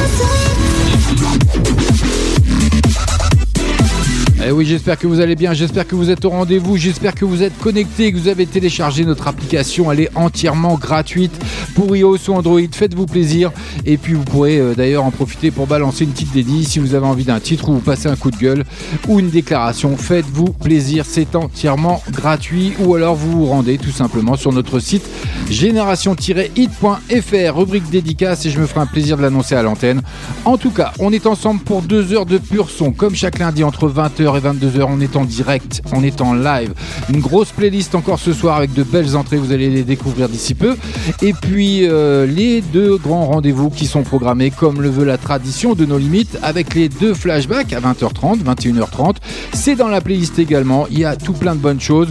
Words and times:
Eh 4.44 4.52
oui, 4.52 4.66
j'espère 4.66 4.98
que 4.98 5.06
vous 5.06 5.20
allez 5.20 5.36
bien, 5.36 5.54
j'espère 5.54 5.88
que 5.88 5.94
vous 5.94 6.10
êtes 6.10 6.26
au 6.26 6.32
rendez-vous, 6.32 6.76
j'espère 6.76 7.14
que 7.14 7.26
vous 7.26 7.44
êtes 7.44 7.56
connectés, 7.60 8.12
que 8.12 8.18
vous 8.18 8.28
avez 8.28 8.48
téléchargé 8.48 9.06
notre 9.06 9.28
application. 9.28 9.92
Elle 9.92 10.00
est 10.02 10.10
entièrement 10.16 10.76
gratuite 10.76 11.32
pour 11.74 11.96
iOS 11.96 12.30
ou 12.30 12.34
Android. 12.34 12.60
Faites-vous 12.72 13.06
plaisir. 13.06 13.52
Et 13.86 13.98
puis 13.98 14.14
vous 14.14 14.24
pourrez 14.24 14.60
euh, 14.60 14.74
d'ailleurs 14.76 15.04
en 15.04 15.12
profiter 15.12 15.52
pour 15.52 15.68
balancer 15.68 16.04
une 16.04 16.12
petite 16.12 16.34
dédie 16.34 16.66
si 16.66 16.80
vous 16.80 16.96
avez 16.96 17.06
envie 17.06 17.24
d'un 17.24 17.40
titre 17.40 17.70
ou 17.70 17.74
vous 17.74 17.80
passez 17.80 18.08
un 18.08 18.16
coup 18.16 18.32
de 18.32 18.38
gueule 18.38 18.66
ou 19.08 19.20
une 19.20 19.30
déclaration. 19.30 19.96
Faites-vous 19.98 20.54
plaisir, 20.54 21.06
c'est 21.08 21.36
entièrement 21.36 22.04
gratuit. 22.12 22.74
Ou 22.80 22.96
alors 22.96 23.16
vous 23.16 23.32
vous 23.32 23.46
rendez 23.46 23.78
tout 23.78 23.92
simplement 23.92 24.36
sur 24.36 24.52
notre 24.52 24.80
site 24.80 25.04
génération-hit.fr, 25.50 27.58
rubrique 27.58 27.90
dédicace 27.90 28.46
et 28.46 28.50
je 28.50 28.60
me 28.60 28.66
ferai 28.66 28.82
un 28.82 28.86
plaisir 28.86 29.18
de 29.18 29.22
l'annoncer 29.22 29.56
à 29.56 29.64
l'antenne. 29.64 30.02
En 30.46 30.58
tout 30.58 30.72
cas, 30.72 30.94
on 31.00 31.12
est 31.12 31.26
ensemble 31.26 31.62
pour 31.62 31.82
deux 31.82 32.14
heures 32.14 32.26
de 32.26 32.38
pur 32.38 32.70
son, 32.70 32.92
comme 32.92 33.16
chaque 33.16 33.40
lundi 33.40 33.64
entre 33.64 33.90
20h 33.90 34.38
et 34.38 34.42
22h. 34.42 34.86
On 34.88 35.02
est 35.02 35.16
en 35.16 35.26
direct, 35.26 35.82
on 35.94 36.04
est 36.04 36.22
en 36.22 36.34
live. 36.34 36.74
Une 37.10 37.20
grosse 37.20 37.52
playlist 37.52 37.96
encore 37.96 38.20
ce 38.20 38.34
soir 38.34 38.58
avec 38.58 38.74
de 38.74 38.84
belles 38.84 39.16
entrées, 39.16 39.38
vous 39.38 39.52
allez 39.52 39.70
les 39.70 39.84
découvrir 39.84 40.30
d'ici 40.30 40.54
peu. 40.54 40.78
Et 41.22 41.34
puis 41.34 41.71
euh, 41.84 42.26
les 42.26 42.62
deux 42.62 42.98
grands 42.98 43.26
rendez-vous 43.26 43.70
qui 43.70 43.86
sont 43.86 44.04
programmés 44.04 44.52
comme 44.52 44.82
le 44.82 44.90
veut 44.90 45.06
la 45.06 45.18
tradition 45.18 45.74
de 45.74 45.86
nos 45.86 45.98
limites 45.98 46.38
avec 46.42 46.76
les 46.76 46.90
deux 46.90 47.14
flashbacks 47.14 47.74
à 47.74 47.80
20h30, 47.80 48.44
21h30. 48.44 49.16
C'est 49.54 49.76
dans 49.76 49.88
la 49.88 50.02
playlist 50.02 50.40
également, 50.40 50.88
il 50.90 51.00
y 51.00 51.06
a 51.06 51.16
tout 51.16 51.34
plein 51.34 51.56
de 51.56 51.60
bonnes 51.60 51.80
choses. 51.80 52.10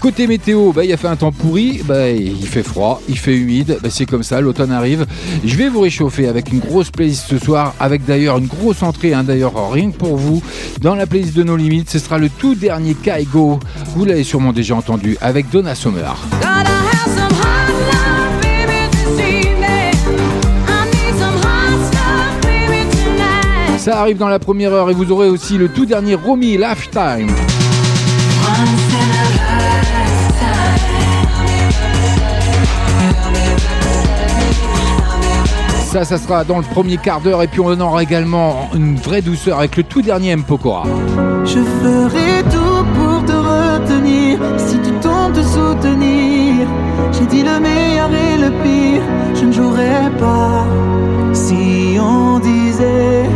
Côté 0.00 0.26
météo, 0.26 0.72
bah, 0.72 0.84
il 0.84 0.92
a 0.92 0.96
fait 0.96 1.08
un 1.08 1.16
temps 1.16 1.32
pourri, 1.32 1.82
bah, 1.84 2.10
il 2.10 2.46
fait 2.46 2.62
froid, 2.62 3.00
il 3.08 3.18
fait 3.18 3.36
humide, 3.36 3.78
bah, 3.82 3.88
c'est 3.90 4.06
comme 4.06 4.22
ça, 4.22 4.40
l'automne 4.40 4.72
arrive. 4.72 5.06
Je 5.44 5.56
vais 5.56 5.68
vous 5.68 5.80
réchauffer 5.80 6.28
avec 6.28 6.52
une 6.52 6.60
grosse 6.60 6.90
playlist 6.90 7.26
ce 7.28 7.38
soir, 7.38 7.74
avec 7.80 8.04
d'ailleurs 8.04 8.38
une 8.38 8.46
grosse 8.46 8.82
entrée, 8.82 9.14
hein, 9.14 9.24
d'ailleurs 9.24 9.70
rien 9.70 9.90
que 9.90 9.96
pour 9.96 10.16
vous, 10.16 10.42
dans 10.80 10.94
la 10.94 11.06
playlist 11.06 11.34
de 11.36 11.42
nos 11.42 11.56
limites. 11.56 11.90
Ce 11.90 11.98
sera 11.98 12.18
le 12.18 12.28
tout 12.28 12.54
dernier 12.54 12.94
Kaigo, 12.94 13.60
vous 13.94 14.04
l'avez 14.04 14.24
sûrement 14.24 14.52
déjà 14.52 14.74
entendu, 14.74 15.16
avec 15.20 15.50
Donna 15.50 15.74
Summer. 15.74 16.16
Ça 23.82 23.98
arrive 23.98 24.16
dans 24.16 24.28
la 24.28 24.38
première 24.38 24.72
heure 24.72 24.90
et 24.90 24.94
vous 24.94 25.10
aurez 25.10 25.28
aussi 25.28 25.58
le 25.58 25.68
tout 25.68 25.84
dernier 25.84 26.14
Romy 26.14 26.56
Lifetime. 26.56 27.28
Ça, 35.90 36.04
ça 36.04 36.16
sera 36.16 36.44
dans 36.44 36.58
le 36.58 36.62
premier 36.62 36.96
quart 36.96 37.20
d'heure 37.20 37.42
et 37.42 37.48
puis 37.48 37.58
on 37.58 37.80
aura 37.80 38.04
également 38.04 38.70
une 38.72 38.94
vraie 38.94 39.20
douceur 39.20 39.58
avec 39.58 39.76
le 39.76 39.82
tout 39.82 40.00
dernier 40.00 40.30
M. 40.30 40.44
Pokora. 40.44 40.84
Je 41.44 41.58
ferai 41.82 42.44
tout 42.52 42.84
pour 42.94 43.24
te 43.24 43.32
retenir 43.32 44.38
si 44.58 44.78
tu 44.78 44.92
soutenir. 45.42 46.68
J'ai 47.10 47.26
dit 47.26 47.42
le 47.42 47.58
meilleur 47.58 48.10
et 48.12 48.36
le 48.36 48.50
pire, 48.62 49.02
je 49.34 49.44
ne 49.46 49.52
jouerai 49.52 50.08
pas. 50.20 50.64
Si 51.32 51.98
on 51.98 52.38
disait 52.38 53.28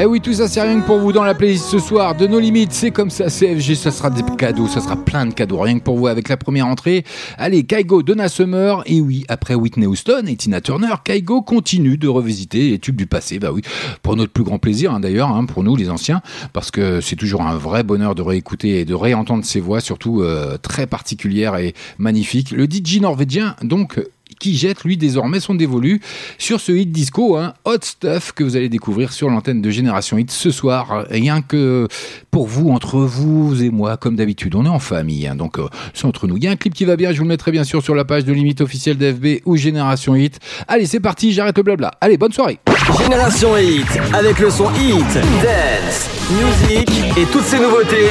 Eh 0.00 0.04
oui, 0.04 0.20
tout 0.20 0.32
ça 0.32 0.46
c'est 0.46 0.62
rien 0.62 0.80
que 0.80 0.86
pour 0.86 1.00
vous 1.00 1.10
dans 1.10 1.24
la 1.24 1.34
playlist 1.34 1.64
ce 1.64 1.80
soir 1.80 2.14
de 2.14 2.28
nos 2.28 2.38
limites. 2.38 2.72
C'est 2.72 2.92
comme 2.92 3.10
ça, 3.10 3.24
CFG, 3.28 3.74
ça 3.74 3.90
sera 3.90 4.10
des 4.10 4.22
cadeaux, 4.36 4.68
ça 4.68 4.80
sera 4.80 4.94
plein 4.94 5.26
de 5.26 5.34
cadeaux, 5.34 5.58
rien 5.58 5.76
que 5.76 5.82
pour 5.82 5.96
vous 5.96 6.06
avec 6.06 6.28
la 6.28 6.36
première 6.36 6.68
entrée. 6.68 7.04
Allez, 7.36 7.64
Kaigo, 7.64 8.04
Donna 8.04 8.28
Summer, 8.28 8.84
et 8.86 9.00
oui, 9.00 9.24
après 9.28 9.54
Whitney 9.56 9.86
Houston 9.86 10.22
et 10.28 10.36
Tina 10.36 10.60
Turner, 10.60 10.94
Kaigo 11.02 11.42
continue 11.42 11.98
de 11.98 12.06
revisiter 12.06 12.70
les 12.70 12.78
tubes 12.78 12.94
du 12.94 13.08
passé. 13.08 13.40
Bah 13.40 13.50
oui, 13.52 13.62
pour 14.02 14.14
notre 14.14 14.30
plus 14.30 14.44
grand 14.44 14.60
plaisir 14.60 14.94
hein, 14.94 15.00
d'ailleurs, 15.00 15.30
hein, 15.30 15.46
pour 15.46 15.64
nous 15.64 15.74
les 15.74 15.90
anciens, 15.90 16.22
parce 16.52 16.70
que 16.70 17.00
c'est 17.00 17.16
toujours 17.16 17.42
un 17.42 17.56
vrai 17.56 17.82
bonheur 17.82 18.14
de 18.14 18.22
réécouter 18.22 18.78
et 18.78 18.84
de 18.84 18.94
réentendre 18.94 19.44
ces 19.44 19.58
voix, 19.58 19.80
surtout 19.80 20.22
euh, 20.22 20.58
très 20.58 20.86
particulières 20.86 21.56
et 21.56 21.74
magnifiques. 21.98 22.52
Le 22.52 22.66
DJ 22.66 23.00
norvégien, 23.00 23.56
donc 23.62 24.00
qui 24.38 24.56
jette 24.56 24.84
lui 24.84 24.96
désormais 24.96 25.40
son 25.40 25.54
dévolu 25.54 26.00
sur 26.38 26.60
ce 26.60 26.72
hit 26.72 26.90
disco, 26.90 27.36
hein, 27.36 27.54
Hot 27.64 27.78
Stuff, 27.82 28.32
que 28.32 28.44
vous 28.44 28.56
allez 28.56 28.68
découvrir 28.68 29.12
sur 29.12 29.28
l'antenne 29.28 29.62
de 29.62 29.70
Génération 29.70 30.18
Hit 30.18 30.30
ce 30.30 30.50
soir. 30.50 31.06
Rien 31.10 31.42
que 31.42 31.88
pour 32.30 32.46
vous, 32.46 32.70
entre 32.70 32.98
vous 33.00 33.62
et 33.62 33.70
moi, 33.70 33.96
comme 33.96 34.16
d'habitude, 34.16 34.54
on 34.54 34.64
est 34.64 34.68
en 34.68 34.78
famille, 34.78 35.26
hein, 35.26 35.34
donc 35.34 35.58
euh, 35.58 35.68
c'est 35.94 36.06
entre 36.06 36.26
nous. 36.26 36.36
Il 36.36 36.44
y 36.44 36.46
a 36.46 36.50
un 36.50 36.56
clip 36.56 36.74
qui 36.74 36.84
va 36.84 36.96
bien, 36.96 37.12
je 37.12 37.18
vous 37.18 37.24
le 37.24 37.28
mettrai 37.28 37.50
bien 37.50 37.64
sûr 37.64 37.82
sur 37.82 37.94
la 37.94 38.04
page 38.04 38.24
de 38.24 38.32
limite 38.32 38.60
officielle 38.60 38.96
d'FB 38.96 39.42
ou 39.44 39.56
Génération 39.56 40.14
Hit. 40.14 40.38
Allez, 40.66 40.86
c'est 40.86 41.00
parti, 41.00 41.32
j'arrête 41.32 41.56
le 41.56 41.62
blabla. 41.62 41.92
Allez, 42.00 42.16
bonne 42.16 42.32
soirée. 42.32 42.58
Génération 42.98 43.56
Hit, 43.56 43.86
avec 44.12 44.38
le 44.38 44.50
son 44.50 44.70
Hit, 44.74 45.14
Dance, 45.42 46.08
Music 46.30 46.88
et 47.16 47.24
toutes 47.32 47.44
ces 47.44 47.58
nouveautés, 47.58 48.08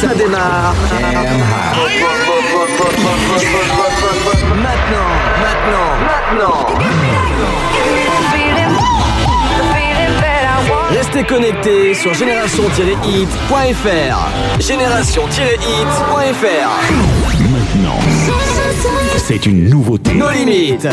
ça 0.00 0.14
démarre. 0.14 0.74
Maintenant, 4.62 5.33
maintenant, 5.64 5.96
maintenant. 6.04 6.66
Restez 10.90 11.24
connectés 11.24 11.94
sur 11.94 12.12
génération-hit.fr. 12.14 14.60
Génération-hit.fr. 14.60 16.68
Maintenant, 17.40 17.98
c'est 19.16 19.46
une 19.46 19.68
nouveauté. 19.68 20.14
Nos 20.14 20.30
limites. 20.30 20.86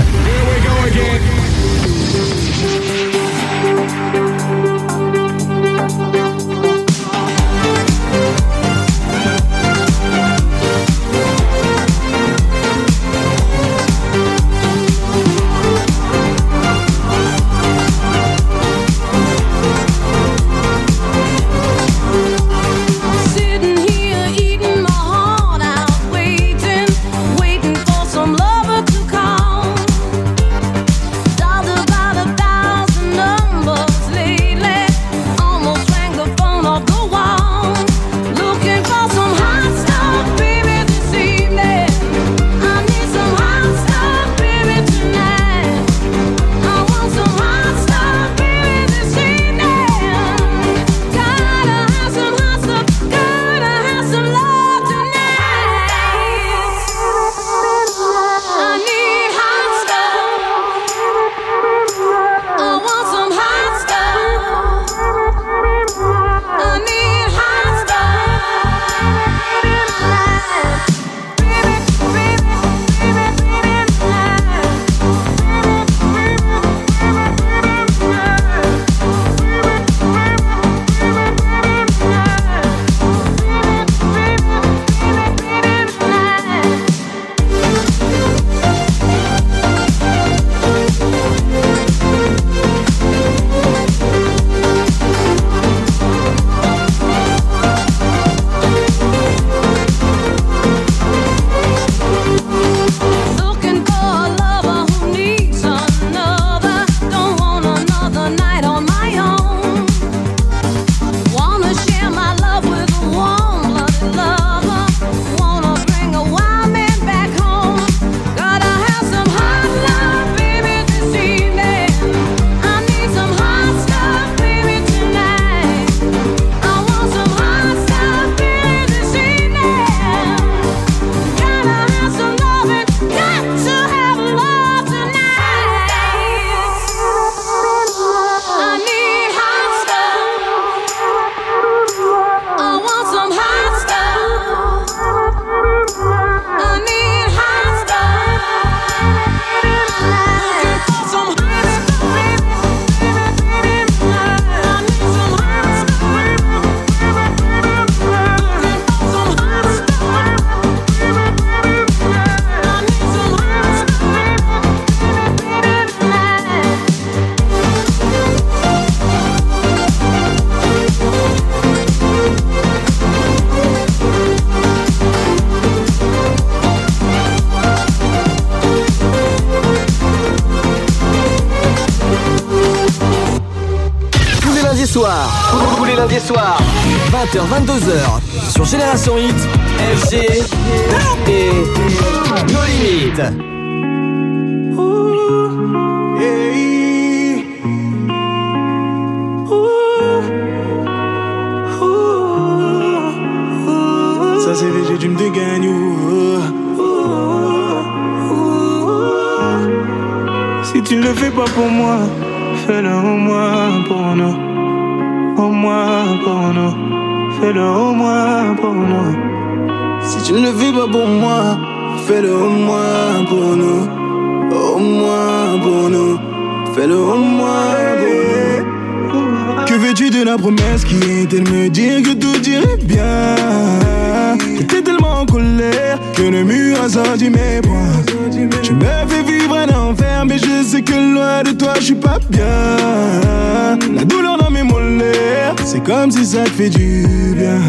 Tu 236.91 238.73
me 238.73 238.83
fais 239.07 239.23
vivre 239.23 239.55
un 239.55 239.69
enfer 239.73 240.25
mais 240.25 240.37
je 240.37 240.61
sais 240.61 240.81
que 240.81 240.91
loin 240.91 241.41
de 241.41 241.51
toi 241.51 241.75
je 241.77 241.83
suis 241.85 241.95
pas 241.95 242.19
bien. 242.29 243.77
La 243.95 244.03
douleur 244.03 244.37
dans 244.37 244.49
mes 244.49 244.63
molaires 244.63 245.55
c'est 245.63 245.81
comme 245.81 246.11
si 246.11 246.25
ça 246.25 246.43
te 246.43 246.49
fait 246.49 246.69
du 246.69 247.05
bien. 247.37 247.61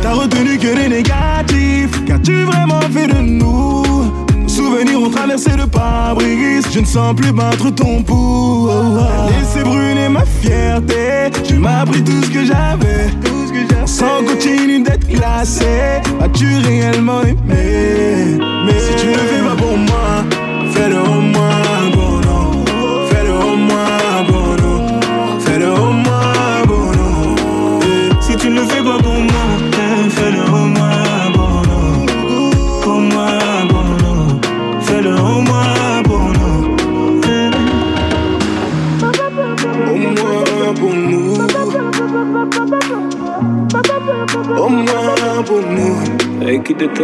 T'as 0.00 0.14
retenu 0.14 0.56
que 0.56 0.68
les 0.68 0.88
négatifs 0.88 2.02
Qu'as-tu 2.06 2.44
vraiment 2.44 2.80
fait 2.90 3.08
de 3.08 3.20
nous. 3.20 3.84
Souvenirs 4.46 5.02
ont 5.02 5.10
traversé 5.10 5.50
le 5.54 5.66
pare-brise 5.66 6.64
Je 6.72 6.80
ne 6.80 6.86
sens 6.86 7.14
plus 7.14 7.32
battre 7.32 7.68
ton 7.74 8.02
pouls 8.02 8.70
Laissez 9.28 9.64
brûler 9.64 10.08
ma 10.08 10.24
fierté 10.24 11.30
Tu 11.44 11.58
m'as 11.58 11.84
pris 11.84 12.02
tout 12.02 12.22
ce 12.22 12.30
que 12.30 12.46
j'avais 12.46 13.10
Sans 13.86 14.24
continue 14.24 14.82
d'être 14.82 15.06
classé 15.06 16.00
As-tu 16.20 16.46
réellement 16.66 17.22
aimé? 17.22 18.38
Mais 18.64 18.78
si 18.78 18.94
tu 18.96 19.08
ne 19.08 19.14
fais 19.14 19.42
pas 19.48 19.56
pour 19.56 19.76
moi 19.76 20.24
Fais-le 20.72 20.98
au 20.98 21.20
moins 21.20 21.45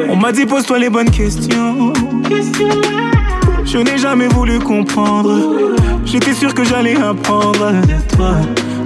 On 0.08 0.16
m'a 0.16 0.32
dit 0.32 0.46
pose-toi 0.46 0.78
les 0.78 0.88
bonnes 0.88 1.10
questions. 1.10 1.92
Je 3.64 3.78
n'ai 3.78 3.98
jamais 3.98 4.28
voulu 4.28 4.58
comprendre. 4.58 5.76
J'étais 6.04 6.32
sûr 6.32 6.54
que 6.54 6.64
j'allais 6.64 6.96
apprendre. 6.96 7.72
Toi 8.16 8.34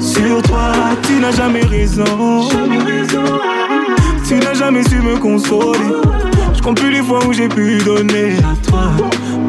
Sur 0.00 0.42
toi, 0.42 0.72
tu 1.02 1.14
n'as 1.20 1.32
jamais 1.32 1.62
raison. 1.62 2.48
Tu 4.26 4.34
n'as 4.34 4.54
jamais 4.54 4.82
su 4.88 4.96
me 4.96 5.16
consoler. 5.18 5.78
Je 6.54 6.62
compte 6.62 6.80
plus 6.80 6.90
les 6.90 7.02
fois 7.02 7.24
où 7.24 7.32
j'ai 7.32 7.48
pu 7.48 7.78
donner. 7.78 8.36
À 8.38 8.68
toi 8.68 8.90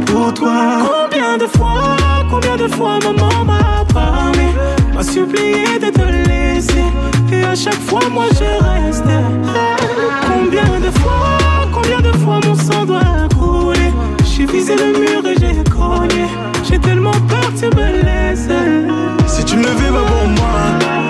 Pour 0.05 0.33
toi. 0.33 1.09
Combien 1.09 1.37
de 1.37 1.47
fois, 1.47 1.97
combien 2.29 2.57
de 2.57 2.67
fois 2.67 2.99
maman 3.03 3.43
m'a 3.45 3.85
parlé 3.91 4.47
M'a 4.93 5.03
supplié 5.03 5.79
de 5.79 5.89
te 5.89 6.29
laisser. 6.29 6.83
Et 7.31 7.43
à 7.43 7.55
chaque 7.55 7.81
fois 7.81 8.01
moi 8.11 8.25
je 8.31 8.87
restais 8.87 9.76
Combien 10.25 10.79
de 10.79 10.91
fois, 10.99 11.37
combien 11.71 11.99
de 11.99 12.11
fois 12.17 12.39
mon 12.45 12.55
sang 12.55 12.85
doit 12.85 13.27
couler? 13.37 13.91
J'ai 14.25 14.45
visé 14.45 14.75
le 14.75 14.99
mur 14.99 15.25
et 15.25 15.35
j'ai 15.39 15.63
cogné. 15.69 16.25
J'ai 16.63 16.79
tellement 16.79 17.11
peur 17.27 17.51
tu 17.57 17.65
me 17.65 18.03
laisses. 18.03 18.49
Si 19.27 19.43
tu 19.45 19.57
ne 19.57 19.63
le 19.63 19.69
fais 19.69 19.91
pas 19.91 20.03
pour 20.03 20.27
moi 20.29 21.06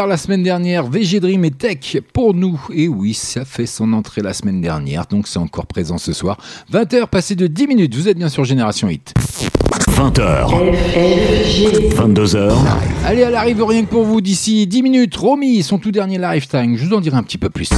découvert 0.00 0.06
la 0.06 0.16
semaine 0.16 0.42
dernière, 0.42 0.86
VG 0.86 1.20
Dream 1.20 1.44
et 1.44 1.50
Tech 1.50 1.98
pour 2.14 2.32
nous. 2.32 2.58
Et 2.72 2.88
oui, 2.88 3.12
ça 3.12 3.44
fait 3.44 3.66
son 3.66 3.92
entrée 3.92 4.22
la 4.22 4.32
semaine 4.32 4.62
dernière, 4.62 5.04
donc 5.06 5.26
c'est 5.26 5.38
encore 5.38 5.66
présent 5.66 5.98
ce 5.98 6.14
soir. 6.14 6.38
20h 6.72 7.08
passé 7.08 7.34
de 7.34 7.46
10 7.46 7.66
minutes, 7.66 7.94
vous 7.94 8.08
êtes 8.08 8.16
bien 8.16 8.30
sur 8.30 8.44
Génération 8.44 8.88
Hit. 8.88 9.12
20h. 9.90 10.48
22h. 11.96 12.52
Allez, 13.04 13.22
elle 13.22 13.34
arrive 13.34 13.62
rien 13.62 13.82
que 13.82 13.90
pour 13.90 14.04
vous 14.04 14.22
d'ici 14.22 14.66
10 14.66 14.82
minutes. 14.82 15.16
Romy, 15.16 15.62
son 15.62 15.78
tout 15.78 15.90
dernier 15.90 16.18
lifetime, 16.18 16.76
je 16.76 16.86
vous 16.86 16.94
en 16.94 17.00
dirai 17.00 17.16
un 17.16 17.22
petit 17.22 17.38
peu 17.38 17.50
plus. 17.50 17.68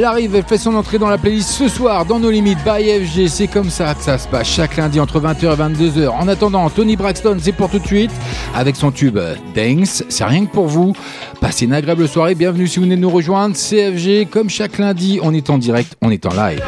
Elle 0.00 0.06
arrive, 0.06 0.34
elle 0.34 0.44
fait 0.44 0.56
son 0.56 0.74
entrée 0.76 0.96
dans 0.96 1.10
la 1.10 1.18
playlist 1.18 1.50
ce 1.50 1.68
soir 1.68 2.06
dans 2.06 2.18
nos 2.18 2.30
limites 2.30 2.56
by 2.64 3.04
FG. 3.04 3.28
C'est 3.28 3.48
comme 3.48 3.68
ça 3.68 3.94
que 3.94 4.02
ça 4.02 4.16
se 4.16 4.26
passe 4.26 4.48
chaque 4.48 4.78
lundi 4.78 4.98
entre 4.98 5.20
20h 5.20 5.42
et 5.42 5.74
22h. 5.74 6.08
En 6.08 6.26
attendant, 6.26 6.70
Tony 6.70 6.96
Braxton, 6.96 7.36
c'est 7.38 7.52
pour 7.52 7.68
tout 7.68 7.80
de 7.80 7.86
suite 7.86 8.10
avec 8.54 8.76
son 8.76 8.92
tube 8.92 9.18
euh, 9.18 9.34
Dance. 9.54 10.02
C'est 10.08 10.24
rien 10.24 10.46
que 10.46 10.52
pour 10.52 10.68
vous. 10.68 10.94
Passez 11.42 11.66
une 11.66 11.74
agréable 11.74 12.08
soirée. 12.08 12.34
Bienvenue 12.34 12.66
si 12.66 12.78
vous 12.78 12.84
venez 12.84 12.96
de 12.96 13.02
nous 13.02 13.10
rejoindre. 13.10 13.54
CFG, 13.54 14.30
comme 14.30 14.48
chaque 14.48 14.78
lundi, 14.78 15.20
on 15.22 15.34
est 15.34 15.50
en 15.50 15.58
direct, 15.58 15.94
on 16.00 16.10
est 16.10 16.24
en 16.24 16.30
live. 16.30 16.62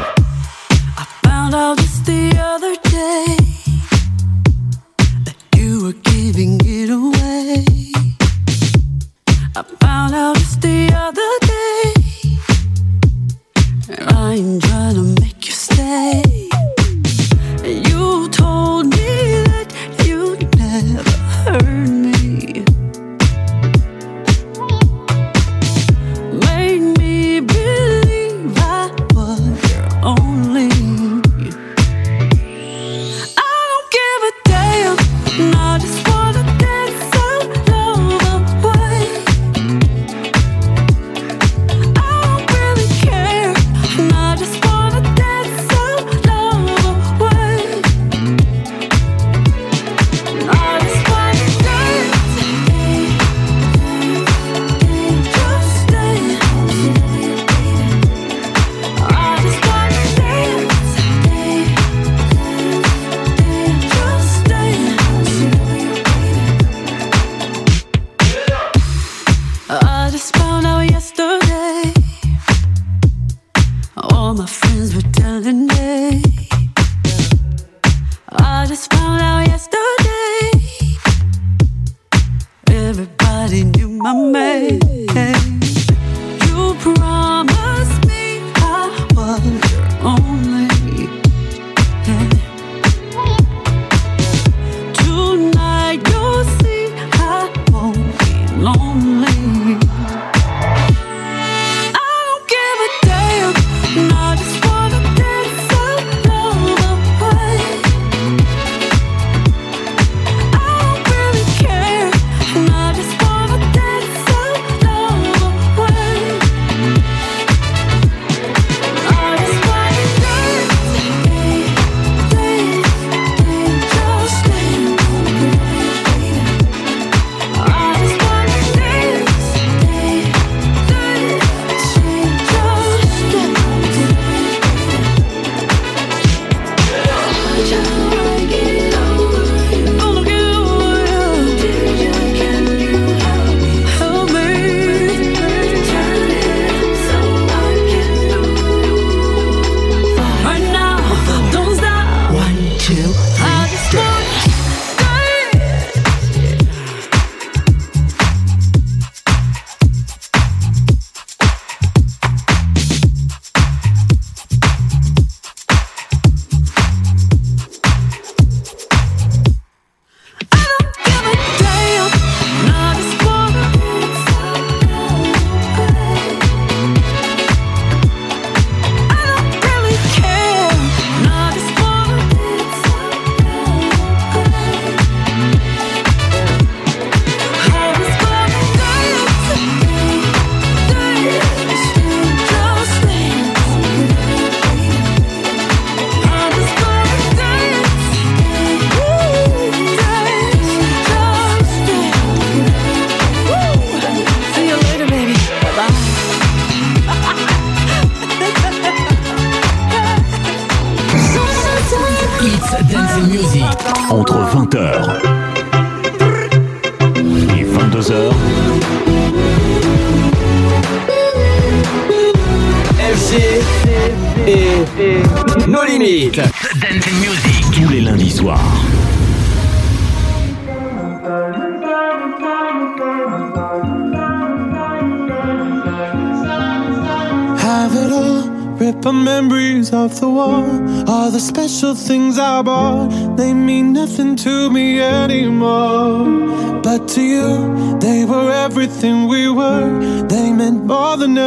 I 13.89 14.35
ain't 14.35 14.63
trying 14.63 14.95
to 14.95 15.21
make 15.21 15.45
you 15.45 15.51
stay. 15.51 16.23
You 17.63 18.29
told 18.29 18.87
me 18.87 18.92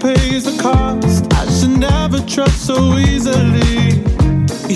pays 0.00 0.44
the 0.44 0.62
cost. 0.62 1.26
I 1.34 1.44
should 1.52 1.78
never 1.78 2.20
trust 2.20 2.66
so 2.66 2.96
easily. 2.98 4.00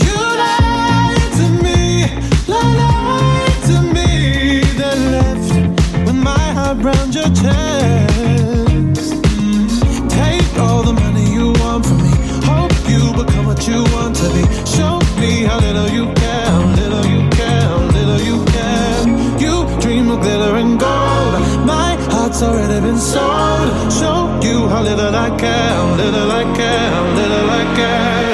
You 0.04 0.16
lied 0.42 1.30
to 1.38 1.46
me, 1.64 2.04
lied 2.46 3.58
to 3.68 3.76
me. 3.96 4.60
Then 4.80 4.98
left 5.12 6.06
with 6.06 6.14
my 6.14 6.46
heart 6.56 6.78
round 6.84 7.14
your 7.14 7.30
chest. 7.40 9.14
Mm. 9.40 10.10
Take 10.10 10.58
all 10.58 10.82
the 10.82 10.92
money 10.92 11.32
you 11.32 11.52
want 11.62 11.86
from 11.86 12.02
me. 12.02 12.12
Hope 12.44 12.76
you 12.92 13.00
become 13.20 13.46
what 13.46 13.66
you 13.66 13.82
want 13.94 14.16
to 14.16 14.28
be. 14.34 14.42
Show 14.76 15.00
me 15.20 15.44
how 15.44 15.58
little 15.58 15.88
you 15.88 16.12
care, 16.14 16.52
little 16.80 17.06
you 17.06 17.28
care, 17.30 17.68
little 17.96 18.20
you 18.20 18.44
care. 18.56 19.00
You 19.40 19.80
dream 19.80 20.10
of 20.10 20.20
glitter 20.20 20.56
and 20.56 20.78
gold. 20.78 21.03
Heart's 22.34 22.42
already 22.42 22.80
been 22.80 22.98
sold. 22.98 23.92
Show 23.92 24.40
you 24.42 24.66
how 24.68 24.82
little 24.82 25.14
I 25.14 25.30
care, 25.38 25.96
little 25.96 26.32
I 26.32 26.42
care, 26.56 27.14
little 27.14 27.48
I 27.48 27.76
care. 27.76 28.33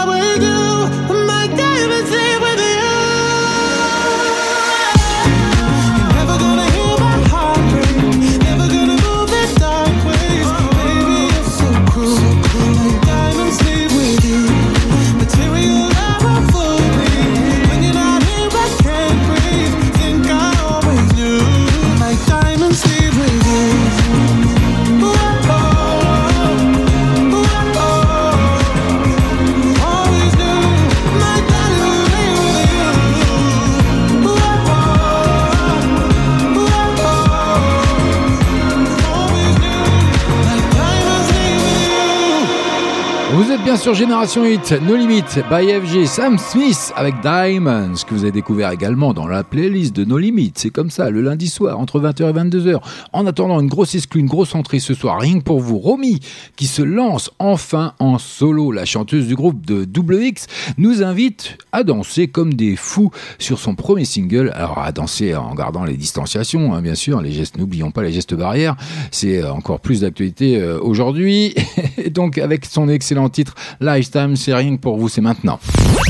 bien 43.71 43.79
sûr 43.79 43.93
Génération 43.93 44.43
8, 44.43 44.81
No 44.85 44.97
Limit, 44.97 45.23
by 45.49 45.71
FG, 45.71 46.05
Sam 46.05 46.37
Smith 46.37 46.91
avec 46.97 47.15
Diamonds, 47.21 47.93
que 48.05 48.13
vous 48.13 48.23
avez 48.23 48.33
découvert 48.33 48.69
également 48.69 49.13
dans 49.13 49.27
la 49.27 49.45
playlist 49.45 49.95
de 49.95 50.03
No 50.03 50.17
Limit. 50.17 50.51
C'est 50.55 50.71
comme 50.71 50.89
ça, 50.89 51.09
le 51.09 51.21
lundi 51.21 51.47
soir, 51.47 51.79
entre 51.79 52.01
20h 52.01 52.31
et 52.31 52.33
22h. 52.33 52.81
En 53.13 53.25
attendant 53.25 53.61
une 53.61 53.69
grosse 53.69 53.95
exclue, 53.95 54.19
une 54.19 54.27
grosse 54.27 54.55
entrée 54.55 54.79
ce 54.79 54.93
soir, 54.93 55.21
rien 55.21 55.39
que 55.39 55.45
pour 55.45 55.61
vous, 55.61 55.77
Romy, 55.77 56.19
qui 56.57 56.67
se 56.67 56.81
lance 56.81 57.31
enfin 57.39 57.93
en 57.99 58.17
solo. 58.17 58.73
La 58.73 58.83
chanteuse 58.83 59.27
du 59.27 59.35
groupe 59.35 59.65
de 59.65 59.83
WX 59.85 60.47
nous 60.77 61.01
invite 61.01 61.57
à 61.71 61.83
danser 61.83 62.27
comme 62.27 62.53
des 62.53 62.75
fous 62.75 63.11
sur 63.39 63.57
son 63.57 63.75
premier 63.75 64.03
single. 64.03 64.51
Alors, 64.53 64.79
à 64.79 64.91
danser 64.91 65.33
en 65.33 65.55
gardant 65.55 65.85
les 65.85 65.95
distanciations, 65.95 66.73
hein, 66.73 66.81
bien 66.81 66.95
sûr, 66.95 67.21
les 67.21 67.31
gestes, 67.31 67.57
n'oublions 67.57 67.91
pas 67.91 68.03
les 68.03 68.11
gestes 68.11 68.33
barrières. 68.33 68.75
C'est 69.11 69.41
euh, 69.41 69.53
encore 69.53 69.79
plus 69.79 70.01
d'actualité 70.01 70.57
euh, 70.57 70.77
aujourd'hui. 70.81 71.55
donc, 72.11 72.37
avec 72.37 72.65
son 72.65 72.89
excellent 72.89 73.29
titre 73.29 73.55
Lifetime, 73.79 74.35
c'est 74.35 74.53
rien 74.53 74.75
que 74.75 74.81
pour 74.81 74.97
vous, 74.97 75.09
c'est 75.09 75.21
maintenant. 75.21 75.59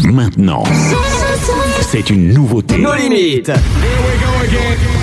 Maintenant, 0.04 0.64
c'est 1.82 2.10
une 2.10 2.34
nouveauté. 2.34 2.78
Nos 2.78 2.94
limites. 2.96 3.50
Here 3.50 3.58
we 3.58 4.20
go 4.20 4.44
again. 4.58 5.01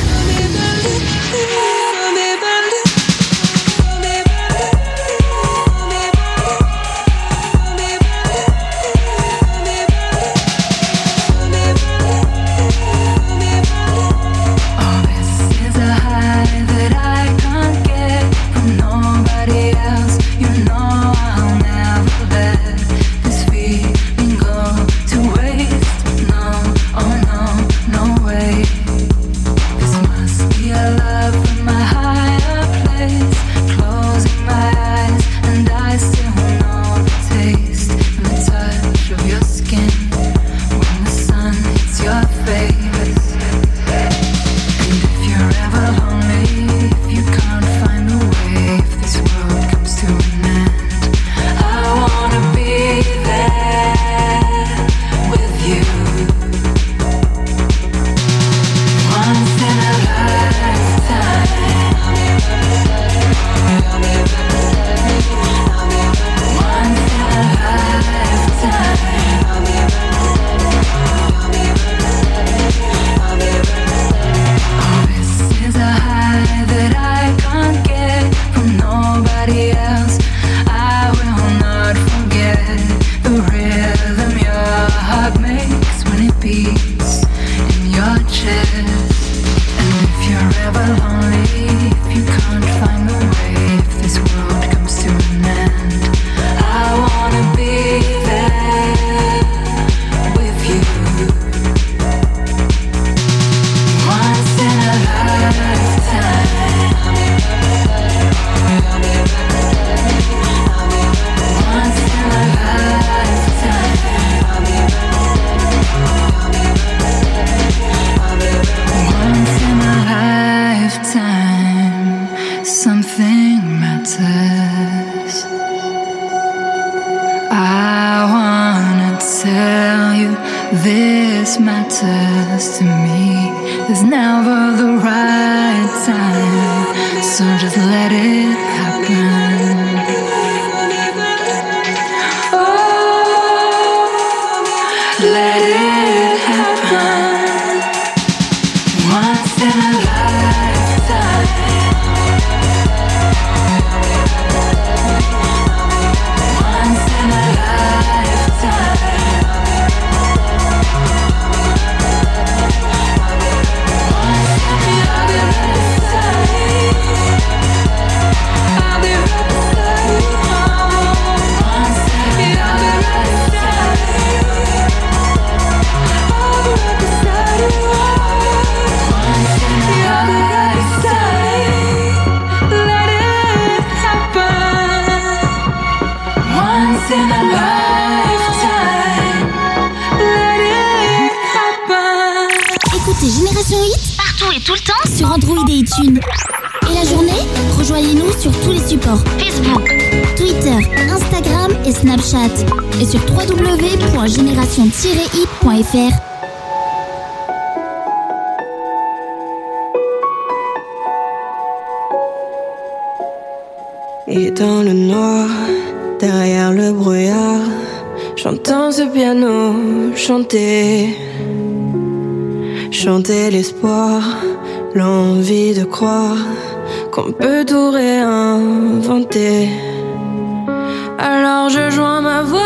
Alors 231.19 231.69
je 231.69 231.91
joins 231.91 232.23
ma 232.23 232.43
voix 232.43 232.61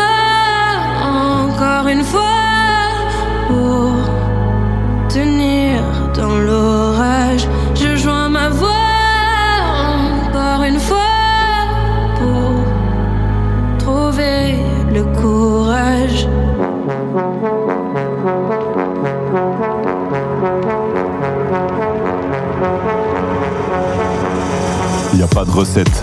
encore 1.01 1.87
une 1.89 2.03
fois 2.03 2.21
pour 3.49 3.91
tenir 5.09 5.81
dans 6.15 6.37
l'orage. 6.37 7.47
Je 7.75 7.97
joins 7.97 8.29
ma 8.29 8.47
voix 8.47 8.69
encore 10.25 10.63
une 10.63 10.79
fois 10.79 10.99
pour 12.19 12.63
trouver 13.79 14.55
le 14.93 15.03
courage. 15.19 16.27
Y 25.13 25.21
a 25.21 25.27
pas 25.27 25.43
de 25.43 25.51
recette 25.51 26.02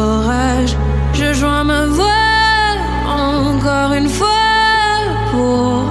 Joins 1.33 1.63
ma 1.63 1.85
voix 1.85 2.75
encore 3.07 3.93
une 3.93 4.09
fois 4.09 4.27
pour 5.31 5.90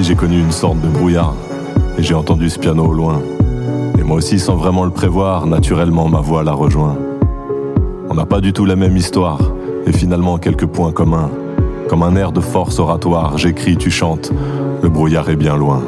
j'ai 0.00 0.14
connu 0.14 0.40
une 0.40 0.52
sorte 0.52 0.80
de 0.80 0.88
brouillard 0.88 1.34
et 1.98 2.02
j'ai 2.02 2.14
entendu 2.14 2.48
ce 2.48 2.58
piano 2.58 2.86
au 2.86 2.92
loin. 2.94 3.20
Et 3.98 4.02
moi 4.02 4.16
aussi 4.16 4.38
sans 4.38 4.56
vraiment 4.56 4.84
le 4.84 4.90
prévoir, 4.90 5.46
naturellement 5.46 6.08
ma 6.08 6.20
voix 6.20 6.42
la 6.42 6.52
rejoint. 6.52 6.96
On 8.08 8.14
n'a 8.14 8.24
pas 8.24 8.40
du 8.40 8.54
tout 8.54 8.64
la 8.64 8.74
même 8.74 8.96
histoire 8.96 9.38
et 9.86 9.92
finalement 9.92 10.38
quelques 10.38 10.66
points 10.66 10.92
communs. 10.92 11.30
Comme 11.88 12.02
un 12.02 12.16
air 12.16 12.32
de 12.32 12.40
force 12.40 12.78
oratoire, 12.78 13.36
j'écris, 13.36 13.76
tu 13.76 13.90
chantes, 13.90 14.32
le 14.82 14.88
brouillard 14.88 15.28
est 15.28 15.36
bien 15.36 15.56
loin. 15.56 15.82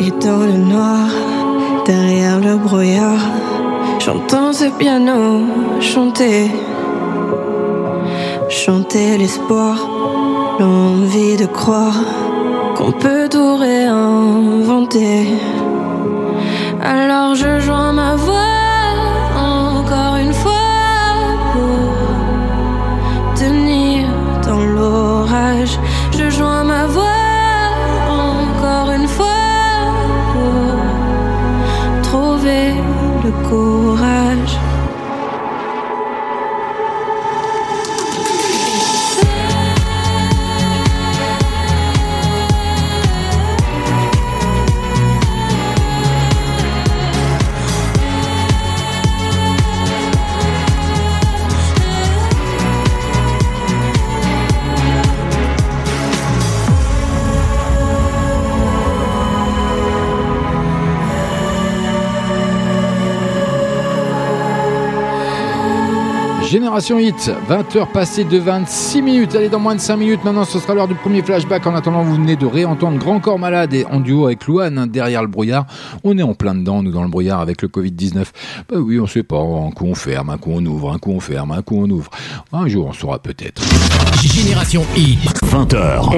Et 0.00 0.10
dans 0.10 0.40
le 0.40 0.56
noir, 0.56 1.08
derrière 1.86 2.40
le 2.40 2.56
brouillard, 2.56 3.20
j'entends 4.00 4.52
ce 4.52 4.64
piano 4.78 5.44
chanter. 5.80 6.50
Chanter 8.48 9.16
l'espoir, 9.16 9.76
l'envie 10.58 11.36
de 11.36 11.46
croire 11.46 11.94
qu'on 12.78 12.92
peut 12.92 13.28
tout 13.28 13.56
réinventer. 13.56 15.26
Alors 16.80 17.34
je 17.34 17.58
joins 17.58 17.92
ma 17.92 18.14
voix 18.14 18.54
encore 19.36 20.16
une 20.24 20.32
fois 20.32 20.70
pour 21.52 23.34
tenir 23.34 24.06
dans 24.46 24.64
l'orage. 24.76 25.76
Je 26.12 26.30
joins 26.30 26.62
ma 26.62 26.86
voix 26.86 27.07
Hit, 66.78 67.32
20h 67.50 67.90
passées 67.90 68.22
de 68.22 68.38
26 68.38 69.02
minutes. 69.02 69.34
Allez, 69.34 69.48
dans 69.48 69.58
moins 69.58 69.74
de 69.74 69.80
5 69.80 69.96
minutes, 69.96 70.22
maintenant, 70.22 70.44
ce 70.44 70.60
sera 70.60 70.74
l'heure 70.74 70.86
du 70.86 70.94
premier 70.94 71.22
flashback. 71.22 71.66
En 71.66 71.74
attendant, 71.74 72.04
vous 72.04 72.14
venez 72.14 72.36
de 72.36 72.46
réentendre 72.46 72.98
Grand 72.98 73.18
Corps 73.18 73.38
Malade 73.38 73.74
et 73.74 73.84
en 73.86 73.98
duo 73.98 74.26
avec 74.26 74.46
Louane 74.46 74.78
hein, 74.78 74.86
derrière 74.86 75.22
le 75.22 75.26
brouillard. 75.28 75.66
On 76.04 76.16
est 76.16 76.22
en 76.22 76.34
plein 76.34 76.54
dedans, 76.54 76.84
nous, 76.84 76.92
dans 76.92 77.02
le 77.02 77.08
brouillard 77.08 77.40
avec 77.40 77.62
le 77.62 77.68
Covid-19. 77.68 78.26
Bah 78.68 78.76
oui, 78.78 79.00
on 79.00 79.08
sait 79.08 79.24
pas. 79.24 79.40
Un 79.40 79.72
coup 79.72 79.86
on 79.86 79.96
ferme, 79.96 80.30
un 80.30 80.38
coup 80.38 80.52
on 80.54 80.64
ouvre, 80.64 80.92
un 80.92 80.98
coup 80.98 81.10
on 81.10 81.18
ferme, 81.18 81.50
un 81.50 81.62
coup 81.62 81.82
on 81.82 81.90
ouvre. 81.90 82.10
Un 82.52 82.68
jour, 82.68 82.86
on 82.86 82.92
saura 82.92 83.18
peut-être. 83.18 83.60
Génération 84.26 84.84
Hit. 84.96 85.20
20h. 85.44 86.10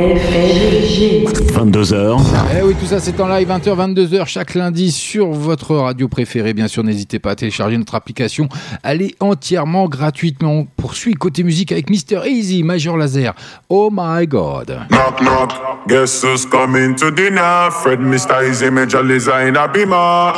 22h. 1.53 2.21
Eh 2.57 2.63
oui, 2.63 2.75
tout 2.81 2.87
ça 2.87 2.99
c'est 2.99 3.21
en 3.21 3.29
live 3.29 3.49
20h, 3.49 3.95
22h 3.95 4.27
chaque 4.27 4.55
lundi 4.55 4.91
sur 4.91 5.29
votre 5.29 5.77
radio 5.77 6.09
préférée. 6.09 6.55
Bien 6.55 6.67
sûr, 6.67 6.83
n'hésitez 6.83 7.19
pas 7.19 7.33
à 7.33 7.35
télécharger 7.35 7.77
notre 7.77 7.95
application. 7.95 8.49
Elle 8.83 9.03
est 9.03 9.15
entièrement 9.21 9.87
gratuitement. 9.87 10.53
On 10.53 10.65
poursuit 10.65 11.13
côté 11.15 11.43
musique 11.43 11.73
avec 11.73 11.91
Mr. 11.91 12.27
Easy, 12.27 12.63
Major 12.63 12.97
Laser. 12.97 13.35
Oh 13.69 13.91
my 13.93 14.27
god. 14.27 14.79
Knock, 14.91 15.21
knock. 15.21 15.53
Guess 15.87 16.25
who's 16.25 16.47
coming 16.47 16.95
to 16.97 17.11
dinner? 17.11 17.71
Fred, 17.71 18.01
Mr. 18.01 18.49
Easy, 18.49 18.71
Major 18.71 19.03
Lazer 19.03 19.47
in 19.49 19.57
a 19.57 19.69
beamer. 19.69 20.33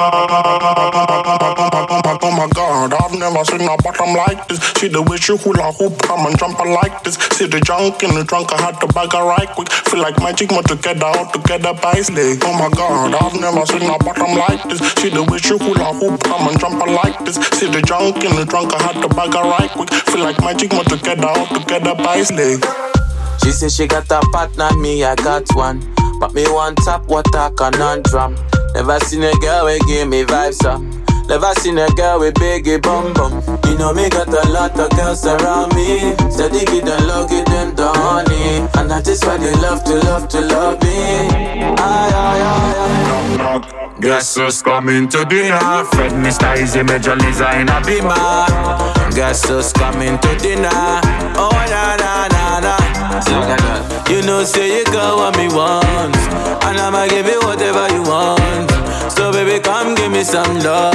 Oh 2.24 2.30
my 2.30 2.48
God, 2.54 2.92
I've 2.94 3.18
never 3.18 3.44
seen 3.44 3.62
a 3.62 3.76
bottom 3.82 4.14
like 4.14 4.48
this. 4.48 4.58
See 4.78 4.88
the 4.88 5.02
way 5.02 5.16
she 5.16 5.36
hula 5.36 5.72
hoop, 5.72 6.00
come 6.02 6.26
and 6.26 6.38
jump 6.38 6.58
like 6.58 7.02
this. 7.04 7.14
See 7.32 7.46
the 7.52 7.60
junk 7.60 8.02
in 8.02 8.14
the 8.16 8.24
trunk, 8.24 8.48
I 8.50 8.60
had 8.60 8.80
to 8.80 8.88
bag 8.96 9.12
her 9.12 9.24
right 9.28 9.48
quick. 9.52 9.68
Feel 9.68 10.00
like 10.00 10.16
magic, 10.18 10.50
more 10.50 10.64
together, 10.64 11.04
all 11.04 11.28
together 11.28 11.76
by 11.76 12.00
leg. 12.16 12.40
Oh 12.48 12.56
my 12.56 12.72
god, 12.72 13.12
I've 13.12 13.36
never 13.36 13.66
seen 13.68 13.84
a 13.84 13.98
bottom 14.00 14.32
like 14.40 14.64
this. 14.72 14.80
See 14.96 15.12
the 15.12 15.20
way 15.20 15.36
she 15.36 15.52
hula 15.60 15.92
hoop, 15.92 16.16
come 16.24 16.48
and 16.48 16.58
jump 16.58 16.80
her 16.80 16.88
like 16.88 17.20
this. 17.28 17.36
See 17.60 17.68
the 17.68 17.84
junk 17.84 18.24
in 18.24 18.32
the 18.40 18.48
trunk, 18.48 18.72
I 18.72 18.80
had 18.80 18.96
to 19.04 19.08
bag 19.12 19.36
her 19.36 19.44
right 19.44 19.70
quick. 19.70 19.92
Feel 20.08 20.24
like 20.24 20.40
magic, 20.40 20.72
more 20.72 20.88
together, 20.88 21.28
all 21.28 21.46
together 21.52 21.94
by 21.94 22.24
leg. 22.32 22.64
She 23.44 23.52
say 23.52 23.68
she 23.68 23.86
got 23.86 24.08
a 24.08 24.24
partner, 24.32 24.72
me 24.80 25.04
I 25.04 25.14
got 25.16 25.44
one. 25.52 25.84
But 26.20 26.32
me 26.32 26.48
one 26.48 26.74
top 26.76 27.04
water 27.06 27.52
conundrum. 27.52 28.32
Never 28.72 28.98
seen 29.00 29.24
a 29.24 29.32
girl 29.44 29.66
we 29.66 29.78
give 29.84 30.08
me 30.08 30.24
vibes 30.24 30.64
up. 30.64 30.80
Never 31.28 31.52
seen 31.60 31.78
a 31.78 31.88
girl 31.90 32.20
with 32.20 32.34
biggie 32.34 32.80
bum 32.82 33.12
bum. 33.14 33.32
You 33.66 33.78
know 33.78 33.92
me 33.94 34.08
got 34.10 34.28
a 34.28 34.48
lot 34.50 34.78
of 34.78 34.90
girls 34.90 35.24
around 35.24 35.74
me. 35.74 36.14
Steady 36.30 36.64
get 36.66 36.88
and 36.88 37.06
love 37.06 37.30
get 37.30 37.46
them 37.46 37.74
the 37.74 37.88
honey. 37.88 38.68
And 38.76 38.90
that 38.90 39.06
is 39.08 39.22
why 39.24 39.38
they 39.38 39.52
love 39.62 39.82
to 39.84 39.94
love 40.06 40.28
to 40.28 40.40
love 40.40 40.82
me. 40.82 41.28
Aye, 41.78 42.12
aye, 42.14 42.42
aye, 42.52 43.38
aye. 43.40 43.98
Guess 44.00 44.34
who's 44.34 44.62
coming 44.62 45.08
to 45.08 45.24
dinner? 45.24 45.84
Fred 45.92 46.12
Mr. 46.12 46.60
Easy 46.60 46.82
Major 46.82 47.14
Lisa 47.14 47.58
in 47.60 47.68
a 47.68 47.80
beamer. 47.86 49.14
Guess 49.14 49.48
who's 49.48 49.72
coming 49.72 50.18
to 50.18 50.36
dinner? 50.38 50.68
Oh 51.38 51.50
na 51.70 51.96
na 51.96 52.28
na 52.28 52.60
na. 52.60 52.76
You 54.10 54.22
know 54.22 54.42
say 54.44 54.78
you 54.78 54.84
got 54.86 55.16
what 55.16 55.36
me 55.38 55.46
want, 55.54 56.16
and 56.66 56.78
I'ma 56.78 57.06
give 57.06 57.26
you 57.26 57.40
whatever 57.40 57.86
you 57.94 58.02
want. 58.02 58.71
So 59.42 59.48
baby 59.48 59.58
come 59.58 59.96
give 59.96 60.12
me 60.12 60.22
some 60.22 60.54
love. 60.60 60.94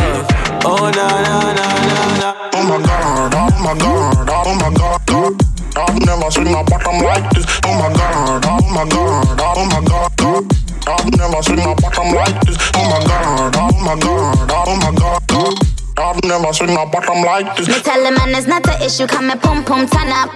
Oh 0.64 0.88
na 0.96 1.08
na 1.20 1.52
na 1.52 1.68
na 1.84 2.00
na. 2.16 2.30
Oh 2.56 2.64
my 2.64 2.80
god, 2.80 3.36
oh 3.36 3.52
my 3.60 3.76
god, 3.76 4.30
oh 4.32 4.56
my 4.56 4.72
god, 4.72 5.02
god. 5.06 5.34
I've 5.76 6.00
never 6.08 6.32
seen 6.32 6.48
a 6.48 6.64
bottom 6.64 7.04
like 7.04 7.28
this. 7.36 7.44
Oh 7.68 7.76
my 7.76 7.92
god, 7.92 8.46
oh 8.48 8.64
my 8.72 8.88
god, 8.88 9.42
oh 9.44 9.66
my 9.68 9.82
god, 9.84 10.16
god. 10.16 10.44
I've 10.88 11.12
never 11.20 11.44
seen 11.44 11.60
a 11.60 11.76
bottom 11.76 12.16
like 12.16 12.40
this. 12.48 12.58
Oh 12.72 12.88
my 12.88 13.04
god, 13.04 13.56
oh 13.60 13.84
my 13.84 14.00
god, 14.00 14.50
oh 14.56 14.76
my 14.80 14.92
god, 14.96 15.28
god. 15.28 15.54
I've 16.00 16.24
never 16.24 16.54
seen 16.54 16.70
a 16.70 16.86
bottom 16.88 17.24
like 17.24 17.58
this. 17.58 17.68
Me 17.68 17.82
tell 17.82 18.02
the 18.02 18.12
man 18.16 18.32
it's 18.32 18.48
not 18.48 18.64
the 18.64 18.80
issue, 18.80 19.08
come 19.08 19.30
and 19.30 19.42
pum 19.42 19.66
pum 19.66 19.90
turn 19.90 20.08
up. 20.08 20.32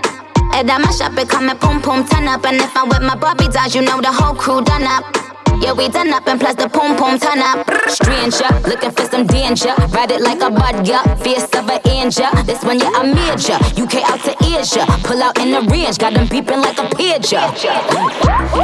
Head 0.52 0.69
on 0.69 0.82
my 0.82 0.91
shop, 0.91 1.17
it 1.17 1.30
come 1.30 1.47
and 1.47 1.58
pum 1.62 1.82
pum 1.82 2.06
turn 2.06 2.28
up. 2.28 2.43
And 2.43 2.58
if 2.58 2.76
I'm 2.76 2.89
with 2.89 3.04
my 3.04 3.15
Bobby 3.15 3.47
dolls, 3.47 3.74
you 3.74 3.82
know 3.82 4.02
the 4.02 4.12
whole 4.12 4.36
crew 4.36 4.62
done 4.62 4.84
up. 4.84 5.31
Yeah, 5.62 5.74
we 5.74 5.88
done 5.89 6.12
up 6.12 6.28
and 6.28 6.39
plus 6.39 6.56
the 6.56 6.67
pum 6.67 6.97
pum 6.97 7.19
turn 7.19 7.38
up. 7.38 7.69
Stranger, 7.88 8.50
looking 8.67 8.89
for 8.89 9.06
some 9.06 9.28
danger. 9.28 9.74
Ride 9.93 10.10
it 10.10 10.21
like 10.21 10.41
a 10.41 10.50
bud, 10.50 10.88
yeah. 10.88 11.04
Fierce 11.21 11.45
of 11.54 11.69
an 11.69 11.80
angel. 11.86 12.26
This 12.45 12.63
one, 12.63 12.80
yeah, 12.80 12.89
I 12.95 13.06
major. 13.06 13.62
UK 13.78 14.02
out 14.10 14.19
to 14.26 14.34
Asia. 14.41 14.86
Pull 15.06 15.21
out 15.21 15.38
in 15.38 15.52
the 15.52 15.62
range, 15.69 16.00
got 16.00 16.13
them 16.15 16.26
beeping 16.26 16.62
like 16.65 16.80
a 16.80 16.89
pigeon. 16.95 17.45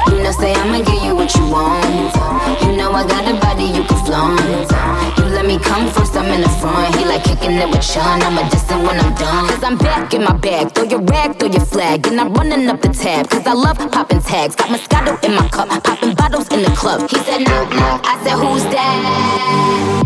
You 0.10 0.24
know, 0.24 0.32
say 0.32 0.54
I'ma 0.54 0.82
give 0.84 1.04
you 1.06 1.14
what 1.16 1.30
you 1.36 1.46
want. 1.48 2.66
You 2.66 2.76
know 2.76 2.92
I 2.92 3.06
got 3.06 3.30
a 3.30 3.40
body 3.40 3.66
you 3.78 3.84
can 3.86 4.06
flaunt. 4.06 4.42
You 5.20 5.27
me 5.48 5.58
come 5.60 5.90
first, 5.90 6.16
I'm 6.16 6.26
in 6.26 6.42
the 6.42 6.50
front. 6.60 6.94
He 6.96 7.06
like 7.06 7.24
kicking 7.24 7.54
it 7.54 7.70
with 7.70 7.84
Sean. 7.84 8.22
I'm 8.22 8.38
a 8.38 8.44
distant 8.50 8.84
when 8.84 9.00
I'm 9.00 9.16
done. 9.16 9.48
Cause 9.48 9.64
I'm 9.64 9.78
back 9.78 10.14
in 10.14 10.24
my 10.24 10.36
bag. 10.36 10.74
Throw 10.76 10.84
your 10.84 11.02
rag, 11.02 11.40
throw 11.40 11.50
your 11.50 11.66
flag. 11.66 12.06
And 12.08 12.20
I'm 12.20 12.34
running 12.34 12.68
up 12.68 12.82
the 12.82 12.90
tab. 12.90 13.30
Cause 13.30 13.48
I 13.48 13.54
love 13.54 13.78
popping 13.92 14.22
tags. 14.22 14.56
Got 14.56 14.70
Moscato 14.70 15.24
in 15.24 15.34
my 15.36 15.48
cup. 15.48 15.70
Popping 15.84 16.14
bottles 16.16 16.48
in 16.50 16.62
the 16.64 16.72
club. 16.72 17.10
He 17.10 17.18
said, 17.20 17.40
knock, 17.40 17.70
knock. 17.74 18.02
I 18.04 18.22
said, 18.24 18.36
who's 18.36 18.64
that? 18.76 20.04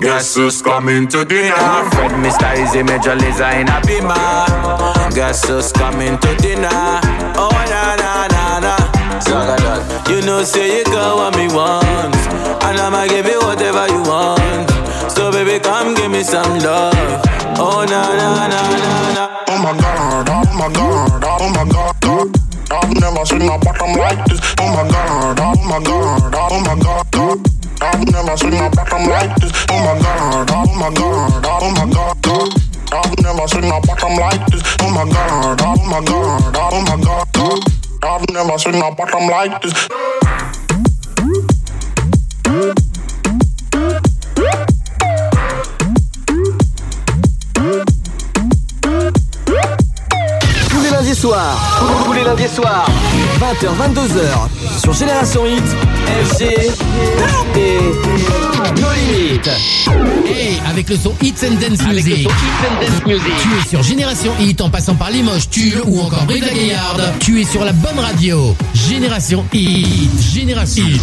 Guess 0.00 0.34
who's 0.34 0.60
coming 0.62 1.06
to 1.08 1.24
dinner? 1.24 1.54
Fred 1.94 2.10
Mr. 2.24 2.50
Easy 2.58 2.82
Major 2.82 3.14
Lisa 3.14 3.54
in 3.60 3.68
a 3.68 3.80
beamer. 3.86 5.14
Guess 5.14 5.46
who's 5.46 5.70
coming 5.70 6.18
to 6.18 6.34
dinner? 6.36 6.98
Oh 7.38 7.50
na 7.70 7.94
na 8.02 8.26
na 8.34 8.58
na. 8.58 8.76
Zagadot. 9.20 10.10
You 10.10 10.26
know 10.26 10.42
say 10.42 10.78
you 10.78 10.84
got 10.86 11.14
what 11.16 11.36
me 11.36 11.46
want, 11.54 12.16
and 12.64 12.80
I'ma 12.80 13.06
give 13.06 13.26
you 13.26 13.38
whatever 13.40 13.86
you 13.86 14.02
want. 14.02 14.71
So 15.14 15.30
baby 15.30 15.58
come 15.60 15.94
give 15.94 16.10
me 16.10 16.22
some 16.22 16.58
love. 16.60 16.94
Oh 17.58 17.84
na 17.88 18.00
na 18.16 18.48
na 18.48 18.60
na 18.82 19.12
na. 19.12 19.24
Oh 19.48 19.58
my 19.62 19.72
god, 19.78 20.28
oh 20.28 20.44
my 20.56 20.68
god, 20.72 21.24
oh 21.24 21.48
my 21.52 21.64
god, 21.70 22.00
god. 22.00 22.28
I've 22.72 22.92
never 22.98 23.24
seen 23.26 23.42
a 23.42 23.58
bottom 23.58 23.92
like 23.94 24.24
this. 24.26 24.40
Oh 24.58 24.68
my 24.72 24.88
god, 24.88 25.38
oh 25.38 25.54
my 25.68 25.78
god, 25.84 26.34
oh 26.34 26.60
my 26.64 26.74
god, 26.80 27.06
god. 27.12 27.38
I've 27.82 28.04
never 28.10 28.36
seen 28.36 28.54
a 28.54 28.70
bottom 28.70 29.06
like 29.08 29.36
this. 29.36 29.52
Oh 29.68 29.78
my 29.84 29.94
god, 30.00 30.50
oh 30.50 30.66
my 30.80 30.90
god, 30.90 31.46
oh 31.46 31.70
my 31.76 31.86
god, 31.92 32.22
god. 32.22 32.48
I've 32.92 33.18
never 33.20 33.46
seen 33.48 33.64
a 33.64 33.80
bottom 33.80 34.16
like 34.16 34.46
this. 34.48 34.62
Oh 34.80 34.90
my 34.90 35.04
god, 35.12 35.60
oh 35.62 35.76
my 35.86 36.00
god, 36.04 36.56
oh 36.56 36.80
my 36.88 36.96
god, 37.04 37.28
god. 37.32 37.60
I've 38.02 38.28
never 38.30 38.58
seen 38.58 38.74
a 38.74 38.90
bottom 38.90 39.28
like 39.28 39.60
this. 39.62 39.88
Lundis 51.12 51.20
soirs, 51.20 51.60
tous 52.06 52.14
les 52.14 52.24
lundis 52.24 52.48
soirs, 52.48 52.88
20h, 53.38 53.68
22h, 53.76 54.48
sur 54.80 54.94
Génération 54.94 55.44
Hit, 55.46 55.62
FG 56.24 56.42
et 57.54 57.92
nos 58.80 58.92
limites. 58.92 59.50
Hey, 60.26 60.58
avec 60.66 60.88
le 60.88 60.96
son 60.96 61.12
Hits 61.20 61.34
and 61.44 61.56
Dance 61.60 61.82
Music. 61.86 62.26
Tu 63.04 63.12
es 63.12 63.18
sur 63.68 63.82
Génération 63.82 64.32
Hit 64.40 64.62
en 64.62 64.70
passant 64.70 64.94
par 64.94 65.10
Limoges, 65.10 65.50
Tulle 65.50 65.82
ou 65.84 66.00
encore 66.00 66.24
Brive 66.24 66.46
la 66.46 66.54
Gaillarde. 66.54 67.02
Tu 67.20 67.38
es 67.40 67.44
sur 67.44 67.62
la 67.64 67.72
bonne 67.72 67.98
radio. 67.98 68.56
Génération 68.74 69.44
Hit. 69.52 70.08
Génération 70.32 70.86
Hit. 70.86 71.02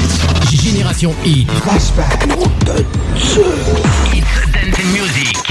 Génération 0.63 1.13
Hit. 1.23 1.47
Hits 1.51 1.91
Dance 2.65 3.37
Music. 4.91 5.48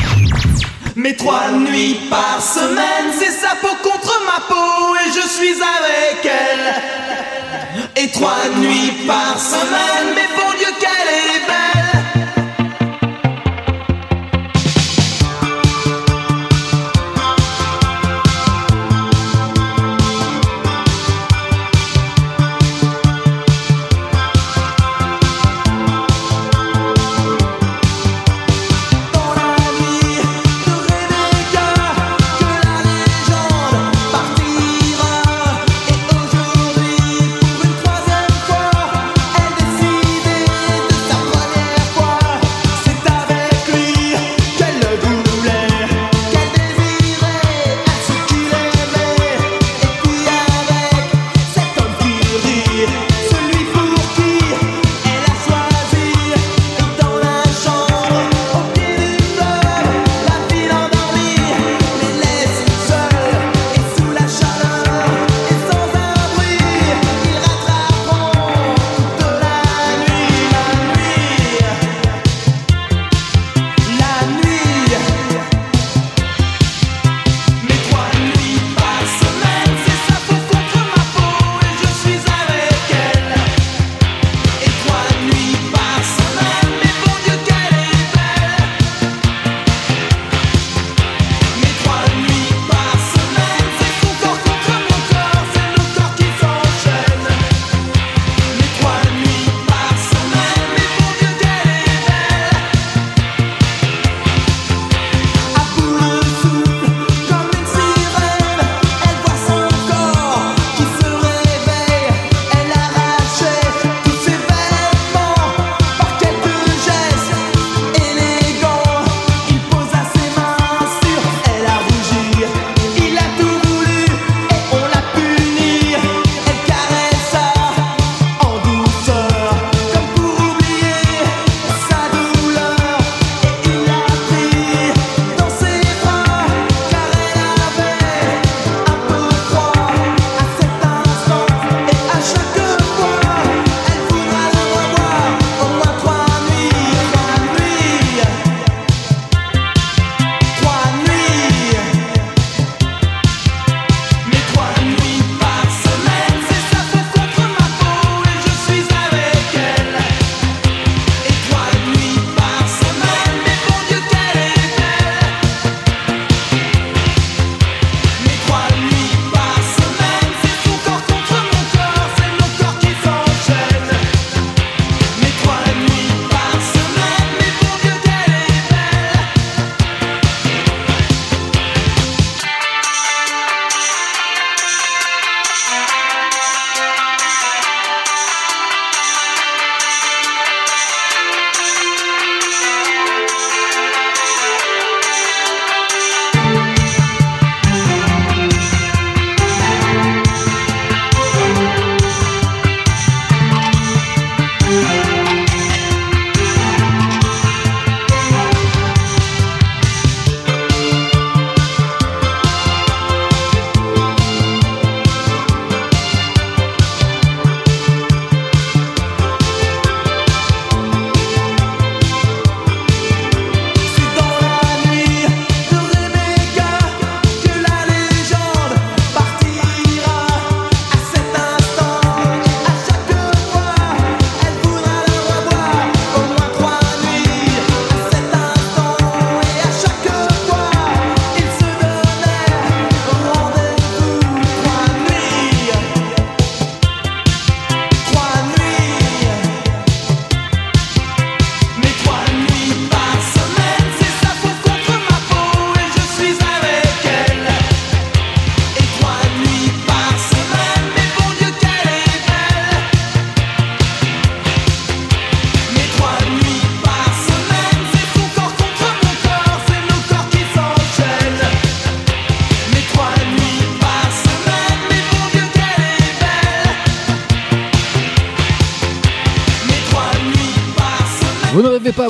Mes 0.99 1.15
trois 1.15 1.53
nuits 1.53 1.95
par 2.11 2.43
semaine, 2.43 3.13
c'est 3.17 3.31
sa 3.31 3.55
peau 3.55 3.73
contre 3.85 4.21
ma 4.27 4.41
peau 4.49 4.97
et 4.97 5.13
je 5.13 5.29
suis 5.29 5.55
avec 5.55 6.25
elle. 6.25 8.03
Et 8.03 8.11
trois 8.11 8.49
nuits 8.57 9.07
par 9.07 9.39
semaine, 9.39 10.17
mais 10.17 10.27
bon 10.37 10.59
Dieu 10.59 10.67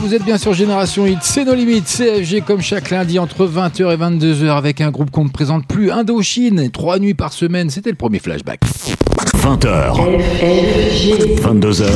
Vous 0.08 0.14
êtes 0.14 0.24
bien 0.24 0.38
sur 0.38 0.54
Génération 0.54 1.06
Hit, 1.06 1.18
c'est 1.20 1.44
nos 1.44 1.52
limites, 1.52 1.84
CFG 1.84 2.40
comme 2.40 2.62
chaque 2.62 2.88
lundi 2.88 3.18
entre 3.18 3.46
20h 3.46 3.92
et 3.92 3.96
22h 3.98 4.56
avec 4.56 4.80
un 4.80 4.90
groupe 4.90 5.10
qu'on 5.10 5.24
ne 5.24 5.28
présente 5.28 5.66
plus, 5.66 5.90
Indochine, 5.90 6.70
trois 6.70 6.98
nuits 6.98 7.12
par 7.12 7.34
semaine, 7.34 7.68
c'était 7.68 7.90
le 7.90 7.96
premier 7.96 8.18
flashback. 8.18 8.60
20h. 9.36 9.92
22h. 11.42 11.90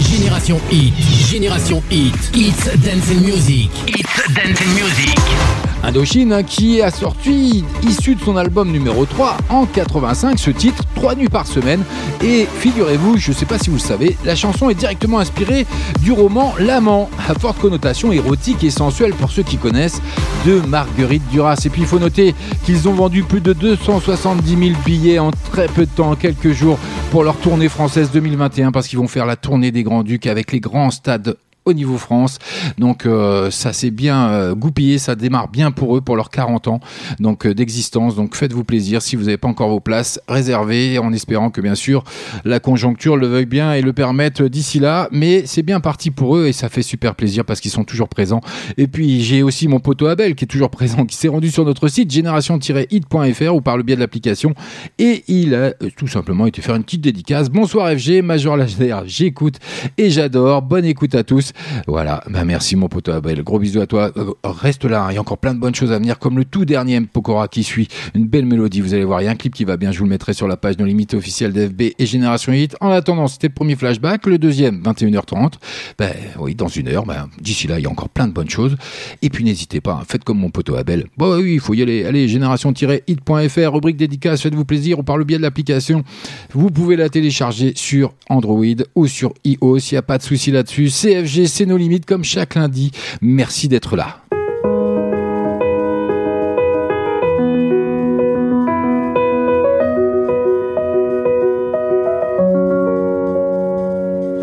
Génération 0.00 0.60
Hit, 0.70 0.94
Génération 1.28 1.82
Hit, 1.90 2.14
It's 2.36 2.66
Dancing 2.84 3.24
Music, 3.24 3.68
It's 3.88 4.32
Dancing 4.32 4.68
Music. 4.68 5.45
Indochine 5.86 6.32
hein, 6.32 6.42
qui 6.42 6.82
a 6.82 6.90
sorti, 6.90 7.64
issu 7.84 8.16
de 8.16 8.20
son 8.20 8.36
album 8.36 8.72
numéro 8.72 9.04
3 9.06 9.36
en 9.50 9.66
85, 9.66 10.36
ce 10.36 10.50
titre, 10.50 10.82
3 10.96 11.14
nuits 11.14 11.28
par 11.28 11.46
semaine. 11.46 11.84
Et 12.24 12.48
figurez-vous, 12.58 13.18
je 13.18 13.30
ne 13.30 13.36
sais 13.36 13.44
pas 13.46 13.56
si 13.56 13.70
vous 13.70 13.76
le 13.76 13.80
savez, 13.80 14.16
la 14.24 14.34
chanson 14.34 14.68
est 14.68 14.74
directement 14.74 15.20
inspirée 15.20 15.64
du 16.02 16.10
roman 16.10 16.54
L'amant, 16.58 17.08
à 17.28 17.34
forte 17.34 17.60
connotation 17.60 18.10
érotique 18.10 18.64
et 18.64 18.70
sensuelle 18.70 19.14
pour 19.14 19.30
ceux 19.30 19.44
qui 19.44 19.58
connaissent, 19.58 20.02
de 20.44 20.58
Marguerite 20.58 21.22
Duras. 21.30 21.62
Et 21.64 21.70
puis 21.70 21.82
il 21.82 21.86
faut 21.86 22.00
noter 22.00 22.34
qu'ils 22.64 22.88
ont 22.88 22.94
vendu 22.94 23.22
plus 23.22 23.40
de 23.40 23.52
270 23.52 24.48
000 24.48 24.80
billets 24.84 25.20
en 25.20 25.30
très 25.52 25.68
peu 25.68 25.86
de 25.86 25.90
temps, 25.90 26.10
en 26.10 26.16
quelques 26.16 26.50
jours, 26.50 26.80
pour 27.12 27.22
leur 27.22 27.36
tournée 27.36 27.68
française 27.68 28.10
2021, 28.12 28.72
parce 28.72 28.88
qu'ils 28.88 28.98
vont 28.98 29.06
faire 29.06 29.24
la 29.24 29.36
tournée 29.36 29.70
des 29.70 29.84
Grands 29.84 30.02
Ducs 30.02 30.26
avec 30.26 30.50
les 30.50 30.58
grands 30.58 30.90
stades 30.90 31.36
au 31.66 31.72
niveau 31.72 31.98
France. 31.98 32.38
Donc 32.78 33.04
euh, 33.04 33.50
ça 33.50 33.72
s'est 33.72 33.90
bien 33.90 34.28
euh, 34.28 34.54
goupillé, 34.54 34.98
ça 34.98 35.14
démarre 35.14 35.48
bien 35.48 35.70
pour 35.72 35.96
eux 35.96 36.00
pour 36.00 36.16
leurs 36.16 36.30
40 36.30 36.68
ans 36.68 36.80
donc 37.20 37.44
euh, 37.46 37.54
d'existence. 37.54 38.16
Donc 38.16 38.34
faites-vous 38.34 38.64
plaisir 38.64 39.02
si 39.02 39.16
vous 39.16 39.24
n'avez 39.24 39.36
pas 39.36 39.48
encore 39.48 39.68
vos 39.68 39.80
places, 39.80 40.20
réservez 40.28 40.98
en 40.98 41.12
espérant 41.12 41.50
que 41.50 41.60
bien 41.60 41.74
sûr 41.74 42.04
la 42.44 42.60
conjoncture 42.60 43.16
le 43.16 43.26
veuille 43.26 43.46
bien 43.46 43.74
et 43.74 43.82
le 43.82 43.92
permette 43.92 44.42
d'ici 44.42 44.78
là. 44.78 45.08
Mais 45.10 45.44
c'est 45.46 45.62
bien 45.62 45.80
parti 45.80 46.10
pour 46.10 46.36
eux 46.36 46.46
et 46.46 46.52
ça 46.52 46.68
fait 46.68 46.82
super 46.82 47.14
plaisir 47.14 47.44
parce 47.44 47.60
qu'ils 47.60 47.70
sont 47.70 47.84
toujours 47.84 48.08
présents. 48.08 48.40
Et 48.78 48.86
puis 48.86 49.22
j'ai 49.22 49.42
aussi 49.42 49.68
mon 49.68 49.80
poteau 49.80 50.06
Abel 50.06 50.34
qui 50.34 50.44
est 50.44 50.48
toujours 50.48 50.70
présent, 50.70 51.04
qui 51.04 51.16
s'est 51.16 51.28
rendu 51.28 51.50
sur 51.50 51.64
notre 51.64 51.88
site 51.88 52.10
génération-hit.fr 52.10 53.54
ou 53.54 53.60
par 53.60 53.76
le 53.76 53.82
biais 53.82 53.96
de 53.96 54.00
l'application 54.00 54.54
et 54.98 55.24
il 55.26 55.54
a 55.54 55.58
euh, 55.58 55.72
tout 55.96 56.06
simplement 56.06 56.46
été 56.46 56.62
faire 56.62 56.76
une 56.76 56.84
petite 56.84 57.00
dédicace. 57.00 57.50
Bonsoir 57.50 57.90
FG, 57.90 58.22
Major 58.22 58.56
Lager, 58.56 58.94
j'écoute 59.06 59.56
et 59.98 60.10
j'adore. 60.10 60.62
Bonne 60.62 60.84
écoute 60.84 61.14
à 61.14 61.24
tous. 61.24 61.52
Voilà, 61.86 62.22
bah 62.28 62.44
merci 62.44 62.76
mon 62.76 62.88
poteau 62.88 63.12
Abel. 63.12 63.42
Gros 63.42 63.58
bisous 63.58 63.80
à 63.80 63.86
toi. 63.86 64.10
Euh, 64.16 64.32
Reste 64.44 64.84
là, 64.84 65.04
hein. 65.04 65.08
il 65.10 65.14
y 65.14 65.18
a 65.18 65.20
encore 65.20 65.38
plein 65.38 65.54
de 65.54 65.60
bonnes 65.60 65.74
choses 65.74 65.92
à 65.92 65.98
venir, 65.98 66.18
comme 66.18 66.36
le 66.36 66.44
tout 66.44 66.64
dernier. 66.64 67.00
Pokora 67.00 67.48
qui 67.48 67.62
suit. 67.62 67.88
Une 68.14 68.26
belle 68.26 68.46
mélodie, 68.46 68.80
vous 68.80 68.94
allez 68.94 69.04
voir. 69.04 69.20
Il 69.22 69.24
y 69.24 69.28
a 69.28 69.30
un 69.30 69.36
clip 69.36 69.54
qui 69.54 69.64
va 69.64 69.76
bien, 69.76 69.92
je 69.92 69.98
vous 69.98 70.04
le 70.04 70.10
mettrai 70.10 70.32
sur 70.32 70.48
la 70.48 70.56
page 70.56 70.76
de 70.76 70.84
limite 70.84 71.14
officielle 71.14 71.52
d'FB 71.52 71.82
et 71.98 72.06
Génération 72.06 72.52
Hit. 72.52 72.76
En 72.80 72.90
attendant, 72.90 73.26
c'était 73.28 73.48
le 73.48 73.54
premier 73.54 73.76
flashback. 73.76 74.26
Le 74.26 74.38
deuxième, 74.38 74.82
21h30. 74.82 75.54
Ben 75.98 76.12
oui, 76.38 76.54
dans 76.54 76.68
une 76.68 76.88
heure. 76.88 77.04
Ben, 77.04 77.28
D'ici 77.40 77.66
là, 77.66 77.78
il 77.78 77.84
y 77.84 77.86
a 77.86 77.90
encore 77.90 78.08
plein 78.08 78.26
de 78.28 78.32
bonnes 78.32 78.50
choses. 78.50 78.76
Et 79.22 79.30
puis 79.30 79.44
n'hésitez 79.44 79.80
pas, 79.80 79.98
hein, 80.00 80.04
faites 80.08 80.24
comme 80.24 80.38
mon 80.38 80.50
poteau 80.50 80.76
Abel. 80.76 81.06
Bon, 81.16 81.36
oui, 81.36 81.54
il 81.54 81.60
faut 81.60 81.74
y 81.74 81.82
aller. 81.82 82.04
Allez, 82.04 82.28
génération-hit.fr, 82.28 83.72
rubrique 83.72 83.96
dédicace, 83.96 84.42
faites-vous 84.42 84.64
plaisir 84.64 84.98
ou 84.98 85.02
par 85.02 85.16
le 85.18 85.24
biais 85.24 85.38
de 85.38 85.42
l'application. 85.42 86.04
Vous 86.52 86.70
pouvez 86.70 86.96
la 86.96 87.08
télécharger 87.08 87.72
sur 87.76 88.12
Android 88.28 88.64
ou 88.94 89.06
sur 89.06 89.32
iOS. 89.44 89.78
Il 89.78 89.94
n'y 89.94 89.98
a 89.98 90.02
pas 90.02 90.18
de 90.18 90.22
souci 90.22 90.50
là-dessus. 90.50 90.88
CFG, 90.88 91.45
c'est 91.46 91.66
nos 91.66 91.76
limites 91.76 92.06
comme 92.06 92.24
chaque 92.24 92.54
lundi. 92.54 92.90
Merci 93.20 93.68
d'être 93.68 93.96
là. 93.96 94.20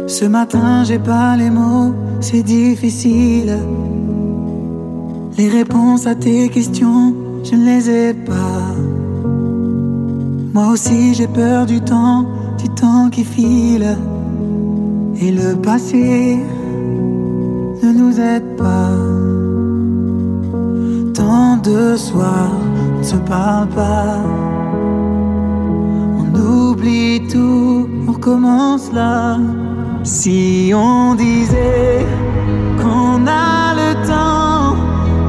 Ce 0.07 0.25
matin, 0.25 0.83
j'ai 0.83 0.99
pas 0.99 1.35
les 1.35 1.49
mots, 1.49 1.93
c'est 2.21 2.43
difficile. 2.43 3.57
Les 5.37 5.49
réponses 5.49 6.05
à 6.05 6.13
tes 6.13 6.49
questions, 6.49 7.15
je 7.43 7.55
ne 7.55 7.65
les 7.65 7.89
ai 7.89 8.13
pas. 8.13 8.75
Moi 10.53 10.67
aussi, 10.67 11.15
j'ai 11.15 11.27
peur 11.27 11.65
du 11.65 11.81
temps, 11.81 12.27
du 12.61 12.69
temps 12.69 13.09
qui 13.09 13.23
file. 13.23 13.97
Et 15.19 15.31
le 15.31 15.55
passé 15.55 16.39
ne 17.83 17.91
nous 17.91 18.19
aide 18.19 18.55
pas. 18.55 18.91
Tant 21.13 21.57
de 21.57 21.97
soirs, 21.97 22.55
on 22.95 22.99
ne 22.99 23.03
se 23.03 23.17
parle 23.17 23.67
pas. 23.69 24.19
On 26.19 26.25
oublie 26.39 27.27
tout, 27.27 27.89
on 28.07 28.11
recommence 28.11 28.91
là. 28.93 29.37
Si 30.03 30.71
on 30.73 31.15
disait 31.15 32.05
qu'on 32.81 33.27
a 33.27 33.73
le 33.81 33.91
temps, 34.07 34.75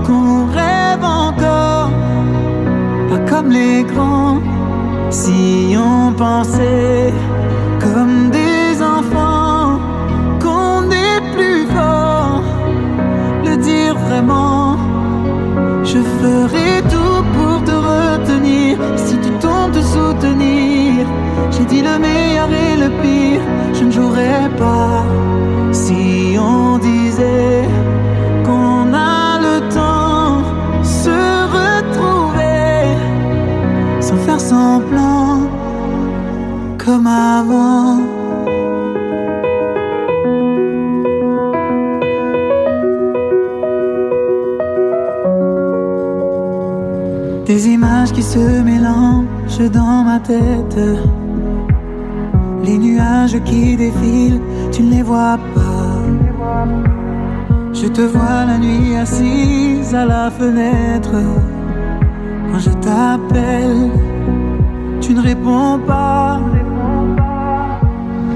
qu'on 0.07 0.47
rêve 0.47 1.05
encore, 1.05 1.91
pas 3.09 3.23
comme 3.31 3.51
les 3.51 3.83
grands. 3.83 4.39
Si 5.11 5.77
on 5.77 6.13
pensait 6.13 7.13
Les 52.65 52.79
nuages 52.79 53.39
qui 53.45 53.77
défilent, 53.77 54.41
tu 54.73 54.83
ne 54.83 54.91
les 54.91 55.03
vois 55.03 55.39
pas. 55.55 56.01
Je 57.73 57.87
te 57.89 58.01
vois 58.01 58.47
la 58.47 58.57
nuit 58.59 58.97
assise 58.97 59.95
à 59.95 60.07
la 60.07 60.31
fenêtre. 60.31 61.13
Quand 62.51 62.59
je 62.59 62.71
t'appelle, 62.71 63.91
tu 65.03 65.13
ne 65.13 65.21
réponds 65.21 65.81
pas. 65.87 66.41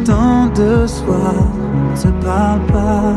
Tant 0.04 0.46
de 0.54 0.84
on 1.08 1.90
ne 1.92 1.96
se 1.96 2.08
parle 2.08 2.60
pas. 2.70 3.14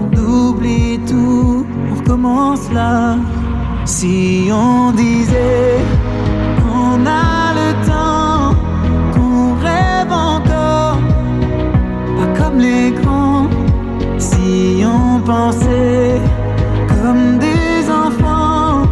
On 0.00 0.18
oublie 0.18 0.98
tout, 1.06 1.64
on 1.90 1.94
recommence 1.94 2.72
là. 2.72 3.16
Si 3.84 4.50
on 4.50 4.90
disait 4.92 5.78
les 12.58 12.90
grands. 12.92 13.48
Si 14.18 14.84
on 14.84 15.20
pensait 15.20 16.20
comme 16.88 17.38
des 17.38 17.90
enfants, 17.90 18.82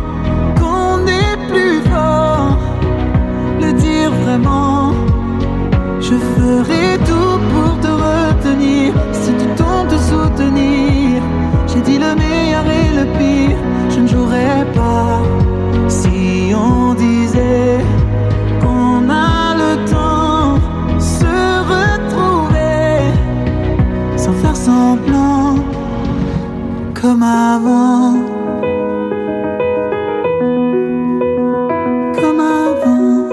qu'on 0.59 1.07
est 1.07 1.37
plus 1.51 1.81
fort, 1.91 2.57
le 3.61 3.73
dire 3.73 4.11
vraiment. 4.25 4.93
Je 6.01 6.15
ferai 6.35 6.99
tout 7.09 7.39
pour 7.53 7.81
te 7.81 7.89
retenir, 7.89 8.93
si 9.13 9.31
tu 9.33 9.47
tombes 9.57 9.89
te 9.89 9.97
soutenir. 9.97 11.23
J'ai 11.67 11.81
dit 11.81 11.99
le 11.99 12.15
meilleur 12.15 12.65
et 12.67 12.89
le 12.99 13.05
pire, 13.19 13.57
je 13.91 14.01
ne 14.01 14.07
jouerai 14.07 14.67
pas. 14.75 15.32
Avant. 27.33 28.15
Comme 32.21 32.41
avant. 32.41 33.29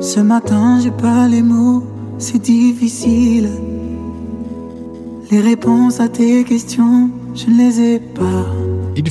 Ce 0.00 0.20
matin, 0.20 0.80
j'ai 0.82 0.90
pas 0.90 1.28
les 1.28 1.42
mots, 1.42 1.82
c'est 2.18 2.42
difficile. 2.42 3.48
Les 5.30 5.40
réponses 5.40 6.00
à 6.00 6.08
tes 6.08 6.44
questions, 6.44 7.10
je 7.34 7.46
ne 7.50 7.58
les 7.58 7.80
ai 7.80 7.98
pas. 8.00 8.57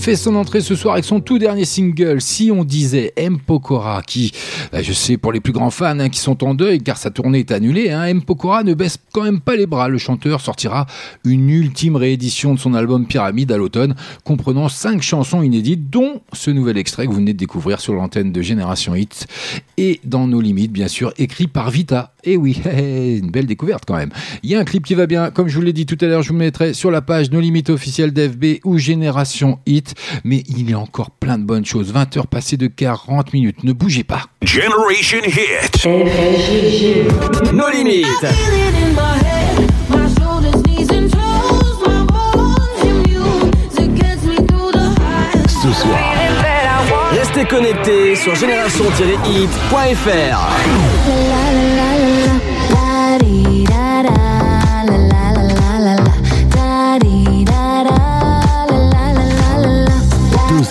Fait 0.07 0.15
son 0.15 0.35
entrée 0.35 0.61
ce 0.61 0.73
soir 0.73 0.93
avec 0.93 1.03
son 1.03 1.19
tout 1.19 1.37
dernier 1.37 1.65
single, 1.65 2.21
Si 2.21 2.49
on 2.49 2.63
disait 2.63 3.11
M. 3.17 3.39
Pokora, 3.39 4.01
qui, 4.03 4.31
bah, 4.71 4.81
je 4.81 4.93
sais 4.93 5.17
pour 5.17 5.33
les 5.33 5.41
plus 5.41 5.51
grands 5.51 5.69
fans 5.69 5.99
hein, 5.99 6.07
qui 6.07 6.21
sont 6.21 6.45
en 6.45 6.53
deuil 6.53 6.79
car 6.79 6.95
sa 6.95 7.11
tournée 7.11 7.39
est 7.39 7.51
annulée, 7.51 7.89
hein, 7.89 8.05
M. 8.05 8.21
Pokora 8.21 8.63
ne 8.63 8.73
baisse 8.73 8.99
quand 9.11 9.23
même 9.23 9.41
pas 9.41 9.57
les 9.57 9.65
bras. 9.65 9.89
Le 9.89 9.97
chanteur 9.97 10.39
sortira 10.39 10.85
une 11.25 11.49
ultime 11.49 11.97
réédition 11.97 12.53
de 12.53 12.59
son 12.59 12.73
album 12.73 13.05
Pyramide 13.05 13.51
à 13.51 13.57
l'automne, 13.57 13.95
comprenant 14.23 14.69
cinq 14.69 15.01
chansons 15.01 15.41
inédites, 15.41 15.89
dont 15.89 16.21
ce 16.31 16.51
nouvel 16.51 16.77
extrait 16.77 17.05
que 17.05 17.11
vous 17.11 17.17
venez 17.17 17.33
de 17.33 17.37
découvrir 17.37 17.81
sur 17.81 17.93
l'antenne 17.93 18.31
de 18.31 18.41
Génération 18.41 18.95
Hit 18.95 19.27
et 19.75 19.99
dans 20.05 20.25
nos 20.25 20.39
limites, 20.39 20.71
bien 20.71 20.87
sûr, 20.87 21.11
écrit 21.17 21.47
par 21.47 21.69
Vita. 21.69 22.13
Et 22.23 22.37
oui, 22.37 22.61
une 22.65 23.29
belle 23.29 23.45
découverte 23.45 23.83
quand 23.85 23.97
même. 23.97 24.11
Il 24.41 24.49
y 24.49 24.55
a 24.55 24.59
un 24.59 24.63
clip 24.63 24.85
qui 24.85 24.95
va 24.95 25.05
bien, 25.05 25.31
comme 25.31 25.49
je 25.49 25.55
vous 25.55 25.61
l'ai 25.61 25.73
dit 25.73 25.85
tout 25.85 25.97
à 25.99 26.05
l'heure, 26.05 26.23
je 26.23 26.29
vous 26.29 26.39
mettrai 26.39 26.73
sur 26.73 26.91
la 26.91 27.01
page 27.01 27.29
No 27.31 27.41
Limites 27.41 27.69
officielle 27.69 28.13
d'FB 28.13 28.59
ou 28.63 28.77
Génération 28.77 29.59
Hit. 29.65 29.95
Mais 30.23 30.43
il 30.47 30.69
y 30.69 30.73
a 30.73 30.79
encore 30.79 31.11
plein 31.11 31.37
de 31.37 31.43
bonnes 31.43 31.65
choses. 31.65 31.91
20 31.91 32.17
heures 32.17 32.27
passées 32.27 32.57
de 32.57 32.67
40 32.67 33.33
minutes. 33.33 33.63
Ne 33.63 33.73
bougez 33.73 34.03
pas. 34.03 34.23
Generation 34.41 35.19
Hit. 35.25 35.85
Nos 37.53 37.69
limites. 37.69 38.07
Ce 45.47 45.71
soir, 45.73 46.13
Restez 47.11 47.45
connectés 47.45 48.15
sur 48.15 48.35
génération-hit.fr. 48.35 50.37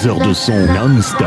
2 0.02 0.08
heures 0.08 0.18
de 0.20 0.32
son 0.32 0.52
non-stop. 0.52 1.26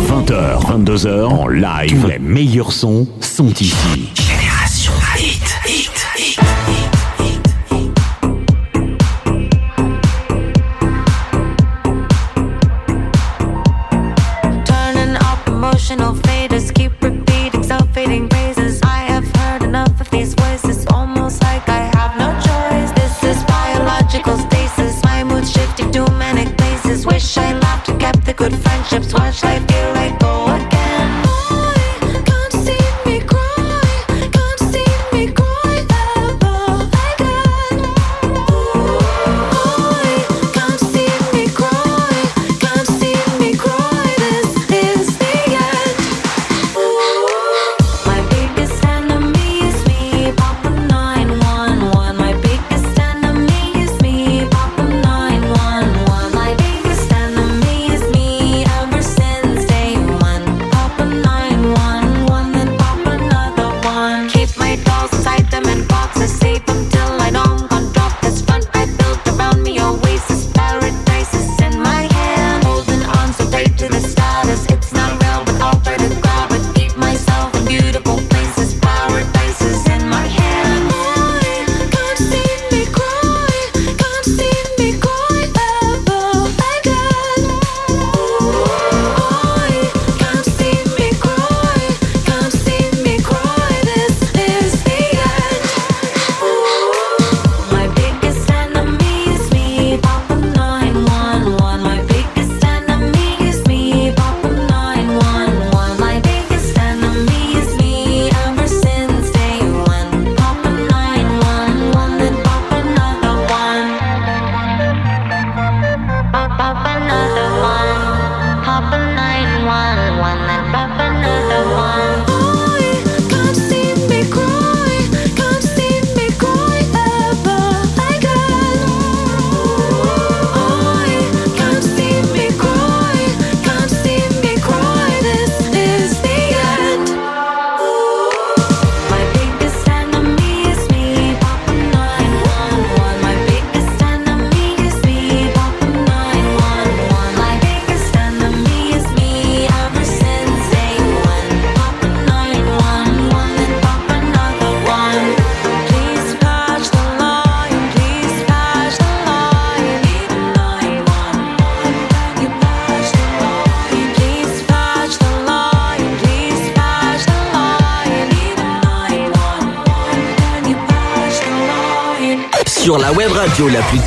20h, 0.00 0.60
22h 0.66 1.24
en 1.24 1.48
live. 1.48 2.06
Les 2.06 2.18
meilleurs 2.18 2.72
sons 2.72 3.06
sont 3.20 3.50
ici. 3.54 4.29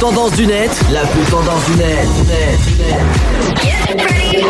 Tendance 0.03 0.33
du 0.33 0.45
net, 0.45 0.69
la 0.91 0.99
plus 1.05 1.23
tendance 1.31 1.63
du 1.65 1.77
net, 1.77 2.05
du 2.13 2.23
net, 2.27 2.59
du 2.67 2.73
net. 2.83 4.45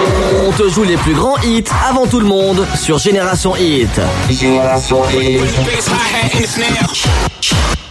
On 0.47 0.51
te 0.51 0.67
joue 0.67 0.81
les 0.81 0.97
plus 0.97 1.13
grands 1.13 1.37
hits 1.43 1.63
avant 1.87 2.07
tout 2.07 2.19
le 2.19 2.25
monde 2.25 2.65
sur 2.73 2.97
Génération 2.97 3.55
Hit. 3.55 4.01
Génération 4.31 5.03
Hit. 5.11 5.41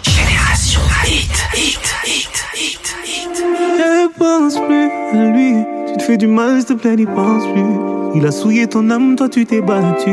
Génération 0.02 0.80
Hit. 1.06 1.30
Hit, 1.54 1.78
hit, 2.04 2.44
hit, 2.56 2.96
hit. 3.06 3.44
Ne 3.78 4.08
pense 4.18 4.54
plus 4.54 4.90
à 5.12 5.24
lui. 5.30 5.54
Tu 5.86 5.98
te 5.98 6.02
fais 6.02 6.16
du 6.16 6.26
mal, 6.26 6.56
s'il 6.56 6.66
te 6.66 6.72
plaît, 6.72 6.96
n'y 6.96 7.06
pense 7.06 7.44
plus. 7.52 8.16
Il 8.16 8.26
a 8.26 8.32
souillé 8.32 8.66
ton 8.66 8.90
âme, 8.90 9.14
toi 9.14 9.28
tu 9.28 9.46
t'es 9.46 9.60
battu. 9.60 10.10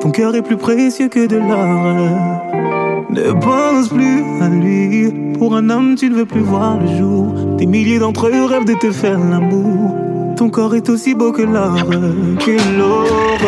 Ton 0.00 0.10
cœur 0.10 0.34
est 0.34 0.40
plus 0.40 0.56
précieux 0.56 1.10
que 1.10 1.26
de 1.26 1.36
l'or. 1.36 2.47
Ne 3.18 3.32
pense 3.32 3.88
plus 3.88 4.22
à 4.40 4.48
lui. 4.48 5.12
Pour 5.38 5.56
un 5.56 5.70
homme, 5.70 5.96
tu 5.96 6.08
ne 6.08 6.14
veux 6.14 6.24
plus 6.24 6.40
voir 6.40 6.78
le 6.78 6.86
jour. 6.96 7.34
Des 7.56 7.66
milliers 7.66 7.98
d'entre 7.98 8.28
eux 8.28 8.44
rêvent 8.44 8.64
de 8.64 8.74
te 8.74 8.92
faire 8.92 9.18
l'amour. 9.18 9.96
Ton 10.36 10.50
corps 10.50 10.76
est 10.76 10.88
aussi 10.88 11.16
beau 11.16 11.32
que 11.32 11.42
l'or, 11.42 11.74
que 12.38 12.78
l'aurore. 12.78 13.38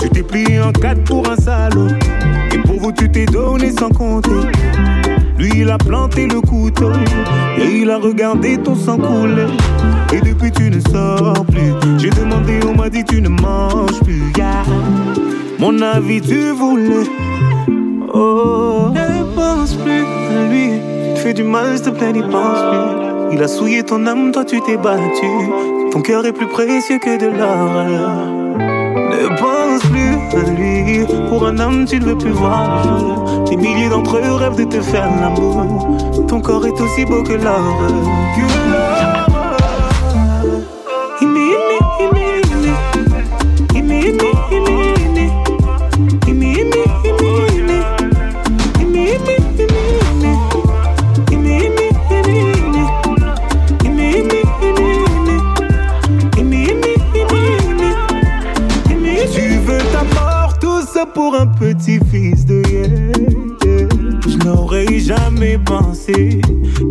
Tu 0.00 0.10
t'es 0.10 0.22
plié 0.22 0.60
en 0.60 0.72
quatre 0.72 1.02
pour 1.04 1.28
un 1.28 1.36
salaud. 1.36 1.88
Et 2.52 2.58
pour 2.58 2.78
vous 2.80 2.92
tu 2.92 3.10
t'es 3.10 3.24
donné 3.24 3.70
sans 3.70 3.88
compter. 3.88 4.30
Lui 5.38 5.50
il 5.56 5.70
a 5.70 5.78
planté 5.78 6.26
le 6.26 6.40
couteau 6.40 6.92
et 7.58 7.80
il 7.80 7.90
a 7.90 7.98
regardé 7.98 8.58
ton 8.58 8.74
sang 8.74 8.98
couler. 8.98 9.46
Et 10.12 10.20
depuis 10.20 10.52
tu 10.52 10.70
ne 10.70 10.80
sors 10.80 11.44
plus. 11.46 11.72
J'ai 11.98 12.10
demandé, 12.10 12.60
on 12.68 12.76
m'a 12.76 12.90
dit 12.90 13.04
tu 13.04 13.22
ne 13.22 13.28
manges 13.28 14.00
plus. 14.02 14.32
Mon 15.58 15.80
avis 15.80 16.20
tu 16.20 16.50
voulais. 16.50 17.08
Oh, 18.12 18.90
ne 18.92 19.34
pense 19.34 19.74
plus 19.74 20.04
à 20.04 20.48
lui. 20.48 20.70
Tu 21.16 21.22
fais 21.22 21.32
du 21.32 21.42
mal, 21.42 21.76
s'il 21.76 21.86
te 21.86 21.90
plaît, 21.90 22.12
n'y 22.12 22.22
pense 22.22 22.60
plus. 22.70 23.34
Il 23.36 23.42
a 23.42 23.48
souillé 23.48 23.82
ton 23.82 24.06
âme, 24.06 24.30
toi 24.30 24.44
tu 24.44 24.60
t'es 24.60 24.76
battu. 24.76 25.26
Ton 25.90 26.02
cœur 26.02 26.26
est 26.26 26.32
plus 26.32 26.48
précieux 26.48 26.98
que 26.98 27.18
de 27.18 27.26
l'or. 27.26 28.43
Ne 29.24 29.30
pense 29.38 29.82
plus 29.84 30.38
à 30.38 30.50
lui. 30.50 31.06
Pour 31.30 31.46
un 31.46 31.58
homme, 31.58 31.86
tu 31.86 31.98
ne 31.98 32.04
veux 32.04 32.18
plus 32.18 32.32
voir 32.32 32.84
le. 32.84 33.48
Des 33.48 33.56
milliers 33.56 33.88
d'entre 33.88 34.18
eux 34.18 34.34
rêvent 34.34 34.56
de 34.56 34.64
te 34.64 34.82
faire 34.82 35.08
l'amour. 35.18 35.96
Ton 36.28 36.42
corps 36.42 36.66
est 36.66 36.78
aussi 36.78 37.06
beau 37.06 37.22
que 37.22 37.32
l'or. 37.32 38.83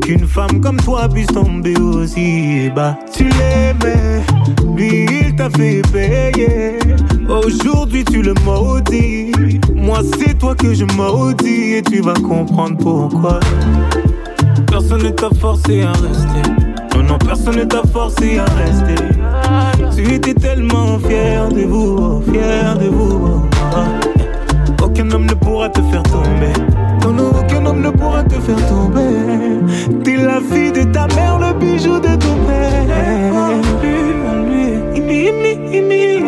Qu'une 0.02 0.28
femme 0.28 0.60
comme 0.62 0.78
toi 0.78 1.08
puisse 1.08 1.28
tomber 1.28 1.78
aussi 1.80 2.70
bas. 2.76 2.98
Tu 3.14 3.24
l'aimais, 3.24 4.22
lui 4.76 5.06
il 5.10 5.36
t'a 5.36 5.50
fait 5.50 5.82
payer. 5.92 6.80
Aujourd'hui 7.30 8.04
tu 8.04 8.22
le 8.22 8.34
maudis. 8.46 9.32
Moi 9.74 10.00
c'est 10.18 10.38
toi 10.38 10.56
que 10.56 10.74
je 10.74 10.86
maudis 10.96 11.76
et 11.76 11.82
tu 11.82 12.02
vas 12.02 12.14
comprendre 12.14 12.78
pourquoi. 12.78 13.40
Personne 14.68 15.04
ne 15.04 15.10
t'a 15.10 15.30
forcé 15.40 15.84
à 15.84 15.92
rester. 15.92 16.50
Non, 16.96 17.04
non, 17.04 17.18
personne 17.18 17.58
ne 17.58 17.64
t'a 17.64 17.84
forcé 17.92 18.40
à 18.40 18.46
rester. 18.46 19.04
Tu 19.96 20.14
étais 20.14 20.34
tellement 20.34 21.00
fier 21.00 21.48
de 21.50 21.62
vous, 21.62 22.22
fier 22.32 22.78
de 22.78 22.88
vous. 22.88 23.44
Aucun 24.84 25.10
homme 25.12 25.26
ne 25.26 25.34
pourra 25.34 25.70
te 25.70 25.82
faire 25.84 26.04
tomber. 26.04 26.73
Non, 27.12 27.32
aucun 27.40 27.66
homme 27.66 27.82
ne 27.82 27.90
pourra 27.90 28.24
te 28.24 28.36
faire 28.36 28.68
tomber. 28.68 30.02
T'es 30.04 30.18
la 30.18 30.40
fille 30.40 30.72
de 30.72 30.84
ta 30.84 31.08
mère, 31.08 31.38
le 31.40 31.54
bijou 31.60 32.00
de 32.00 32.16
ton 32.16 32.36
père. 32.48 32.84
Lui, 33.82 33.96
lui, 34.48 35.00
imi, 35.00 35.78
imi, 35.78 36.24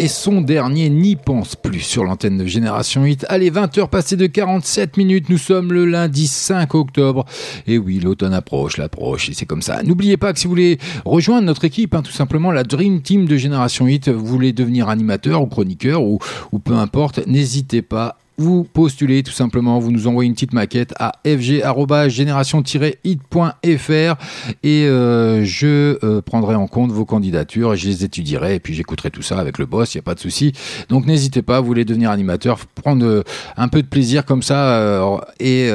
et 0.00 0.08
son 0.08 0.40
dernier 0.40 0.88
N'y 0.88 1.14
pense 1.14 1.56
plus 1.56 1.80
sur 1.80 2.04
l'antenne 2.04 2.38
de 2.38 2.46
Génération 2.46 3.04
8. 3.04 3.26
Allez, 3.28 3.50
20h 3.50 3.90
passées 3.90 4.16
de 4.16 4.26
47 4.26 4.96
minutes. 4.96 5.28
Nous 5.28 5.36
sommes 5.36 5.74
le 5.74 5.84
lundi 5.84 6.26
5 6.26 6.74
octobre. 6.74 7.26
Et 7.66 7.76
oui, 7.76 8.00
l'automne 8.00 8.32
approche, 8.32 8.78
l'approche, 8.78 9.28
et 9.28 9.34
c'est 9.34 9.44
comme 9.44 9.60
ça. 9.60 9.82
N'oubliez 9.82 10.16
pas 10.16 10.32
que 10.32 10.38
si 10.38 10.46
vous 10.46 10.52
voulez 10.52 10.78
rejoindre 11.04 11.46
notre 11.46 11.66
équipe, 11.66 11.94
hein, 11.94 12.00
tout 12.00 12.12
simplement 12.12 12.50
la 12.50 12.64
Dream 12.64 13.02
Team 13.02 13.26
de 13.26 13.36
Génération 13.36 13.84
8, 13.84 14.08
vous 14.08 14.24
voulez 14.24 14.54
devenir 14.54 14.88
animateur 14.88 15.42
ou 15.42 15.46
chroniqueur 15.46 16.02
ou, 16.02 16.18
ou 16.50 16.58
peu 16.60 16.76
importe, 16.76 17.26
n'hésitez 17.26 17.82
pas 17.82 18.19
vous 18.40 18.64
postulez 18.64 19.22
tout 19.22 19.32
simplement, 19.32 19.78
vous 19.78 19.92
nous 19.92 20.06
envoyez 20.06 20.26
une 20.26 20.32
petite 20.32 20.54
maquette 20.54 20.94
à 20.98 21.12
fg-génération-hit.fr 21.26 24.14
et 24.62 24.86
euh, 24.86 25.44
je 25.44 25.98
euh, 26.02 26.22
prendrai 26.22 26.54
en 26.54 26.66
compte 26.66 26.90
vos 26.90 27.04
candidatures, 27.04 27.76
je 27.76 27.86
les 27.86 28.02
étudierai 28.02 28.54
et 28.54 28.60
puis 28.60 28.72
j'écouterai 28.72 29.10
tout 29.10 29.20
ça 29.20 29.38
avec 29.38 29.58
le 29.58 29.66
boss, 29.66 29.94
il 29.94 29.98
n'y 29.98 30.00
a 30.00 30.04
pas 30.04 30.14
de 30.14 30.20
souci. 30.20 30.54
Donc 30.88 31.04
n'hésitez 31.04 31.42
pas, 31.42 31.60
vous 31.60 31.66
voulez 31.66 31.84
devenir 31.84 32.10
animateur, 32.10 32.60
prendre 32.74 33.04
euh, 33.04 33.22
un 33.58 33.68
peu 33.68 33.82
de 33.82 33.86
plaisir 33.86 34.24
comme 34.24 34.42
ça 34.42 35.20
et 35.38 35.70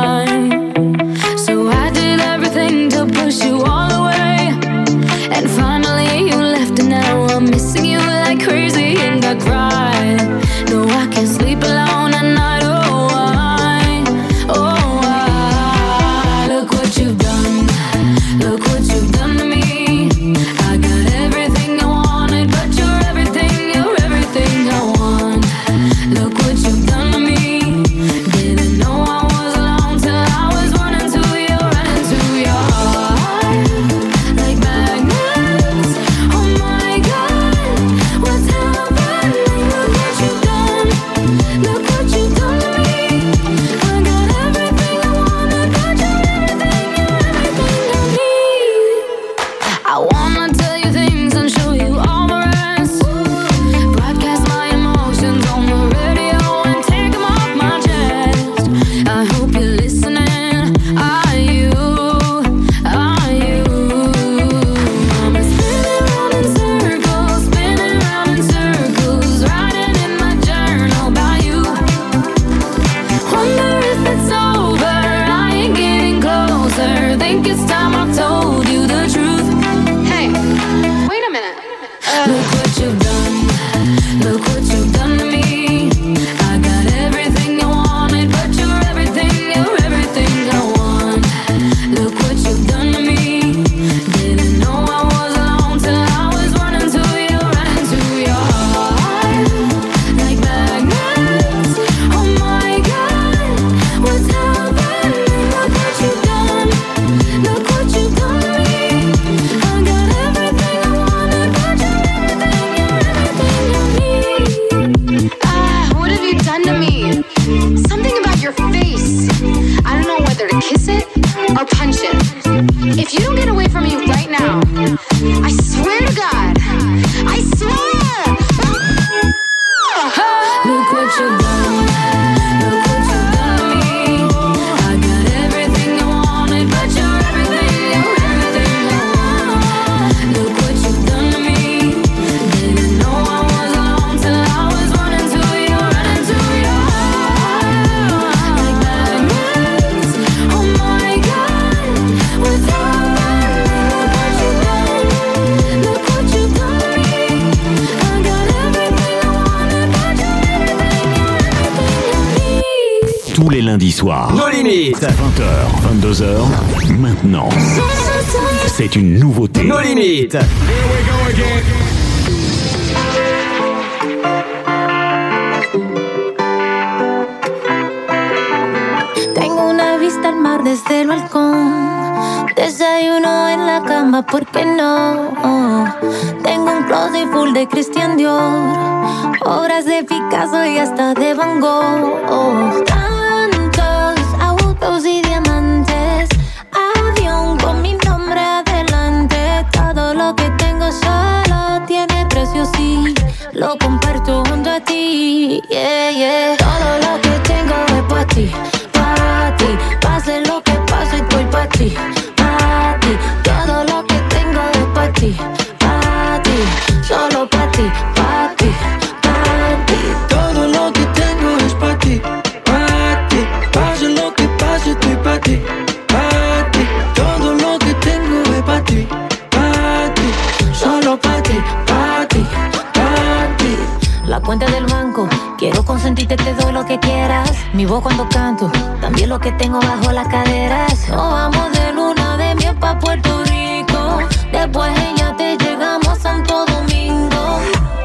sentirte 236.04 236.36
te 236.36 236.52
doy 236.54 236.70
lo 236.70 236.84
que 236.84 236.98
quieras. 236.98 237.50
Mi 237.72 237.86
voz 237.86 238.02
cuando 238.02 238.28
canto, 238.28 238.70
también 239.00 239.30
lo 239.30 239.38
que 239.40 239.50
tengo 239.52 239.80
bajo 239.80 240.12
las 240.12 240.28
caderas. 240.28 241.08
Nos 241.08 241.32
vamos 241.32 241.72
de 241.72 241.92
luna 241.94 242.36
de 242.36 242.54
miel 242.56 242.76
pa' 242.76 242.98
Puerto 242.98 243.42
Rico. 243.44 244.18
Después 244.52 244.92
ella 245.08 245.34
te 245.38 245.56
llegamos 245.56 246.08
a 246.08 246.16
Santo 246.16 246.66
Domingo. 246.66 247.58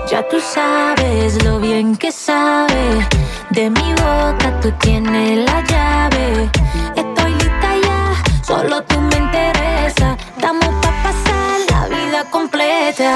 Ya 0.09 0.25
tú 0.29 0.37
sabes 0.39 1.43
lo 1.43 1.59
bien 1.59 1.97
que 1.97 2.11
sabe. 2.11 2.83
De 3.49 3.69
mi 3.69 3.89
boca 4.05 4.47
tú 4.61 4.71
tienes 4.79 5.45
la 5.49 5.61
llave. 5.71 6.49
Estoy 6.95 7.31
lista 7.33 7.69
ya, 7.83 8.01
solo 8.43 8.81
tú 8.83 8.97
me 9.01 9.17
interesa. 9.25 10.15
Estamos 10.37 10.73
pa' 10.81 10.95
pasar 11.03 11.57
la 11.69 11.81
vida 11.93 12.23
completa. 12.31 13.09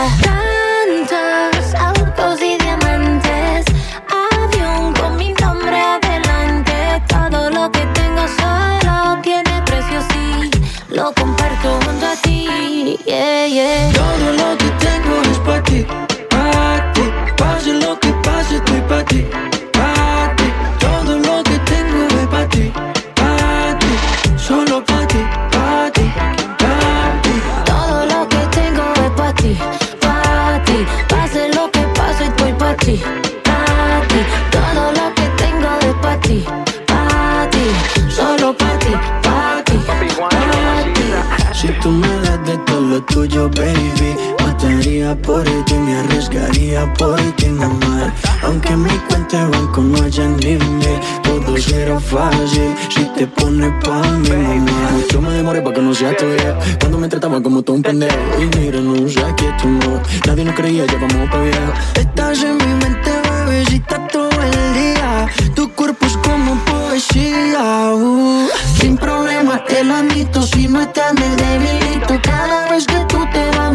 contigo, 43.44 43.50
baby. 43.50 44.16
Mataría 44.40 45.16
por 45.16 45.44
ti, 45.66 45.74
me 45.74 45.98
arriesgaría 45.98 46.94
por 46.94 47.20
ti, 47.36 47.48
mamá. 47.48 48.14
Aunque 48.44 48.76
mi 48.76 48.90
cuenta 49.10 49.46
de 49.46 49.58
banco 49.58 49.82
no 49.82 50.04
haya 50.04 50.28
ni 50.28 50.56
mil, 50.56 51.00
todo 51.24 51.58
será 51.58 52.00
fácil 52.00 52.76
si 52.90 53.06
te 53.16 53.28
pones 53.28 53.72
pa' 53.84 54.02
mi 54.02 54.30
mamá. 54.30 54.92
Mucho 54.92 55.22
me 55.22 55.32
demoré 55.32 55.62
pa' 55.62 55.74
que 55.74 55.82
no 55.82 55.94
sea 55.94 56.16
tu 56.16 56.26
vida, 56.26 56.58
cuando 56.80 56.98
me 56.98 57.08
trataba 57.08 57.42
como 57.42 57.62
todo 57.62 57.76
un 57.78 57.84
pendejo. 57.84 58.18
Y 58.40 58.58
mira, 58.58 58.80
no 58.80 59.08
sé 59.08 59.24
qué 59.38 59.52
no, 59.66 60.02
nadie 60.26 60.46
nos 60.46 60.56
creía, 60.56 60.86
ya 60.86 60.98
vamos 60.98 61.30
pa' 61.30 61.40
viejo. 61.40 61.74
Estás 61.96 62.44
en 62.44 62.58
mi 62.58 62.74
mente, 62.84 63.12
bebecita, 63.46 64.08
todo 64.08 64.30
el 64.30 64.74
día. 64.74 65.28
Tu 65.56 65.70
cuerpo 65.74 66.06
es 66.06 66.18
como 66.18 66.56
poesía, 66.66 67.94
uh. 67.94 68.48
Sin 68.80 68.98
problemas 68.98 69.64
te 69.66 69.84
lo 69.84 69.96
admito, 69.96 70.42
si 70.44 70.68
no 70.68 70.82
estás 70.82 71.14
me 71.14 71.28
debilito. 71.36 72.20
Cada 72.22 72.70
vez 72.70 72.86
que 72.86 73.00
tú 73.08 73.18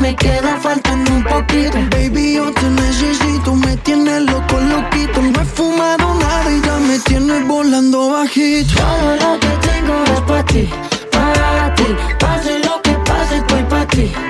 me 0.08 0.16
queda 0.16 0.56
faltando 0.56 1.10
un 1.12 1.22
poquito. 1.22 1.76
Baby, 1.90 2.34
yo 2.34 2.50
te 2.52 2.68
necesito, 2.70 3.54
me 3.54 3.76
tienes 3.78 4.22
loco, 4.22 4.58
loquito. 4.58 5.20
No 5.20 5.40
he 5.42 5.44
fumado 5.44 6.14
nada 6.14 6.50
y 6.50 6.60
ya 6.62 6.76
me 6.78 6.98
tienes 7.00 7.46
volando 7.46 8.10
bajito. 8.10 8.74
Todo 8.74 9.08
lo 9.22 9.40
que 9.40 9.52
tengo 9.68 9.94
es 10.14 10.20
para 10.22 10.44
ti, 10.44 10.68
para 11.12 11.74
ti. 11.74 11.88
Pase 12.18 12.58
lo 12.60 12.80
que 12.82 12.92
pase, 13.08 13.36
estoy 13.36 13.62
para 13.64 13.86
ti. 13.86 14.27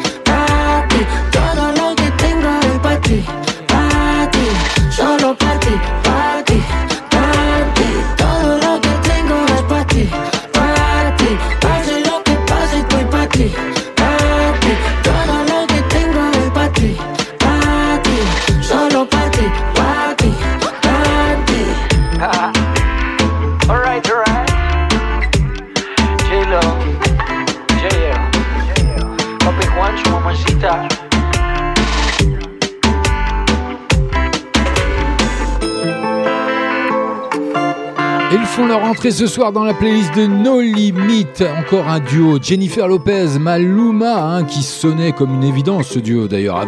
Entrée 38.89 39.11
ce 39.11 39.26
soir 39.26 39.53
dans 39.53 39.64
la 39.64 39.74
playlist 39.74 40.14
de 40.16 40.26
No 40.26 40.62
Limit. 40.62 41.26
Encore 41.59 41.89
un 41.89 42.01
duo, 42.01 42.39
Jennifer 42.43 42.89
Lopez, 42.89 43.39
Maluma, 43.39 44.36
hein, 44.36 44.45
qui 44.45 44.62
sonnait 44.62 45.12
comme 45.12 45.34
une 45.34 45.45
évidence 45.45 45.89
ce 45.89 45.99
duo 45.99 46.26
d'ailleurs, 46.26 46.64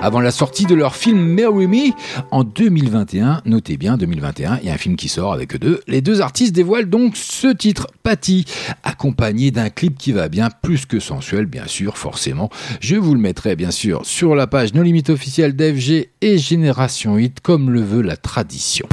avant 0.00 0.20
la 0.20 0.30
sortie 0.30 0.64
de 0.64 0.76
leur 0.76 0.94
film 0.94 1.18
Marry 1.18 1.66
Me 1.66 1.92
en 2.30 2.44
2021. 2.44 3.42
Notez 3.46 3.76
bien, 3.76 3.96
2021, 3.96 4.60
il 4.62 4.68
y 4.68 4.70
a 4.70 4.74
un 4.74 4.78
film 4.78 4.94
qui 4.94 5.08
sort 5.08 5.32
avec 5.32 5.56
eux 5.56 5.58
deux. 5.58 5.80
Les 5.88 6.00
deux 6.00 6.20
artistes 6.20 6.54
dévoilent 6.54 6.88
donc 6.88 7.16
ce 7.16 7.48
titre, 7.48 7.88
Patty, 8.04 8.44
accompagné 8.84 9.50
d'un 9.50 9.68
clip 9.68 9.98
qui 9.98 10.12
va 10.12 10.28
bien, 10.28 10.50
plus 10.62 10.86
que 10.86 11.00
sensuel, 11.00 11.46
bien 11.46 11.66
sûr, 11.66 11.98
forcément. 11.98 12.48
Je 12.80 12.94
vous 12.94 13.14
le 13.14 13.20
mettrai 13.20 13.56
bien 13.56 13.72
sûr 13.72 14.06
sur 14.06 14.36
la 14.36 14.46
page 14.46 14.72
No 14.72 14.84
Limit 14.84 15.04
officielle 15.08 15.56
d'FG 15.56 16.10
et 16.20 16.38
Génération 16.38 17.16
8, 17.16 17.40
comme 17.40 17.70
le 17.70 17.80
veut 17.80 18.02
la 18.02 18.16
tradition. 18.16 18.86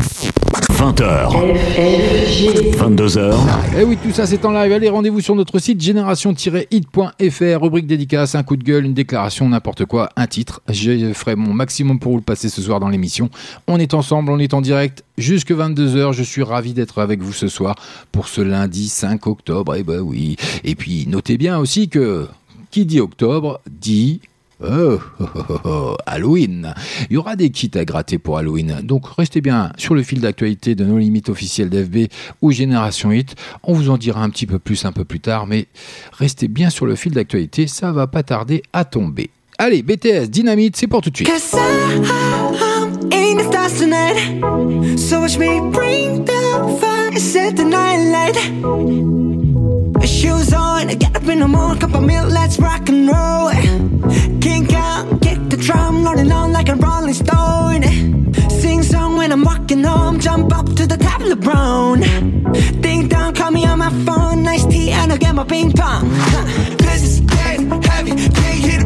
20h. 0.83 2.62
22h. 2.71 3.33
Et 3.75 3.81
Eh 3.81 3.83
oui, 3.83 3.97
tout 4.01 4.11
ça 4.11 4.25
c'est 4.25 4.45
en 4.45 4.51
live. 4.51 4.71
Allez, 4.71 4.87
rendez-vous 4.87 5.19
sur 5.19 5.35
notre 5.35 5.59
site 5.59 5.81
génération-hit.fr, 5.81 7.61
rubrique 7.61 7.87
dédicace, 7.87 8.35
un 8.35 8.43
coup 8.43 8.55
de 8.55 8.63
gueule, 8.63 8.85
une 8.85 8.93
déclaration, 8.93 9.49
n'importe 9.49 9.83
quoi, 9.85 10.09
un 10.15 10.27
titre. 10.27 10.61
Je 10.69 11.11
ferai 11.13 11.35
mon 11.35 11.53
maximum 11.53 11.99
pour 11.99 12.13
vous 12.13 12.19
le 12.19 12.23
passer 12.23 12.47
ce 12.47 12.61
soir 12.61 12.79
dans 12.79 12.87
l'émission. 12.87 13.29
On 13.67 13.79
est 13.79 13.93
ensemble, 13.93 14.31
on 14.31 14.39
est 14.39 14.53
en 14.53 14.61
direct 14.61 15.03
jusque 15.17 15.51
22h. 15.51 16.13
Je 16.13 16.23
suis 16.23 16.41
ravi 16.41 16.73
d'être 16.73 16.99
avec 16.99 17.21
vous 17.21 17.33
ce 17.33 17.49
soir 17.49 17.75
pour 18.13 18.29
ce 18.29 18.39
lundi 18.39 18.87
5 18.87 19.27
octobre. 19.27 19.75
Et 19.75 19.83
bah 19.83 20.01
oui. 20.01 20.37
Et 20.63 20.75
puis 20.75 21.05
notez 21.07 21.37
bien 21.37 21.59
aussi 21.59 21.89
que 21.89 22.27
qui 22.71 22.85
dit 22.85 23.01
octobre 23.01 23.59
dit 23.69 24.21
Oh, 24.63 24.99
oh, 25.19 25.25
oh, 25.35 25.59
oh, 25.65 25.95
Halloween. 26.05 26.73
Il 27.09 27.13
y 27.13 27.17
aura 27.17 27.35
des 27.35 27.49
kits 27.49 27.71
à 27.75 27.83
gratter 27.83 28.17
pour 28.17 28.37
Halloween. 28.37 28.79
Donc 28.83 29.07
restez 29.07 29.41
bien 29.41 29.71
sur 29.77 29.93
le 29.93 30.03
fil 30.03 30.21
d'actualité 30.21 30.73
de 30.75 30.85
nos 30.85 30.97
limites 30.97 31.29
officielles 31.29 31.69
d'FB 31.69 32.07
ou 32.41 32.51
Génération 32.51 33.11
Hit. 33.11 33.35
On 33.63 33.73
vous 33.73 33.89
en 33.89 33.97
dira 33.97 34.23
un 34.23 34.29
petit 34.29 34.45
peu 34.45 34.59
plus 34.59 34.85
un 34.85 34.91
peu 34.91 35.03
plus 35.03 35.19
tard, 35.19 35.47
mais 35.47 35.67
restez 36.13 36.47
bien 36.47 36.69
sur 36.69 36.85
le 36.85 36.95
fil 36.95 37.11
d'actualité, 37.11 37.67
ça 37.67 37.91
va 37.91 38.07
pas 38.07 38.23
tarder 38.23 38.63
à 38.71 38.85
tomber. 38.85 39.29
Allez, 39.57 39.83
BTS, 39.83 40.29
Dynamite, 40.29 40.77
c'est 40.77 40.87
pour 40.87 41.01
tout 41.01 41.09
de 41.09 41.17
suite. 41.17 41.29
Kink 54.43 54.73
out, 54.73 55.21
kick 55.21 55.39
the 55.49 55.55
drum, 55.55 56.03
rolling 56.03 56.29
on 56.29 56.51
like 56.51 56.67
a 56.67 56.75
rolling 56.75 57.13
stone. 57.13 57.81
Sing 58.49 58.83
song 58.83 59.15
when 59.15 59.31
I'm 59.31 59.41
walking 59.41 59.85
home, 59.85 60.19
jump 60.19 60.53
up 60.53 60.65
to 60.75 60.85
the 60.85 60.97
top 60.97 61.21
of 61.21 61.29
the 61.29 61.37
brown. 61.37 62.01
Ding 62.81 63.07
dong, 63.07 63.33
call 63.35 63.51
me 63.51 63.65
on 63.65 63.79
my 63.79 63.89
phone, 64.05 64.43
nice 64.43 64.65
tea, 64.65 64.91
and 64.91 65.13
I'll 65.13 65.17
get 65.17 65.33
my 65.33 65.45
ping 65.45 65.71
pong. 65.71 66.09
Huh. 66.11 66.75
This 66.77 67.03
is 67.03 67.19
getting 67.21 67.81
heavy, 67.83 68.11
can't 68.11 68.59
hear 68.65 68.82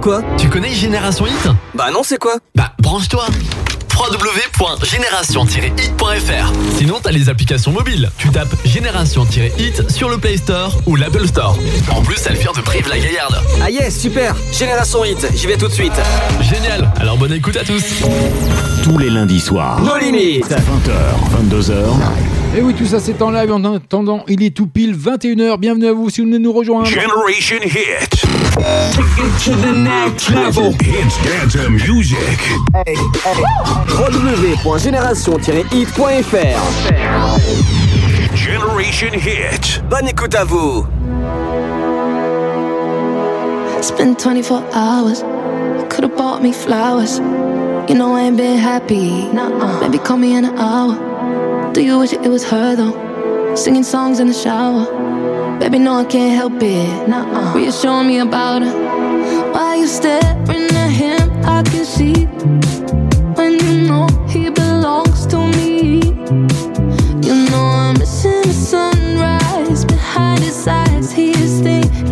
quoi 0.00 0.22
Tu 0.38 0.48
connais 0.48 0.72
Génération 0.72 1.26
Hit 1.26 1.48
Bah 1.74 1.90
non, 1.92 2.00
c'est 2.02 2.16
quoi 2.18 2.36
Bah 2.54 2.72
branche-toi 2.78 3.26
www.génération-hit.fr 3.94 6.52
Sinon 6.78 7.00
t'as 7.02 7.10
les 7.10 7.28
applications 7.28 7.70
mobiles. 7.70 8.10
Tu 8.16 8.30
tapes 8.30 8.54
Génération-hit 8.64 9.90
sur 9.90 10.08
le 10.08 10.16
Play 10.16 10.38
Store 10.38 10.74
ou 10.86 10.96
l'Apple 10.96 11.26
Store. 11.26 11.54
En 11.90 12.00
plus, 12.00 12.18
elle 12.26 12.36
vient 12.36 12.52
de 12.56 12.62
Brive-la-Gaillarde. 12.62 13.36
Ah 13.62 13.68
yes, 13.70 14.00
super 14.00 14.34
Génération 14.52 15.04
Hit, 15.04 15.28
j'y 15.34 15.46
vais 15.46 15.58
tout 15.58 15.68
de 15.68 15.72
suite. 15.72 15.92
Génial 16.40 16.90
Alors 16.98 17.18
bonne 17.18 17.34
écoute 17.34 17.58
à 17.58 17.64
tous 17.64 17.84
Tous 18.82 18.96
les 18.96 19.10
lundis 19.10 19.40
soirs. 19.40 19.80
Nos 19.80 19.98
limites 19.98 20.50
20h, 20.50 21.50
22h. 21.50 21.74
Et 22.56 22.62
oui, 22.62 22.74
tout 22.74 22.86
ça 22.86 22.98
c'est 22.98 23.22
en 23.22 23.30
live. 23.30 23.52
En 23.52 23.62
attendant, 23.76 24.24
il 24.26 24.42
est 24.42 24.50
tout 24.50 24.66
pile 24.66 24.92
21h. 24.96 25.56
Bienvenue 25.58 25.86
à 25.86 25.92
vous 25.92 26.10
si 26.10 26.20
vous 26.20 26.26
venez 26.26 26.40
nous 26.40 26.52
rejoindre. 26.52 26.86
Generation 26.86 27.58
Hit. 27.62 28.10
Take 28.10 29.18
it 29.18 29.44
to 29.44 29.52
the 29.52 29.72
next 29.72 30.28
level. 30.30 30.72
Hits 30.80 31.16
dance 31.24 31.54
music. 31.68 32.18
www.génération-hit.fr 33.88 36.60
Generation 38.34 39.12
Hit. 39.14 39.80
Bonne 39.88 40.08
écoute 40.08 40.34
à 40.34 40.42
vous. 40.44 40.84
It's 43.78 43.92
been 43.92 44.16
24 44.16 44.64
hours. 44.74 45.22
You 45.78 45.84
could 45.88 46.02
have 46.04 46.16
bought 46.16 46.42
me 46.42 46.52
flowers. 46.52 47.20
You 47.88 47.94
know 47.94 48.16
I 48.16 48.22
ain't 48.22 48.36
been 48.36 48.58
happy. 48.58 49.28
Maybe 49.80 49.98
call 49.98 50.16
me 50.18 50.34
in 50.36 50.44
an 50.44 50.58
hour. 50.58 50.96
Do 51.72 51.82
you 51.82 52.00
wish 52.00 52.12
it 52.12 52.28
was 52.28 52.44
her 52.50 52.74
though? 52.74 53.54
Singing 53.54 53.84
songs 53.84 54.18
in 54.18 54.26
the 54.26 54.34
shower. 54.34 54.86
Baby, 55.60 55.78
no, 55.78 56.00
I 56.00 56.04
can't 56.04 56.34
help 56.34 56.60
it. 56.60 57.08
Nuh 57.08 57.16
uh. 57.16 57.54
Reassuring 57.54 58.08
me 58.08 58.18
about 58.18 58.62
her. 58.62 59.52
Why 59.52 59.76
you 59.76 59.86
staring 59.86 60.68
at 60.84 60.90
him? 60.90 61.30
I 61.44 61.62
can 61.62 61.84
see 61.84 62.26
when 63.36 63.52
you 63.64 63.88
know 63.88 64.08
he 64.28 64.50
belongs 64.50 65.26
to 65.26 65.38
me. 65.56 66.02
You 67.26 67.34
know 67.50 67.64
I'm 67.82 67.98
missing 68.00 68.42
the 68.42 68.52
sunrise 68.52 69.84
behind 69.84 70.42
his 70.42 70.66
eyes. 70.66 71.12
He 71.12 71.30
is 71.30 71.60
thinking 71.60 72.09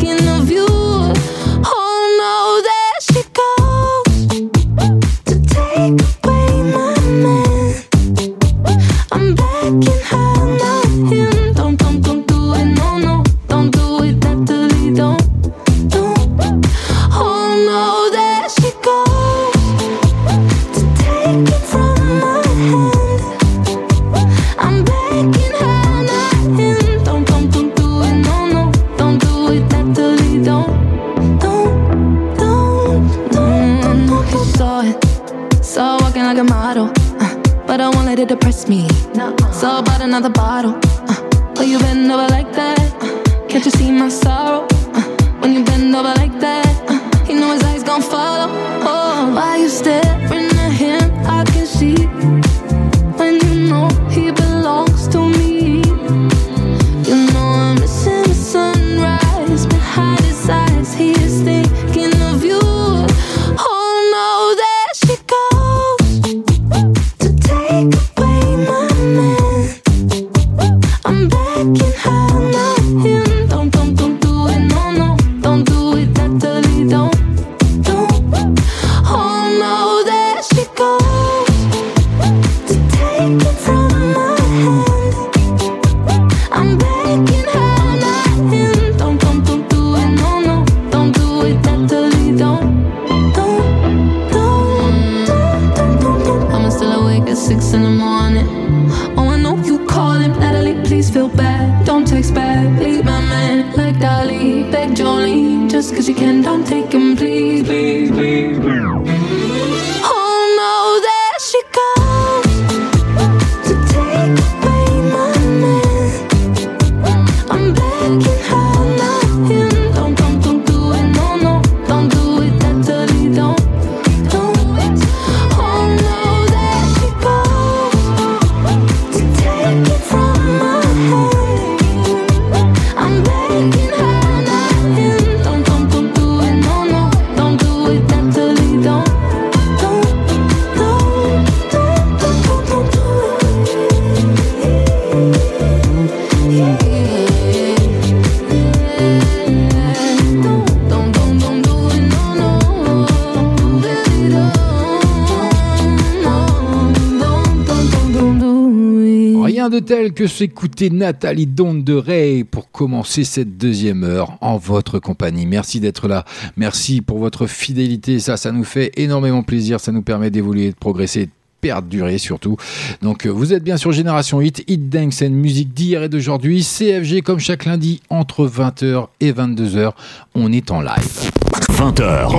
que 160.19 160.27
s'écouter 160.27 160.91
Nathalie 160.91 161.47
Donde 161.47 161.85
de 161.85 161.95
Ray 161.95 162.43
pour 162.43 162.73
commencer 162.73 163.23
cette 163.23 163.57
deuxième 163.57 164.03
heure 164.03 164.37
en 164.41 164.57
votre 164.57 164.99
compagnie. 164.99 165.47
Merci 165.47 165.79
d'être 165.79 166.09
là. 166.09 166.25
Merci 166.57 167.03
pour 167.03 167.19
votre 167.19 167.47
fidélité. 167.47 168.19
Ça, 168.19 168.37
ça 168.37 168.51
nous 168.51 168.65
fait 168.65 168.91
énormément 168.97 169.45
plaisir. 169.45 169.79
Ça 169.79 169.93
nous 169.93 170.03
permet 170.03 170.31
d'évoluer, 170.31 170.71
de 170.71 170.75
progresser, 170.75 171.29
perdurer 171.61 172.19
surtout. 172.19 172.57
Donc 173.03 173.27
euh, 173.27 173.31
vous 173.31 173.53
êtes 173.53 173.65
bien 173.65 173.77
sur 173.77 173.93
Génération 173.93 174.41
Hit, 174.41 174.65
Hit 174.69 174.89
Dance 174.89 175.23
and 175.23 175.31
musique 175.31 175.75
d'hier 175.75 176.03
et 176.03 176.09
d'aujourd'hui. 176.09 176.63
CFG 176.63 177.23
comme 177.23 177.41
chaque 177.41 177.65
lundi 177.65 178.01
entre 178.11 178.47
20h 178.47 179.07
et 179.21 179.33
22h. 179.33 179.93
On 180.35 180.53
est 180.53 180.71
en 180.71 180.81
live. 180.81 181.31
20h. 181.79 182.33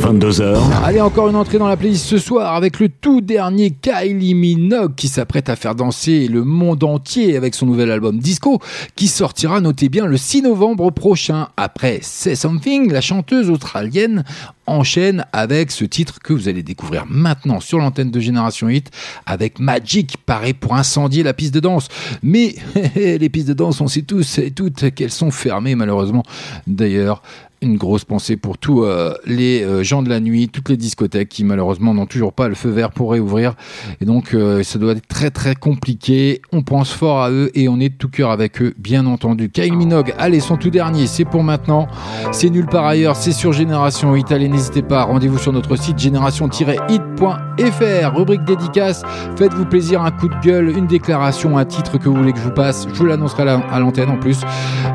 22h. 0.00 0.58
Allez, 0.84 1.00
encore 1.00 1.28
une 1.28 1.36
entrée 1.36 1.58
dans 1.58 1.68
la 1.68 1.76
playlist 1.76 2.04
ce 2.04 2.18
soir 2.18 2.56
avec 2.56 2.80
le 2.80 2.88
tout 2.88 3.20
dernier 3.20 3.70
Kylie 3.70 4.34
Minogue 4.34 4.96
qui 4.96 5.06
s'apprête 5.06 5.48
à 5.48 5.54
faire 5.54 5.76
danser 5.76 6.26
le 6.26 6.42
monde 6.42 6.82
entier 6.82 7.36
avec 7.36 7.54
son 7.54 7.64
nouvel 7.66 7.92
album 7.92 8.18
Disco 8.18 8.58
qui 8.96 9.06
sortira, 9.06 9.60
notez 9.60 9.88
bien, 9.88 10.06
le 10.06 10.16
6 10.16 10.42
novembre 10.42 10.90
prochain. 10.90 11.46
Après 11.56 12.00
Say 12.02 12.34
Something, 12.34 12.90
la 12.90 13.00
chanteuse 13.00 13.50
australienne 13.50 14.24
enchaîne 14.66 15.24
avec 15.32 15.70
ce 15.70 15.84
titre 15.84 16.18
que 16.20 16.32
vous 16.32 16.48
allez 16.48 16.62
découvrir 16.62 17.04
maintenant 17.08 17.60
sur 17.60 17.78
l'antenne 17.78 18.10
de 18.10 18.20
Génération 18.20 18.68
Hit 18.68 18.90
avec 19.26 19.58
Magic, 19.58 20.16
pareil 20.24 20.54
pour 20.54 20.74
incendier 20.74 21.22
la 21.22 21.34
piste 21.34 21.54
de 21.54 21.60
danse. 21.60 21.88
Mais 22.22 22.54
les 22.94 23.28
pistes 23.28 23.48
de 23.48 23.54
danse, 23.54 23.80
on 23.80 23.88
sait 23.88 24.02
tous 24.02 24.38
et 24.38 24.50
toutes 24.50 24.90
qu'elles 24.94 25.10
sont 25.10 25.30
fermées 25.30 25.74
malheureusement. 25.74 26.22
D'ailleurs, 26.66 27.22
une 27.62 27.76
grosse 27.76 28.04
pensée 28.04 28.36
pour 28.36 28.58
tous 28.58 28.84
euh, 28.84 29.14
les 29.24 29.62
euh, 29.62 29.82
gens 29.82 30.02
de 30.02 30.08
la 30.08 30.20
nuit, 30.20 30.48
toutes 30.48 30.68
les 30.68 30.76
discothèques 30.76 31.28
qui 31.28 31.44
malheureusement 31.44 31.94
n'ont 31.94 32.06
toujours 32.06 32.32
pas 32.32 32.48
le 32.48 32.54
feu 32.54 32.70
vert 32.70 32.90
pour 32.90 33.12
réouvrir. 33.12 33.54
Et 34.00 34.04
donc 34.04 34.34
euh, 34.34 34.62
ça 34.62 34.78
doit 34.78 34.92
être 34.92 35.06
très 35.06 35.30
très 35.30 35.54
compliqué. 35.54 36.42
On 36.52 36.62
pense 36.62 36.90
fort 36.92 37.22
à 37.22 37.30
eux 37.30 37.50
et 37.54 37.68
on 37.68 37.78
est 37.80 37.88
de 37.90 37.94
tout 37.94 38.08
cœur 38.08 38.30
avec 38.30 38.60
eux, 38.60 38.74
bien 38.78 39.06
entendu. 39.06 39.50
Kyle 39.50 39.76
Minogue, 39.76 40.14
allez, 40.18 40.40
son 40.40 40.56
tout 40.56 40.70
dernier, 40.70 41.06
c'est 41.06 41.24
pour 41.24 41.42
maintenant. 41.44 41.88
C'est 42.32 42.50
nulle 42.50 42.66
part 42.66 42.86
ailleurs, 42.86 43.16
c'est 43.16 43.32
sur 43.32 43.52
Génération 43.52 44.14
Hit. 44.16 44.30
Allez, 44.32 44.48
n'hésitez 44.48 44.82
pas, 44.82 45.04
rendez-vous 45.04 45.38
sur 45.38 45.52
notre 45.52 45.76
site 45.76 45.98
génération-hit.fr. 45.98 48.16
Rubrique 48.16 48.44
dédicace, 48.44 49.02
faites-vous 49.36 49.66
plaisir, 49.66 50.02
un 50.02 50.10
coup 50.10 50.28
de 50.28 50.34
gueule, 50.42 50.76
une 50.76 50.86
déclaration, 50.86 51.56
un 51.58 51.64
titre 51.64 51.98
que 51.98 52.08
vous 52.08 52.16
voulez 52.16 52.32
que 52.32 52.38
je 52.38 52.44
vous 52.44 52.50
passe. 52.50 52.86
Je 52.92 52.98
vous 52.98 53.06
l'annoncerai 53.06 53.42
à 53.42 53.46
la- 53.46 53.58
à 53.70 53.80
l'antenne 53.80 54.10
en 54.10 54.18
plus. 54.18 54.40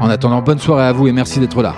En 0.01 0.09
attendant, 0.09 0.41
bonne 0.41 0.59
soirée 0.59 0.85
à 0.85 0.91
vous 0.91 1.07
et 1.07 1.11
merci 1.11 1.39
d'être 1.39 1.61
là. 1.61 1.73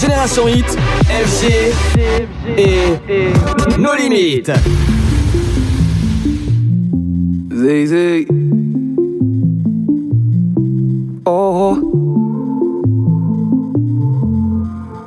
Génération 0.00 0.48
Hit, 0.48 0.76
FG 1.08 1.72
et 2.58 3.78
nos 3.78 3.94
limites. 3.94 4.50
Zay. 7.54 8.26
Oh. 11.26 11.76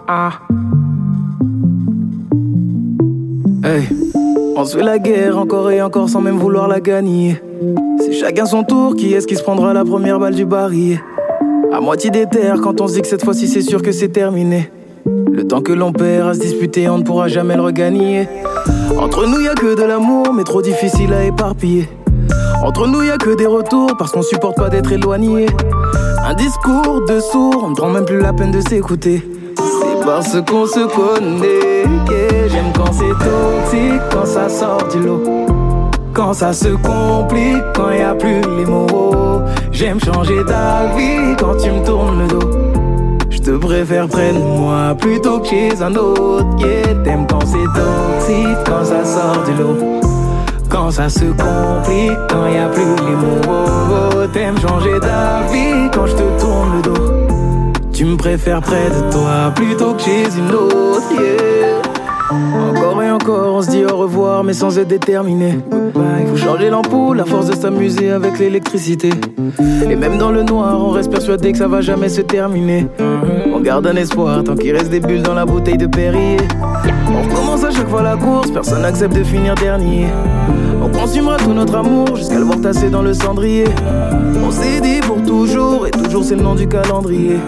Ah. 0.07 0.31
Hey. 3.63 3.89
On 4.55 4.65
se 4.65 4.77
fait 4.77 4.83
la 4.83 4.97
guerre 4.97 5.37
encore 5.37 5.69
et 5.69 5.81
encore 5.81 6.09
sans 6.09 6.21
même 6.21 6.37
vouloir 6.37 6.67
la 6.67 6.79
gagner. 6.79 7.41
C'est 7.99 8.13
chacun 8.13 8.45
son 8.45 8.63
tour, 8.63 8.95
qui 8.95 9.13
est-ce 9.13 9.27
qui 9.27 9.35
se 9.35 9.43
prendra 9.43 9.73
la 9.73 9.83
première 9.83 10.17
balle 10.19 10.33
du 10.33 10.45
baril 10.45 10.99
À 11.71 11.81
moitié 11.81 12.09
des 12.09 12.25
terres 12.25 12.61
quand 12.61 12.81
on 12.81 12.87
se 12.87 12.93
dit 12.93 13.01
que 13.01 13.07
cette 13.07 13.23
fois-ci 13.23 13.47
c'est 13.47 13.61
sûr 13.61 13.81
que 13.81 13.91
c'est 13.91 14.09
terminé. 14.09 14.71
Temps 15.49 15.61
que 15.61 15.71
l'on 15.71 15.93
perd 15.93 16.27
à 16.27 16.33
se 16.33 16.39
disputer, 16.39 16.89
on 16.89 16.97
ne 16.97 17.03
pourra 17.03 17.29
jamais 17.29 17.55
le 17.55 17.61
regagner. 17.61 18.27
Entre 18.97 19.25
nous 19.25 19.39
y 19.39 19.47
a 19.47 19.53
que 19.53 19.75
de 19.75 19.83
l'amour, 19.83 20.33
mais 20.33 20.43
trop 20.43 20.61
difficile 20.61 21.13
à 21.13 21.23
éparpiller. 21.23 21.87
Entre 22.63 22.85
nous 22.87 23.03
y 23.03 23.09
a 23.09 23.17
que 23.17 23.33
des 23.33 23.45
retours 23.45 23.95
parce 23.97 24.11
qu'on 24.11 24.21
supporte 24.21 24.57
pas 24.57 24.67
d'être 24.67 24.91
éloigné. 24.91 25.45
Un 26.25 26.33
discours 26.33 27.05
de 27.07 27.21
sourd, 27.21 27.63
on 27.63 27.69
ne 27.69 27.75
prend 27.75 27.89
même 27.89 28.03
plus 28.03 28.19
la 28.19 28.33
peine 28.33 28.51
de 28.51 28.59
s'écouter. 28.59 29.25
C'est 29.55 30.05
parce 30.05 30.35
qu'on 30.41 30.65
se 30.65 30.85
connaît 30.85 31.87
j'aime 32.49 32.73
quand 32.75 32.91
c'est 32.91 33.07
toxique, 33.07 34.01
quand 34.11 34.25
ça 34.25 34.49
sort 34.49 34.85
du 34.91 34.99
lot. 34.99 35.23
Quand 36.13 36.33
ça 36.33 36.51
se 36.51 36.69
complique, 36.69 37.63
quand 37.73 37.91
y 37.91 38.01
a 38.01 38.15
plus 38.15 38.41
les 38.57 38.65
mots. 38.65 39.41
J'aime 39.71 39.99
changer 40.01 40.43
d'avis 40.43 41.35
quand 41.39 41.55
tu 41.55 41.71
me 41.71 41.85
tournes 41.85 42.19
le 42.19 42.27
dos. 42.27 42.76
Te 43.47 43.55
préfère 43.55 44.09
près 44.09 44.33
de 44.33 44.39
moi 44.39 44.93
plutôt 44.99 45.39
que 45.39 45.47
chez 45.47 45.81
un 45.81 45.95
autre. 45.95 46.45
Yeah, 46.59 46.95
t'aimes 47.05 47.25
quand 47.29 47.45
c'est 47.45 47.63
toxique, 47.63 48.57
quand 48.65 48.83
ça 48.83 49.05
sort 49.05 49.41
du 49.45 49.53
lot. 49.53 50.01
Quand 50.67 50.91
ça 50.91 51.07
se 51.07 51.23
complique, 51.23 52.17
quand 52.29 52.45
y 52.45 52.57
a 52.57 52.67
plus 52.67 52.83
les 52.83 53.15
mots. 53.15 54.27
T'aimes 54.33 54.59
changer 54.59 54.99
d'avis 54.99 55.89
quand 55.93 56.07
je 56.07 56.15
te 56.15 56.41
tourne 56.41 56.75
le 56.75 56.81
dos. 56.81 57.73
Tu 57.93 58.03
me 58.03 58.17
préfères 58.17 58.59
près 58.59 58.89
de 58.89 59.11
toi 59.13 59.53
plutôt 59.55 59.93
que 59.93 60.01
chez 60.01 60.25
une 60.37 60.53
autre. 60.53 61.09
Yeah. 61.13 61.87
Encore 62.29 63.01
et 63.01 63.09
encore, 63.09 63.55
on 63.55 63.61
se 63.61 63.69
dit 63.69 63.85
au 63.85 63.95
revoir, 63.95 64.43
mais 64.43 64.51
sans 64.51 64.77
être 64.77 64.89
déterminé. 64.89 65.59
Il 66.19 66.27
faut 66.27 66.35
changer 66.35 66.69
l'ampoule, 66.69 67.21
à 67.21 67.23
force 67.23 67.45
de 67.47 67.55
s'amuser 67.55 68.11
avec 68.11 68.37
l'électricité. 68.39 69.11
Et 69.89 69.95
même 69.95 70.17
dans 70.17 70.31
le 70.31 70.43
noir, 70.43 70.77
on 70.81 70.89
reste 70.89 71.09
persuadé 71.09 71.53
que 71.53 71.57
ça 71.57 71.69
va 71.69 71.79
jamais 71.79 72.09
se 72.09 72.19
terminer. 72.19 72.87
Garde 73.67 73.87
un 73.87 73.97
espoir 73.97 74.45
tant 74.45 74.55
qu'il 74.55 74.73
reste 74.73 74.89
des 74.89 75.01
bulles 75.01 75.23
dans 75.23 75.33
la 75.33 75.45
bouteille 75.45 75.75
de 75.75 75.87
Perrier. 75.87 76.37
On 77.11 77.21
recommence 77.21 77.65
à 77.65 77.69
chaque 77.69 77.89
fois 77.89 78.01
la 78.01 78.15
course, 78.15 78.49
personne 78.49 78.81
n'accepte 78.81 79.13
de 79.13 79.25
finir 79.25 79.55
dernier. 79.55 80.07
On 80.81 80.87
consumera 80.87 81.35
tout 81.35 81.51
notre 81.51 81.75
amour 81.75 82.15
jusqu'à 82.15 82.39
le 82.39 82.45
voir 82.45 82.61
tasser 82.61 82.89
dans 82.89 83.01
le 83.01 83.13
cendrier. 83.13 83.65
On 84.41 84.51
s'est 84.51 84.79
dit 84.79 85.01
pour 85.01 85.21
toujours, 85.21 85.85
et 85.85 85.91
toujours 85.91 86.23
c'est 86.23 86.37
le 86.37 86.43
nom 86.43 86.55
du 86.55 86.65
calendrier. 86.65 87.39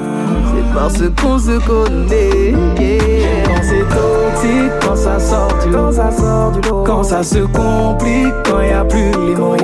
C'est 0.53 0.73
parce 0.73 0.97
qu'on 1.21 1.39
se 1.39 1.57
connaît. 1.65 2.51
yeah. 2.77 3.43
Quand 3.45 3.61
c'est 3.61 3.87
toxique, 3.87 4.71
quand 4.81 4.95
ça 4.97 5.19
sort 5.21 5.57
du 5.63 5.69
lot, 5.69 5.85
quand 5.85 5.91
ça 5.93 6.11
sort 6.11 6.51
du 6.51 6.69
lot, 6.69 6.83
quand 6.83 7.03
ça 7.03 7.23
se 7.23 7.39
complique, 7.39 8.33
quand 8.43 8.59
y 8.59 8.71
a 8.71 8.83
plus 8.83 9.11
les 9.25 9.35
mots. 9.35 9.55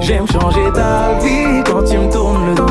J'aime 0.00 0.26
changer 0.26 0.70
d'avis 0.74 1.62
quand 1.70 1.82
tu 1.82 1.98
me 1.98 2.10
tournes 2.10 2.46
le 2.46 2.54
dos. 2.54 2.65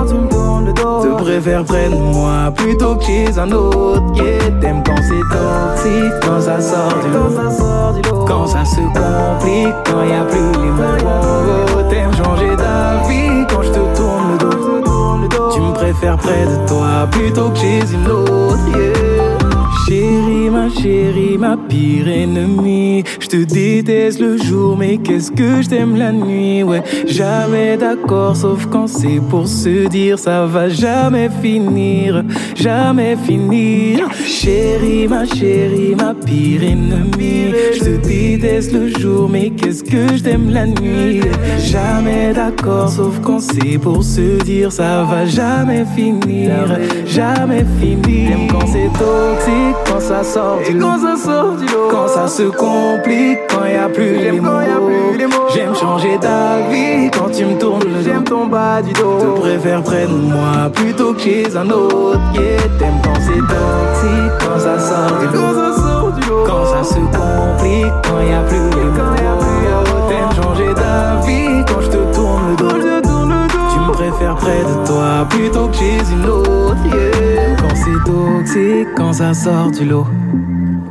Préfère 1.26 1.65
près 1.65 1.89
de 1.89 1.95
moi 1.95 2.52
plutôt 2.56 2.95
que 2.95 3.03
chez 3.03 3.39
un 3.39 3.52
autre. 3.52 4.03
Yeah, 4.14 4.52
t'aimes 4.61 4.84
quand 4.85 4.95
c'est 4.97 5.35
toxique, 5.35 6.14
quand 6.22 6.39
ça 6.39 6.61
sort 6.61 6.93
du 7.03 7.10
lot, 7.10 8.26
quand 8.27 8.45
ça 8.45 8.64
se 8.64 8.76
complique, 8.76 9.73
quand 9.85 10.03
y 10.03 10.14
a 10.14 10.23
plus 10.23 10.52
les 10.61 10.69
mots. 10.69 11.89
T'aimes 11.89 12.14
changer 12.14 12.56
d'avis 12.56 13.43
quand 13.49 13.64
je 13.64 13.69
te 13.69 13.97
tourne 13.97 14.34
le 14.34 15.27
dos. 15.27 15.49
Tu 15.52 15.61
me 15.61 15.73
préfères 15.73 16.18
près 16.18 16.45
de 16.45 16.68
toi 16.68 17.07
plutôt 17.10 17.49
que 17.49 17.57
chez 17.57 17.80
une 17.91 18.07
autre. 18.07 18.60
Yeah. 18.77 19.15
Chérie, 19.88 20.49
ma 20.49 20.68
chérie, 20.68 21.38
ma 21.38 21.56
pire 21.56 22.07
ennemie. 22.07 23.03
Je 23.20 23.28
te 23.28 23.44
déteste 23.44 24.20
le 24.20 24.36
jour, 24.38 24.76
mais 24.76 24.98
qu'est-ce 24.98 25.32
que 25.32 25.62
je 25.62 25.70
t'aime 25.70 25.95
la 25.95 26.12
nuit? 26.12 26.64
Ouais, 26.64 26.82
jamais 27.06 27.78
d'accord, 27.78 28.36
sauf 28.36 28.66
quand 28.66 28.88
c'est 28.88 29.22
pour 29.30 29.48
se 29.48 29.88
dire 29.88 30.18
ça 30.18 30.48
va 30.48 30.70
jamais 30.70 31.30
finir, 31.40 32.24
jamais 32.56 33.16
finir. 33.16 34.10
Chérie, 34.26 35.07
ma 35.07 35.24
chérie, 35.26 35.94
ma 35.95 36.16
pire 36.16 36.64
ennemie. 36.64 37.53
Je 37.76 37.80
te 37.80 38.07
déteste 38.07 38.74
le 38.74 38.88
jour, 38.88 39.30
mais 39.30 39.52
qu'est-ce 39.52 39.84
que 39.84 40.18
je 40.18 40.24
t'aime 40.24 40.49
la 40.49 40.66
nuit? 40.66 41.22
Jamais 41.60 42.34
d'accord, 42.34 42.90
sauf 42.90 43.20
quand 43.22 43.40
c'est 43.40 43.78
pour 43.78 44.03
se 44.03 44.44
dire 44.44 44.72
ça 44.72 45.03
va 45.03 45.26
jamais 45.26 45.86
finir, 45.95 46.80
jamais 47.06 47.64
finir. 47.80 48.30
J'aime 48.30 48.48
quand 48.49 48.66
c'est 48.66 48.90
toxique, 48.98 49.74
quand 49.88 49.99
ça 49.99 50.23
sort 50.23 50.60
du 50.65 50.73
lot. 50.77 50.88
Quand 50.88 50.99
ça 50.99 51.15
sort 51.18 51.56
du 51.56 51.65
lot. 51.65 51.89
Quand 51.89 52.07
ça 52.07 52.27
se 52.27 52.43
complique, 52.43 53.39
quand 53.49 53.65
y 53.65 53.76
a 53.76 53.89
plus 53.89 54.18
les 54.18 54.39
mots. 54.39 54.49
J'aime 55.53 55.76
changer 55.76 56.18
d'avis 56.18 57.10
quand 57.11 57.30
tu 57.31 57.45
me 57.45 57.57
tournes 57.57 57.84
le 57.84 58.03
dos. 58.03 58.03
J'aime 58.03 58.23
ton 58.23 58.47
bas 58.47 58.81
du 58.81 58.93
dos. 58.93 59.19
Te 59.19 59.39
préfère 59.39 59.81
près 59.84 60.06
de 60.07 60.14
moi 60.14 60.69
plutôt 60.73 61.14
que 61.14 61.22
chez 61.22 61.56
un 61.56 61.69
autre. 61.69 62.19
Yeah, 62.34 62.61
t'aimes 62.77 63.02
quand 63.03 63.19
c'est 63.19 63.39
toxique, 63.39 64.34
quand 64.39 64.60
ça 64.60 64.80
sort 64.80 65.19
du 65.19 65.26
lot. 65.27 65.31
Quand 65.34 65.53
ça 65.53 65.81
sort 65.81 66.11
du 66.11 66.30
lot. 66.30 66.43
Quand 66.45 66.65
ça 66.65 66.84
se 66.84 66.95
complique, 66.95 67.93
quand 68.03 68.22
y 68.22 68.34
a 68.34 68.41
plus 68.47 68.69
les 68.77 68.85
mots. 68.85 69.15
T'aimes 70.10 70.43
changer 70.43 70.73
d'avis 70.73 71.65
quand 71.68 71.81
je 71.81 71.88
te 71.88 72.15
tourne 72.15 72.41
le 72.49 72.56
dos. 72.57 72.76
Tu 73.73 73.80
me 73.80 73.91
préfères 73.93 74.35
près 74.35 74.60
de 74.60 74.88
toi 74.88 75.26
plutôt 75.30 75.68
que 75.68 75.77
chez 75.77 75.99
une 76.11 76.30
autre. 76.30 76.76
Yeah. 76.85 77.24
Toxique, 78.06 78.88
quand 78.95 79.14
ça 79.14 79.34
sort 79.34 79.72
du 79.72 79.86
lot. 79.86 80.06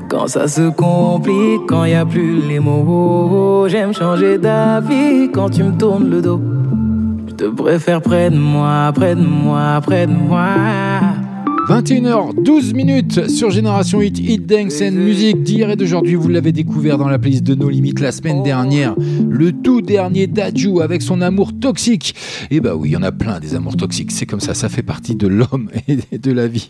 Quand 0.09 0.27
ça 0.27 0.49
se 0.49 0.69
complique, 0.71 1.67
quand 1.69 1.85
y 1.85 1.95
a 1.95 2.05
plus 2.05 2.41
les 2.49 2.59
mots. 2.59 3.67
J'aime 3.69 3.95
changer 3.95 4.37
d'avis 4.39 5.31
quand 5.33 5.49
tu 5.49 5.63
me 5.63 5.77
tournes 5.79 6.11
le 6.11 6.21
dos. 6.21 6.41
Je 7.29 7.35
te 7.35 7.45
préfère 7.45 8.03
près 8.03 8.31
de 8.31 8.37
moi, 8.37 8.91
près 8.93 9.15
de 9.15 9.25
moi, 9.25 9.81
près 9.81 10.07
de 10.07 10.13
moi. 10.13 10.49
21h12 11.69 12.75
minutes 12.75 13.31
sur 13.31 13.51
Génération 13.51 14.03
Hit, 14.03 14.19
Hit 14.19 14.45
Dance 14.45 14.83
and 14.83 14.93
Music 14.93 15.43
d'hier 15.43 15.71
et 15.71 15.77
d'aujourd'hui. 15.77 16.15
Vous 16.15 16.29
l'avez 16.29 16.53
découvert 16.53 16.99
dans 16.99 17.09
la 17.09 17.19
playlist 17.19 17.43
de 17.43 17.55
nos 17.55 17.71
limites 17.71 18.01
la 18.01 18.13
semaine 18.13 18.43
dernière. 18.43 18.95
Le 19.31 19.51
tout 19.51 19.81
dernier 19.81 20.27
Daju 20.27 20.83
avec 20.83 21.01
son 21.01 21.23
amour 21.23 21.59
toxique. 21.59 22.15
Et 22.51 22.61
bah 22.61 22.77
oui, 22.77 22.91
il 22.91 22.93
y 22.93 22.97
en 22.97 23.03
a 23.03 23.13
plein 23.13 23.41
des 23.41 23.55
amours 23.55 23.79
toxiques. 23.79 24.13
C'est 24.13 24.27
comme 24.27 24.41
ça, 24.41 24.53
ça 24.53 24.69
fait 24.69 24.83
partie 24.83 25.15
de 25.15 25.27
l'homme 25.27 25.71
et 25.89 26.19
de 26.19 26.33
la 26.33 26.49
vie, 26.49 26.69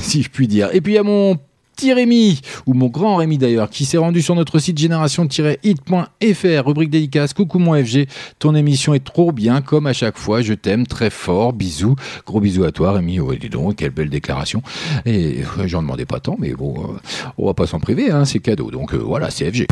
si 0.00 0.22
je 0.22 0.30
puis 0.30 0.46
dire. 0.46 0.68
Et 0.72 0.80
puis 0.80 0.92
il 0.92 0.96
y 0.96 1.00
a 1.00 1.02
mon 1.02 1.38
petit 1.76 1.92
Rémi, 1.92 2.40
ou 2.66 2.72
mon 2.72 2.86
grand 2.86 3.16
Rémi 3.16 3.36
d'ailleurs, 3.36 3.68
qui 3.68 3.84
s'est 3.84 3.98
rendu 3.98 4.22
sur 4.22 4.34
notre 4.34 4.58
site 4.58 4.78
génération-hit.fr, 4.78 6.66
rubrique 6.66 6.88
dédicace, 6.90 7.34
coucou 7.34 7.58
mon 7.58 7.74
FG, 7.74 8.06
ton 8.38 8.54
émission 8.54 8.94
est 8.94 9.04
trop 9.04 9.30
bien, 9.30 9.60
comme 9.60 9.86
à 9.86 9.92
chaque 9.92 10.16
fois, 10.16 10.40
je 10.40 10.54
t'aime 10.54 10.86
très 10.86 11.10
fort, 11.10 11.52
bisous, 11.52 11.94
gros 12.26 12.40
bisous 12.40 12.64
à 12.64 12.72
toi 12.72 12.92
Rémi, 12.92 13.20
ouais, 13.20 13.36
dis 13.36 13.50
donc, 13.50 13.76
quelle 13.76 13.90
belle 13.90 14.08
déclaration, 14.08 14.62
et 15.04 15.42
euh, 15.58 15.66
j'en 15.66 15.82
demandais 15.82 16.06
pas 16.06 16.18
tant, 16.18 16.36
mais 16.38 16.54
bon, 16.54 16.74
euh, 16.78 16.98
on 17.36 17.46
va 17.46 17.52
pas 17.52 17.66
s'en 17.66 17.78
priver, 17.78 18.10
hein, 18.10 18.24
c'est 18.24 18.38
cadeau, 18.38 18.70
donc 18.70 18.94
euh, 18.94 18.96
voilà, 18.96 19.30
c'est 19.30 19.50
FG. 19.52 19.66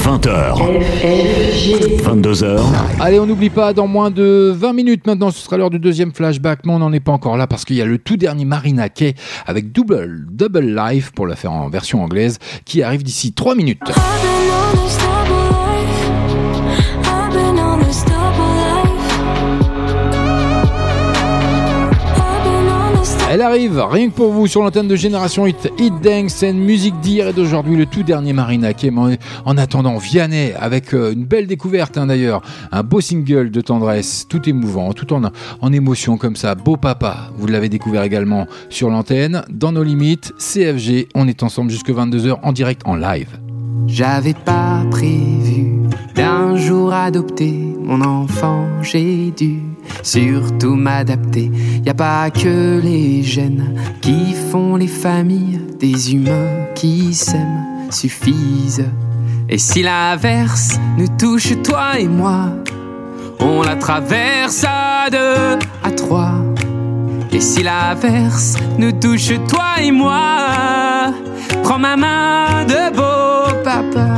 20h. 0.00 0.54
22h. 2.02 2.60
Allez, 3.00 3.20
on 3.20 3.26
n'oublie 3.26 3.50
pas, 3.50 3.74
dans 3.74 3.86
moins 3.86 4.10
de 4.10 4.50
20 4.56 4.72
minutes 4.72 5.06
maintenant, 5.06 5.30
ce 5.30 5.40
sera 5.40 5.58
l'heure 5.58 5.68
du 5.68 5.78
deuxième 5.78 6.12
flashback, 6.12 6.60
mais 6.64 6.72
on 6.72 6.78
n'en 6.78 6.92
est 6.92 7.00
pas 7.00 7.12
encore 7.12 7.36
là 7.36 7.46
parce 7.46 7.66
qu'il 7.66 7.76
y 7.76 7.82
a 7.82 7.84
le 7.84 7.98
tout 7.98 8.16
dernier 8.16 8.46
Marina 8.46 8.88
Kay 8.88 9.14
avec 9.46 9.72
Double, 9.72 10.24
Double 10.30 10.74
Life, 10.74 11.12
pour 11.12 11.26
la 11.26 11.36
faire 11.36 11.52
en 11.52 11.68
version 11.68 12.02
anglaise, 12.02 12.38
qui 12.64 12.82
arrive 12.82 13.02
d'ici 13.02 13.34
3 13.34 13.54
minutes. 13.54 13.80
Elle 23.32 23.42
arrive, 23.42 23.78
rien 23.78 24.08
que 24.08 24.14
pour 24.16 24.32
vous, 24.32 24.48
sur 24.48 24.60
l'antenne 24.60 24.88
de 24.88 24.96
Génération 24.96 25.46
Hit, 25.46 25.72
Hit 25.78 25.94
Dance 26.02 26.42
and 26.42 26.54
musique 26.54 26.98
d'hier 26.98 27.28
et 27.28 27.32
d'aujourd'hui, 27.32 27.76
le 27.76 27.86
tout 27.86 28.02
dernier 28.02 28.32
Marina 28.32 28.74
Kay. 28.74 28.90
Mais 28.90 29.20
En 29.44 29.56
attendant, 29.56 29.98
Vianney, 29.98 30.52
avec 30.58 30.92
euh, 30.94 31.12
une 31.12 31.26
belle 31.26 31.46
découverte 31.46 31.96
hein, 31.96 32.06
d'ailleurs, 32.06 32.42
un 32.72 32.82
beau 32.82 33.00
single 33.00 33.52
de 33.52 33.60
tendresse, 33.60 34.26
tout 34.28 34.48
émouvant, 34.48 34.92
tout 34.94 35.12
en, 35.12 35.22
en 35.60 35.72
émotion 35.72 36.16
comme 36.16 36.34
ça, 36.34 36.56
Beau 36.56 36.76
Papa, 36.76 37.30
vous 37.36 37.46
l'avez 37.46 37.68
découvert 37.68 38.02
également 38.02 38.48
sur 38.68 38.90
l'antenne, 38.90 39.44
dans 39.48 39.70
nos 39.70 39.84
limites, 39.84 40.34
CFG, 40.38 41.06
on 41.14 41.28
est 41.28 41.44
ensemble 41.44 41.70
jusque 41.70 41.90
22h 41.90 42.38
en 42.42 42.50
direct, 42.50 42.82
en 42.84 42.96
live. 42.96 43.38
J'avais 43.86 44.34
pas 44.34 44.82
prévu 44.90 45.82
d'un 46.16 46.56
jour 46.56 46.92
adopter 46.92 47.54
mon 47.80 48.00
enfant, 48.00 48.66
j'ai 48.82 49.30
dû 49.30 49.69
surtout 50.02 50.74
m'adapter. 50.74 51.50
Y 51.84 51.90
a 51.90 51.94
pas 51.94 52.30
que 52.30 52.80
les 52.80 53.22
gènes 53.22 53.74
qui 54.00 54.34
font 54.50 54.76
les 54.76 54.88
familles, 54.88 55.60
des 55.78 56.14
humains 56.14 56.66
qui 56.74 57.14
s'aiment 57.14 57.64
suffisent. 57.90 58.84
Et 59.48 59.58
si 59.58 59.82
l'inverse 59.82 60.78
nous 60.96 61.08
touche, 61.18 61.60
toi 61.62 61.98
et 61.98 62.06
moi, 62.06 62.50
on 63.40 63.62
la 63.62 63.76
traverse 63.76 64.64
à 64.64 65.10
deux, 65.10 65.58
à 65.82 65.90
trois. 65.90 66.34
Et 67.32 67.40
si 67.40 67.62
l'averse 67.62 68.56
nous 68.78 68.92
touche, 68.92 69.32
toi 69.48 69.80
et 69.80 69.90
moi, 69.90 71.12
prends 71.62 71.78
ma 71.78 71.96
main 71.96 72.64
de 72.64 72.94
beau 72.94 73.62
papa. 73.64 74.08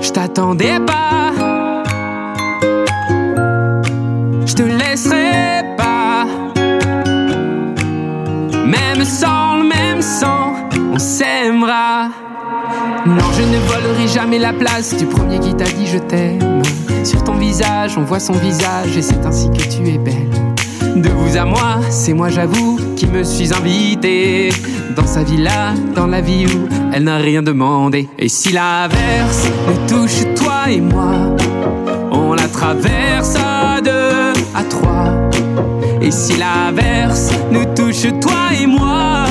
Je 0.00 0.10
t'attendais 0.10 0.78
pas, 0.80 1.31
s'aimera. 11.02 12.08
Non, 13.04 13.28
je 13.36 13.42
ne 13.42 13.58
volerai 13.66 14.06
jamais 14.06 14.38
la 14.38 14.52
place 14.52 14.96
du 14.96 15.04
premier 15.04 15.40
qui 15.40 15.54
t'a 15.54 15.64
dit 15.64 15.86
je 15.86 15.98
t'aime. 15.98 16.62
Sur 17.04 17.24
ton 17.24 17.34
visage, 17.34 17.98
on 17.98 18.02
voit 18.02 18.20
son 18.20 18.34
visage 18.34 18.96
et 18.96 19.02
c'est 19.02 19.26
ainsi 19.26 19.50
que 19.50 19.64
tu 19.64 19.88
es 19.88 19.98
belle. 19.98 20.30
De 20.94 21.08
vous 21.08 21.36
à 21.36 21.44
moi, 21.44 21.80
c'est 21.90 22.12
moi 22.12 22.28
j'avoue 22.28 22.78
qui 22.96 23.06
me 23.06 23.24
suis 23.24 23.52
invité 23.52 24.50
dans 24.94 25.06
sa 25.06 25.24
villa, 25.24 25.74
dans 25.96 26.06
la 26.06 26.20
vie 26.20 26.46
où 26.46 26.68
elle 26.92 27.04
n'a 27.04 27.16
rien 27.16 27.42
demandé. 27.42 28.08
Et 28.18 28.28
si 28.28 28.52
l'averse 28.52 29.48
nous 29.66 29.88
touche 29.88 30.22
toi 30.36 30.70
et 30.70 30.80
moi, 30.80 31.34
on 32.12 32.34
la 32.34 32.46
traverse 32.46 33.34
à 33.36 33.80
deux, 33.80 34.40
à 34.54 34.62
trois. 34.68 35.12
Et 36.00 36.12
si 36.12 36.34
l'averse 36.36 37.30
nous 37.50 37.64
touche 37.74 38.06
toi 38.20 38.50
et 38.60 38.66
moi, 38.66 39.24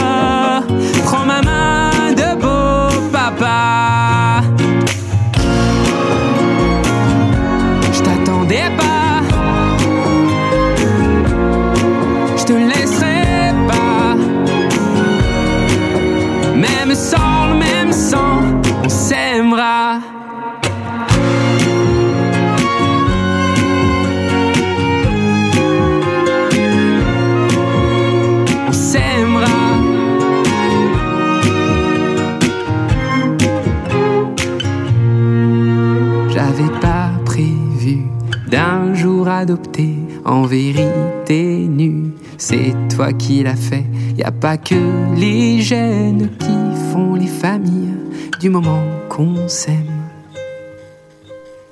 en 40.26 40.44
vérité 40.44 41.68
nu. 41.68 42.14
C'est 42.38 42.74
toi 42.96 43.14
qui 43.14 43.44
l'as 43.44 43.56
fait. 43.56 43.86
Y 44.18 44.24
a 44.24 44.32
pas 44.32 44.58
que 44.58 44.76
les 45.16 45.62
gènes 45.62 46.30
qui 46.40 46.92
font 46.92 47.16
les 47.16 47.28
familles 47.28 47.96
du 48.40 48.50
moment 48.50 48.84
qu'on 49.10 49.48
s'aime. 49.48 50.02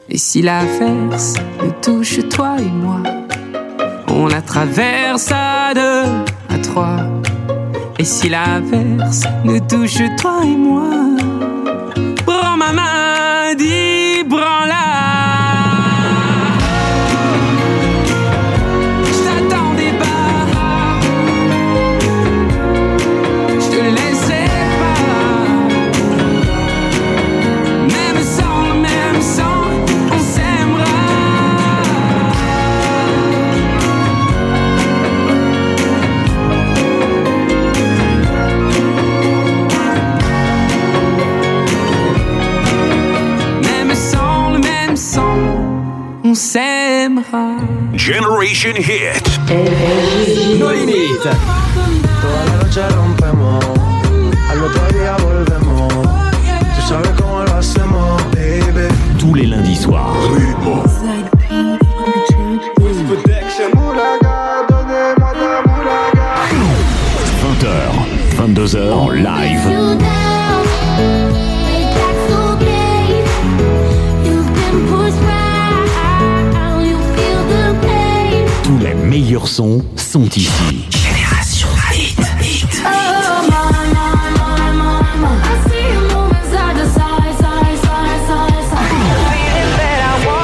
Et 0.09 0.17
si 0.17 0.41
l'averse 0.41 1.35
nous 1.63 1.71
touche 1.81 2.19
toi 2.29 2.55
et 2.59 2.71
moi, 2.71 3.03
on 4.07 4.27
la 4.27 4.41
traverse 4.41 5.31
à 5.31 5.73
deux, 5.73 6.09
à 6.49 6.57
trois. 6.63 6.97
Et 7.99 8.05
si 8.05 8.29
l'averse 8.29 9.23
nous 9.43 9.59
touche 9.59 10.01
toi 10.17 10.41
et 10.43 10.55
moi, 10.55 10.98
s'aimera. 46.39 47.57
Generation 47.95 48.75
Hit. 48.75 49.27
No 50.57 50.71
limites. 50.71 51.35
Toda 52.21 52.45
la 52.45 52.63
noche 52.63 52.89
rompemos, 52.95 53.65
al 54.49 54.63
otro 54.63 54.87
día 54.97 55.17
volvemos. 55.17 55.93
Tú 56.75 56.81
sabes 56.87 57.11
cómo 57.19 57.43
lo 57.43 57.55
hacemos, 57.55 58.21
baby. 58.31 58.87
Tous 59.19 59.35
les 59.35 59.47
lundis 59.49 59.79
soirs. 59.81 60.15
20h, 67.41 68.37
22h 68.37 69.15
en 69.15 69.23
live. 69.23 69.78
Meilleurs 79.21 79.49
sons 79.49 79.83
sont 79.97 80.29
ici. 80.29 80.85
Génération 80.91 81.67
Hit. 81.93 82.17
Hit. 82.41 82.81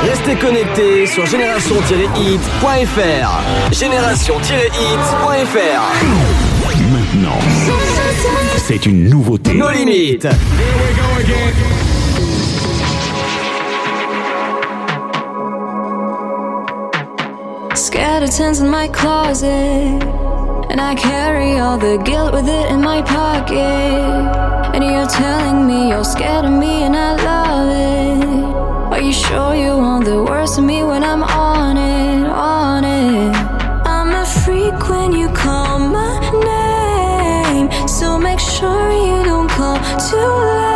Restez 0.03 0.35
connectés 0.35 1.07
sur 1.07 1.25
génération-hit.fr. 1.25 3.71
Génération-hit.fr. 3.71 5.81
Maintenant, 6.91 7.39
c'est 8.57 8.85
une 8.85 9.09
nouveauté. 9.09 9.53
No 9.53 9.71
limites. 9.71 10.27
Skeletons 18.25 18.59
in 18.59 18.69
my 18.71 18.87
closet, 18.87 20.01
and 20.71 20.81
I 20.81 20.95
carry 20.95 21.59
all 21.59 21.77
the 21.77 22.01
guilt 22.03 22.33
with 22.33 22.47
it 22.47 22.71
in 22.71 22.81
my 22.81 23.03
pocket. 23.03 23.53
And 24.73 24.83
you're 24.83 25.05
telling 25.05 25.67
me 25.67 25.89
you're 25.89 26.03
scared 26.03 26.43
of 26.43 26.51
me, 26.51 26.85
and 26.85 26.95
I 26.95 27.11
love 27.29 27.69
it. 27.69 28.93
Are 28.93 28.99
you 28.99 29.13
sure 29.13 29.53
you 29.53 29.77
want 29.77 30.05
the 30.05 30.23
worst 30.23 30.57
of 30.57 30.63
me 30.63 30.83
when 30.83 31.03
I'm 31.03 31.21
on 31.21 31.77
it, 31.77 32.27
on 32.27 32.83
it? 32.83 33.35
I'm 33.85 34.09
a 34.09 34.25
freak 34.25 34.89
when 34.89 35.11
you 35.11 35.29
call 35.29 35.77
my 35.77 36.17
name, 36.49 37.87
so 37.87 38.17
make 38.17 38.39
sure 38.39 38.91
you 38.91 39.23
don't 39.23 39.49
call 39.51 39.77
too 40.09 40.17
late. 40.17 40.74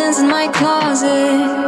In 0.00 0.28
my 0.28 0.48
closet. 0.48 1.59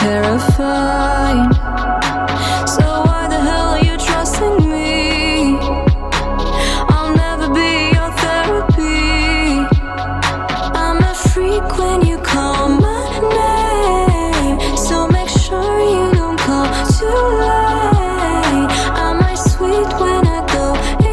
terrified. 0.00 1.52
So 2.66 2.86
why 3.06 3.28
the 3.28 3.40
hell 3.48 3.68
are 3.76 3.84
you 3.84 3.96
trusting 3.98 4.56
me? 4.74 5.58
I'll 6.94 7.12
never 7.24 7.48
be 7.52 7.72
your 7.96 8.10
therapy. 8.22 9.60
I'm 10.84 10.98
a 11.12 11.14
freak 11.30 11.68
when 11.78 12.06
you 12.06 12.16
call 12.32 12.68
my 12.86 13.02
name. 13.40 14.76
So 14.86 15.06
make 15.08 15.28
sure 15.28 15.76
you 15.94 16.06
don't 16.14 16.40
call 16.48 16.66
too 16.96 17.22
late. 17.44 18.70
I'm 19.02 19.16
my 19.20 19.34
sweet 19.34 19.90
when 20.00 20.22
I 20.38 20.40
go 20.56 20.66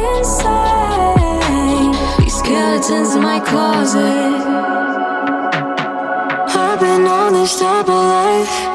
insane? 0.06 1.92
These 2.24 2.36
skeletons 2.38 3.10
in 3.16 3.22
my 3.22 3.40
closet. 3.40 4.40
I've 6.56 6.80
been 6.80 7.06
on 7.06 7.32
this 7.34 7.58
double 7.60 7.94
life 7.94 8.67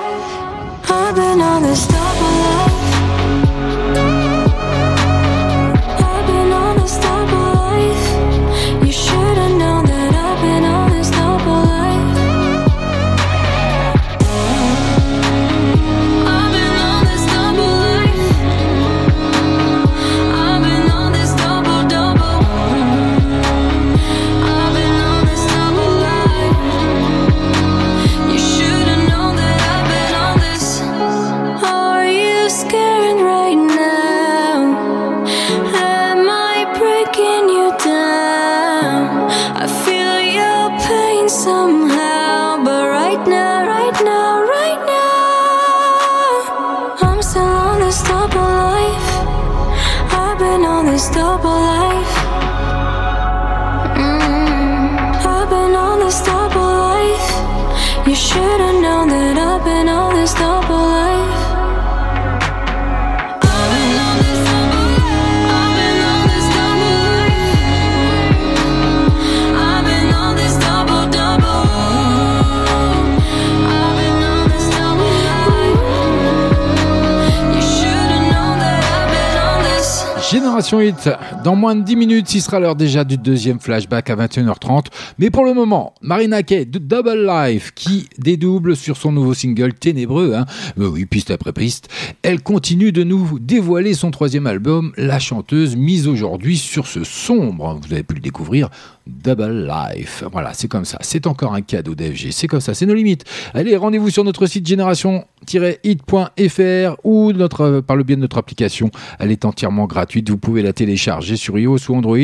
Génération 80.64 81.04
dans 81.44 81.56
moins 81.56 81.76
de 81.76 81.82
10 81.82 81.96
minutes, 81.98 82.34
il 82.36 82.42
sera 82.42 82.60
l'heure 82.60 82.76
déjà 82.76 83.04
du 83.04 83.18
deuxième 83.18 83.60
flashback 83.60 84.10
à 84.10 84.16
21h30. 84.16 84.86
Mais 85.20 85.30
pour 85.30 85.44
le 85.44 85.54
moment, 85.54 85.94
Marina 86.02 86.42
Kay 86.42 86.66
de 86.66 86.80
Double 86.80 87.28
Life 87.28 87.72
qui 87.76 88.08
dédouble 88.18 88.78
sur 88.78 88.96
son 88.96 89.12
nouveau 89.12 89.34
single 89.34 89.74
Ténébreux, 89.74 90.34
hein. 90.34 90.46
Euh, 90.80 90.88
oui, 90.88 91.06
piste 91.06 91.32
après 91.32 91.52
piste. 91.52 91.90
Elle 92.22 92.42
continue 92.42 92.94
de 92.94 93.04
nous 93.04 93.40
dévoiler 93.40 93.94
son 93.94 94.12
troisième 94.12 94.48
album, 94.48 94.94
La 94.96 95.20
chanteuse, 95.20 95.76
mise 95.76 96.08
aujourd'hui 96.08 96.58
sur 96.58 96.88
ce 96.88 97.04
sombre, 97.04 97.80
vous 97.86 97.94
avez 97.94 98.04
pu 98.04 98.16
le 98.16 98.22
découvrir, 98.22 98.70
Double 99.06 99.68
Life. 99.68 100.24
Voilà, 100.32 100.54
c'est 100.54 100.68
comme 100.68 100.86
ça. 100.86 100.98
C'est 101.02 101.28
encore 101.28 101.54
un 101.54 101.62
cadeau 101.62 101.96
d'FG. 101.96 102.32
C'est 102.32 102.48
comme 102.48 102.62
ça, 102.62 102.74
c'est 102.74 102.86
nos 102.86 102.94
limites. 102.94 103.26
Allez, 103.54 103.76
rendez-vous 103.76 104.10
sur 104.10 104.24
notre 104.24 104.46
site 104.46 104.66
génération-hit.fr 104.66 106.96
ou 107.04 107.34
notre, 107.34 107.62
euh, 107.62 107.82
par 107.82 107.98
le 107.98 108.04
biais 108.04 108.16
de 108.16 108.22
notre 108.22 108.38
application. 108.38 108.92
Elle 109.20 109.32
est 109.32 109.44
entièrement 109.46 109.88
gratuite. 109.88 110.30
Vous 110.30 110.38
pouvez 110.38 110.62
la 110.62 110.72
télécharger 110.72 111.36
sur 111.36 111.60
iOS 111.60 111.90
ou 111.90 111.96
Android. 111.96 112.18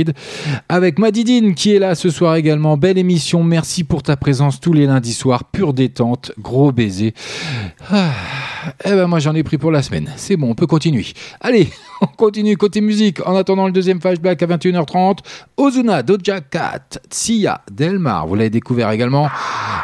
Avec 0.70 1.00
Madidine 1.00 1.54
qui 1.54 1.76
est 1.76 1.80
là 1.80 1.96
ce 1.96 2.10
soir 2.10 2.36
également. 2.36 2.78
Belle 2.78 2.98
émission. 2.98 3.44
Merci 3.44 3.84
pour 3.84 4.04
ta 4.04 4.16
présence 4.16 4.62
tous 4.62 4.74
les 4.74 4.86
lundis 4.86 5.14
soirs. 5.14 5.44
Pure 5.46 5.74
détente. 5.74 6.32
Gros 6.40 6.72
baiser. 6.72 7.14
Ah, 7.92 8.12
eh 8.86 8.92
ben 8.92 9.08
moi 9.08 9.20
j'en 9.20 9.36
ai 9.36 9.44
pris 9.44 9.58
pour 9.58 9.72
la 9.72 9.82
semaine. 9.82 10.10
C'est 10.16 10.38
bon, 10.38 10.52
on 10.52 10.56
peut 10.56 10.68
continuer. 10.68 11.06
Allez, 11.42 11.70
on 12.02 12.08
continue 12.08 12.58
côté 12.58 12.82
musique. 12.82 13.26
En 13.26 13.36
attendant 13.36 13.66
le 13.66 13.72
deuxième 13.72 14.02
flashback 14.02 14.44
à 14.44 14.48
21h30, 14.48 15.20
Ozuna, 15.58 16.04
Doja 16.04 16.42
Cat, 16.42 16.69
Sia, 17.10 17.62
Delmar. 17.72 18.28
Vous 18.28 18.36
l'avez 18.36 18.50
découvert 18.50 18.91
également 18.91 19.30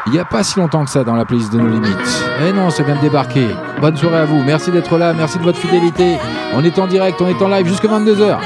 il 0.06 0.12
n'y 0.12 0.18
a 0.20 0.24
pas 0.24 0.44
si 0.44 0.58
longtemps 0.58 0.84
que 0.84 0.90
ça 0.90 1.02
dans 1.02 1.16
la 1.16 1.24
playlist 1.24 1.52
de 1.52 1.58
nos 1.58 1.68
limites. 1.68 2.24
Eh 2.46 2.52
non, 2.52 2.70
ça 2.70 2.84
vient 2.84 2.94
de 2.94 3.00
débarquer. 3.00 3.48
Bonne 3.80 3.96
soirée 3.96 4.18
à 4.18 4.24
vous. 4.24 4.40
Merci 4.44 4.70
d'être 4.70 4.96
là. 4.98 5.12
Merci 5.12 5.38
de 5.38 5.42
votre 5.42 5.58
fidélité. 5.58 6.16
On 6.54 6.62
est 6.64 6.78
en 6.78 6.86
direct, 6.86 7.20
on 7.20 7.26
est 7.26 7.42
en 7.42 7.48
live 7.48 7.66
jusqu'à 7.66 7.88
22h. 7.88 8.38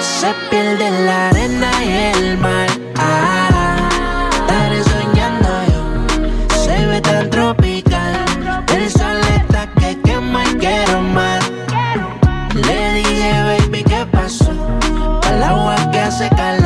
Se 0.00 0.26
pierde 16.36 16.65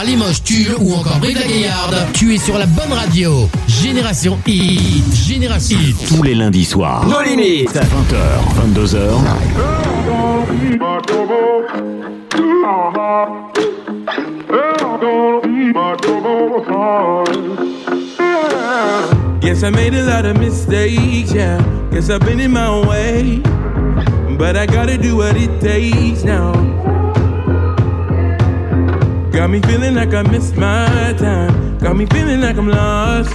par 0.00 0.06
Limoges, 0.06 0.42
Tulle 0.42 0.74
ou 0.80 0.94
encore 0.94 1.18
Brive-la-Gaillarde. 1.18 1.96
Tu 2.14 2.34
es 2.34 2.38
sur 2.38 2.56
la 2.56 2.66
bonne 2.66 2.92
radio. 2.92 3.48
Génération 3.68 4.38
Hit. 4.46 5.14
Génération 5.14 5.76
Hit. 5.78 5.96
Tous 6.08 6.22
les 6.22 6.34
lundis 6.34 6.64
soirs. 6.64 7.04
Nos 7.06 7.20
limites. 7.22 7.74
20h, 7.74 8.16
22h. 8.74 8.98
Yes, 19.42 19.62
I 19.62 19.70
made 19.70 19.94
a 19.94 20.04
lot 20.04 20.24
of 20.24 20.38
mistakes, 20.38 21.32
yeah. 21.34 21.58
Guess 21.90 22.10
I've 22.10 22.20
been 22.20 22.40
in 22.40 22.52
my 22.52 22.66
own 22.66 22.86
way. 22.88 23.42
But 24.38 24.56
I 24.56 24.66
gotta 24.66 24.96
do 24.96 25.16
what 25.16 25.36
it 25.36 25.60
takes 25.60 26.24
now. 26.24 26.52
Got 29.40 29.48
me 29.48 29.60
feeling 29.62 29.94
like 29.94 30.12
I 30.12 30.20
missed 30.20 30.54
my 30.54 31.14
time. 31.16 31.78
Got 31.78 31.96
me 31.96 32.04
feeling 32.04 32.42
like 32.42 32.58
I'm 32.58 32.68
lost. 32.68 33.34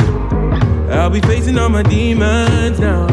I'll 0.91 1.09
be 1.09 1.19
facing 1.19 1.57
all 1.57 1.69
my 1.69 1.81
demons 1.81 2.79
now. 2.79 3.05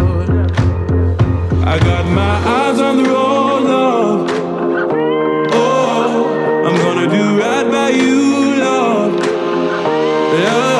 I 1.64 1.78
got 1.78 2.04
my 2.04 2.36
eyes 2.56 2.78
on 2.82 3.02
the 3.02 3.08
road, 3.08 3.62
love. 3.62 4.30
Oh, 5.54 6.66
I'm 6.66 6.76
gonna 6.76 7.08
do 7.08 7.40
right 7.40 7.66
by 7.70 7.88
you, 7.88 8.56
love. 8.60 9.14
Love. 10.44 10.71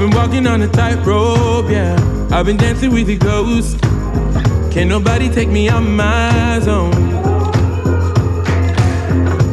Been 0.00 0.10
walking 0.12 0.46
on 0.46 0.62
a 0.62 0.68
tightrope, 0.68 1.68
yeah. 1.68 1.94
I've 2.32 2.46
been 2.46 2.56
dancing 2.56 2.90
with 2.90 3.06
the 3.06 3.18
ghost. 3.18 3.78
Can't 4.72 4.88
nobody 4.88 5.28
take 5.28 5.50
me 5.50 5.68
out 5.68 5.80
my 5.80 6.58
zone. 6.62 6.94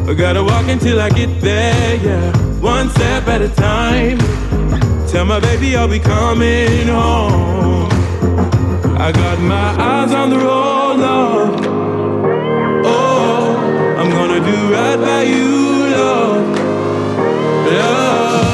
I 0.10 0.14
gotta 0.14 0.42
walk 0.42 0.70
until 0.70 1.02
I 1.02 1.10
get 1.10 1.42
there, 1.42 1.96
yeah. 1.98 2.32
One 2.62 2.90
step 2.92 3.28
at 3.28 3.42
a 3.42 3.50
time. 3.50 4.20
Tell 5.10 5.26
my 5.26 5.42
baby 5.42 5.76
I'll 5.76 5.90
be 5.90 6.00
coming 6.00 6.88
home. 6.88 7.90
I 8.98 9.12
got 9.12 9.40
my 9.42 9.70
eyes 9.92 10.14
on 10.14 10.30
the 10.30 10.38
road, 10.38 10.96
love. 10.98 11.60
Oh, 12.86 13.98
I'm 14.00 14.10
gonna 14.12 14.40
do 14.40 14.74
right 14.74 14.98
by 14.98 15.24
you. 15.24 15.88
Love, 15.92 16.58
yeah. 17.74 18.47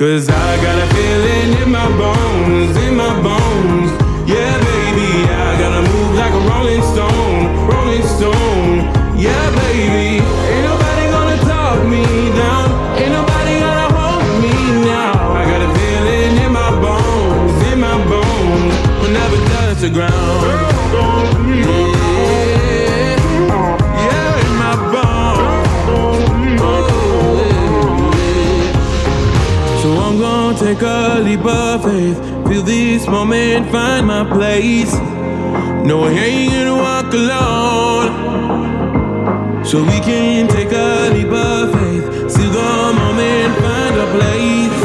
Cause 0.00 0.30
I 0.30 0.56
got 0.64 0.78
a 0.78 0.94
feeling 0.94 1.62
in 1.62 1.70
my 1.70 1.86
bones, 1.98 2.74
in 2.86 2.96
my 2.96 3.12
bones. 3.20 3.90
Yeah, 4.24 4.56
baby, 4.56 5.28
I 5.28 5.60
gotta 5.60 5.82
move 5.92 6.14
like 6.14 6.32
a 6.32 6.42
rolling 6.48 6.80
stone, 6.80 7.68
rolling 7.68 8.06
stone. 8.08 8.88
Yeah, 9.20 9.44
baby, 9.60 10.24
ain't 10.24 10.64
nobody 10.64 11.04
gonna 11.12 11.36
talk 11.44 11.86
me 11.86 12.32
down. 12.32 12.96
Ain't 12.96 13.12
nobody 13.12 13.60
gonna 13.60 13.92
hold 13.92 14.24
me 14.40 14.88
now. 14.88 15.36
I 15.36 15.44
got 15.44 15.60
a 15.68 15.70
feeling 15.76 16.44
in 16.46 16.50
my 16.50 16.70
bones, 16.80 17.62
in 17.70 17.78
my 17.78 17.96
bones. 18.08 18.74
Will 19.02 19.12
never 19.12 19.36
touch 19.52 19.80
the 19.82 19.90
ground. 19.90 20.19
Take 30.74 30.82
a 30.82 31.18
leap 31.18 31.44
of 31.44 31.82
faith. 31.82 32.16
Feel 32.46 32.62
this 32.62 33.08
moment, 33.08 33.68
find 33.72 34.06
my 34.06 34.22
place. 34.24 34.94
No, 35.84 36.04
I 36.04 36.10
ain't 36.10 36.52
gonna 36.52 36.76
walk 36.76 37.12
alone. 37.12 38.08
So 39.64 39.82
we 39.82 39.98
can 40.00 40.46
take 40.46 40.70
a 40.70 41.10
leap 41.12 41.32
of 41.32 41.72
faith. 41.74 42.04
See 42.30 42.48
the 42.58 42.92
moment, 43.02 43.50
find 43.64 43.96
a 44.04 44.06
place. 44.16 44.80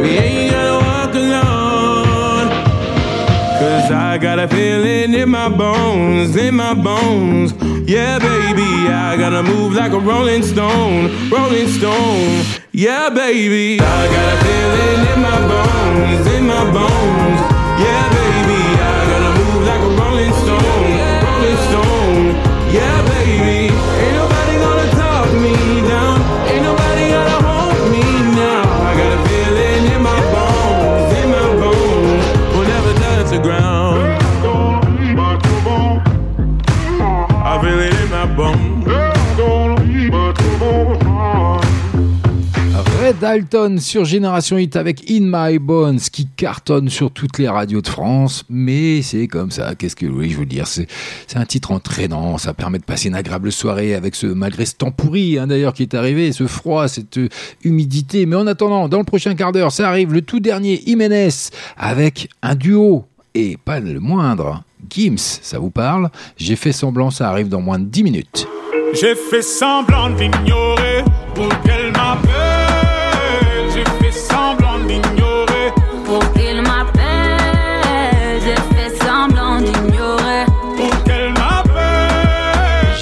We 0.00 0.08
ain't 0.18 0.50
gonna 0.52 0.78
walk 0.90 1.14
alone. 1.14 2.48
Cause 3.60 3.88
I 3.92 4.18
got 4.18 4.40
a 4.40 4.48
feeling 4.48 5.14
in 5.14 5.28
my 5.28 5.48
bones, 5.48 6.34
in 6.34 6.56
my 6.56 6.74
bones. 6.74 7.52
Yeah, 7.88 8.18
baby, 8.18 8.88
I 8.88 9.16
gotta 9.16 9.44
move 9.44 9.74
like 9.74 9.92
a 9.92 10.00
rolling 10.00 10.42
stone, 10.42 11.30
rolling 11.30 11.68
stone. 11.68 12.61
Yeah, 12.82 13.10
baby, 13.10 13.78
I 13.80 14.06
got 14.08 14.28
a 14.32 14.44
feeling 14.44 15.12
in 15.12 15.20
my 15.22 15.38
bones, 15.46 16.26
in 16.34 16.46
my 16.48 16.72
bones. 16.72 17.01
Red 43.32 43.48
Dalton 43.48 43.78
sur 43.78 44.04
Génération 44.04 44.58
Hit 44.58 44.76
avec 44.76 45.10
In 45.10 45.22
My 45.22 45.58
Bones 45.58 46.00
qui 46.00 46.26
cartonne 46.26 46.90
sur 46.90 47.10
toutes 47.10 47.38
les 47.38 47.48
radios 47.48 47.80
de 47.80 47.88
France, 47.88 48.44
mais 48.50 49.00
c'est 49.00 49.26
comme 49.26 49.50
ça, 49.50 49.74
qu'est-ce 49.74 49.96
que 49.96 50.06
je 50.06 50.36
veux 50.36 50.44
dire, 50.44 50.66
c'est 50.66 50.86
un 51.34 51.46
titre 51.46 51.72
entraînant, 51.72 52.36
ça 52.36 52.52
permet 52.52 52.78
de 52.78 52.84
passer 52.84 53.08
une 53.08 53.14
agréable 53.14 53.50
soirée 53.50 53.94
avec 53.94 54.16
ce 54.16 54.26
malgré 54.26 54.66
ce 54.66 54.74
temps 54.74 54.90
pourri 54.90 55.38
hein, 55.38 55.46
d'ailleurs 55.46 55.72
qui 55.72 55.82
est 55.82 55.94
arrivé, 55.94 56.32
ce 56.32 56.46
froid, 56.46 56.88
cette 56.88 57.16
euh, 57.16 57.28
humidité, 57.64 58.26
mais 58.26 58.36
en 58.36 58.46
attendant, 58.46 58.88
dans 58.88 58.98
le 58.98 59.04
prochain 59.04 59.34
quart 59.34 59.52
d'heure, 59.52 59.72
ça 59.72 59.88
arrive 59.88 60.12
le 60.12 60.20
tout 60.20 60.40
dernier 60.40 60.82
Jiménez 60.84 61.30
avec 61.78 62.28
un 62.42 62.54
duo. 62.54 63.06
Et 63.34 63.56
pas 63.56 63.80
le 63.80 63.98
moindre, 63.98 64.62
Gims, 64.90 65.16
ça 65.16 65.58
vous 65.58 65.70
parle? 65.70 66.10
J'ai 66.36 66.56
fait 66.56 66.72
semblant, 66.72 67.10
ça 67.10 67.30
arrive 67.30 67.48
dans 67.48 67.62
moins 67.62 67.78
de 67.78 67.86
10 67.86 68.02
minutes. 68.02 68.46
J'ai 68.92 69.14
fait 69.14 69.40
semblant 69.40 70.10
d'ignorer 70.10 71.02
pour 71.34 71.48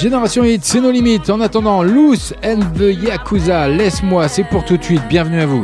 Génération 0.01 0.43
Hit, 0.43 0.65
c'est 0.65 0.81
nos 0.81 0.89
limites. 0.89 1.29
En 1.29 1.39
attendant, 1.41 1.83
Loose 1.83 2.33
and 2.43 2.61
the 2.75 2.91
Yakuza, 3.03 3.67
laisse-moi, 3.67 4.27
c'est 4.29 4.43
pour 4.43 4.65
tout 4.65 4.75
de 4.75 4.83
suite. 4.83 5.03
Bienvenue 5.07 5.39
à 5.39 5.45
vous. 5.45 5.63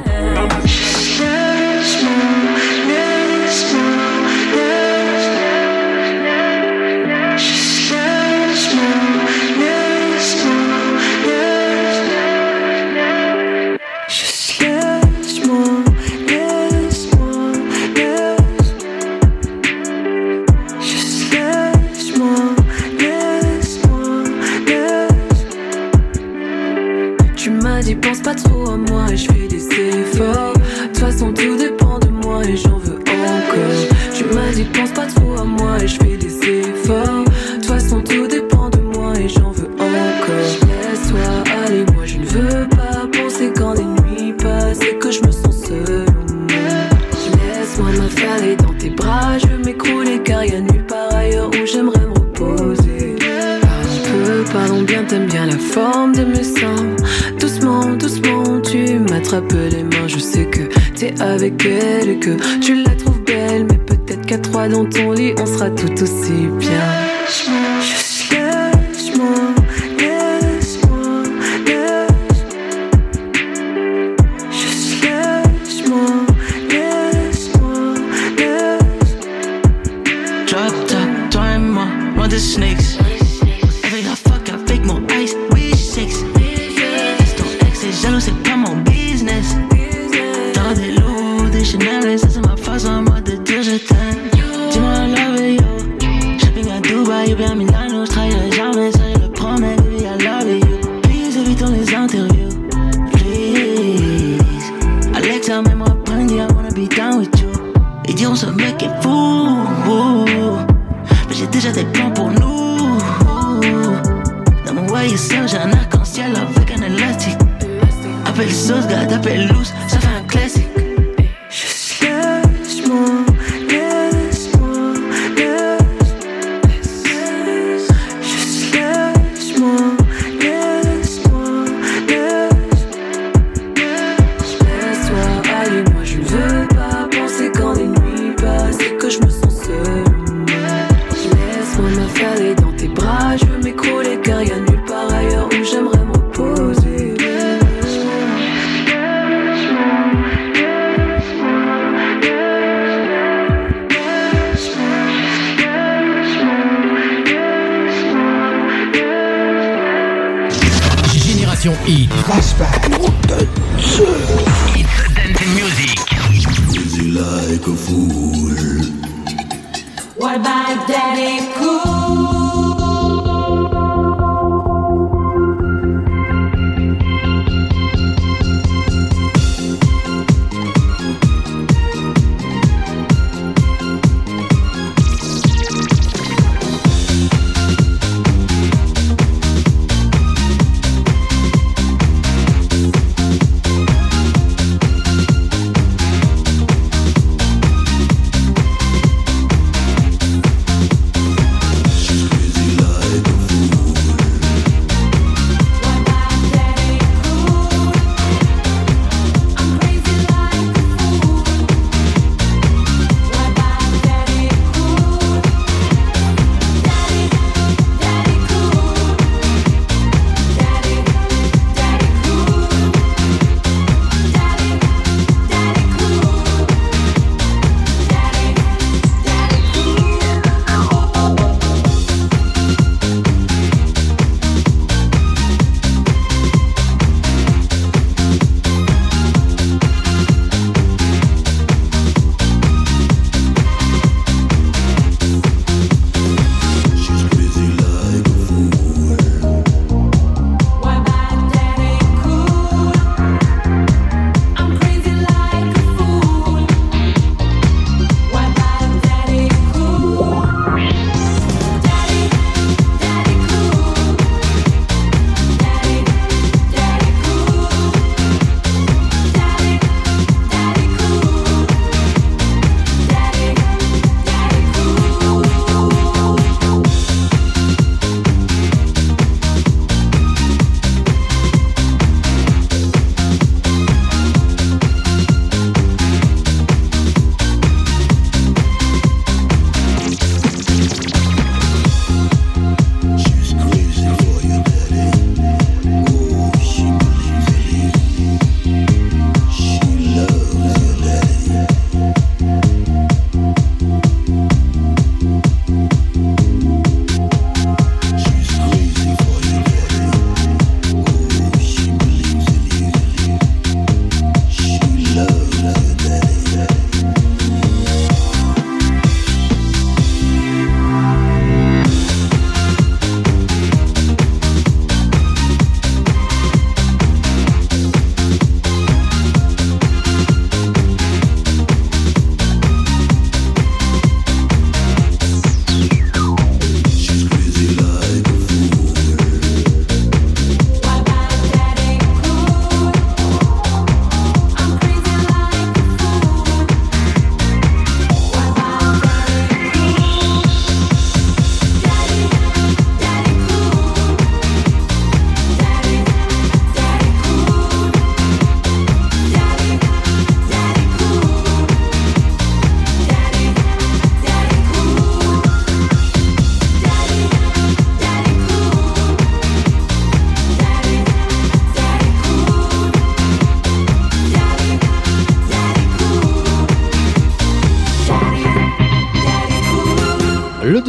avec 61.19 61.65
elle 61.65 62.09
et 62.09 62.19
que 62.19 62.59
tu 62.59 62.83
la 62.83 62.95
trouves 62.95 63.23
belle, 63.23 63.65
mais 63.69 63.77
peut-être 63.77 64.25
qu'à 64.25 64.37
trois 64.37 64.67
dans 64.67 64.85
ton 64.85 65.06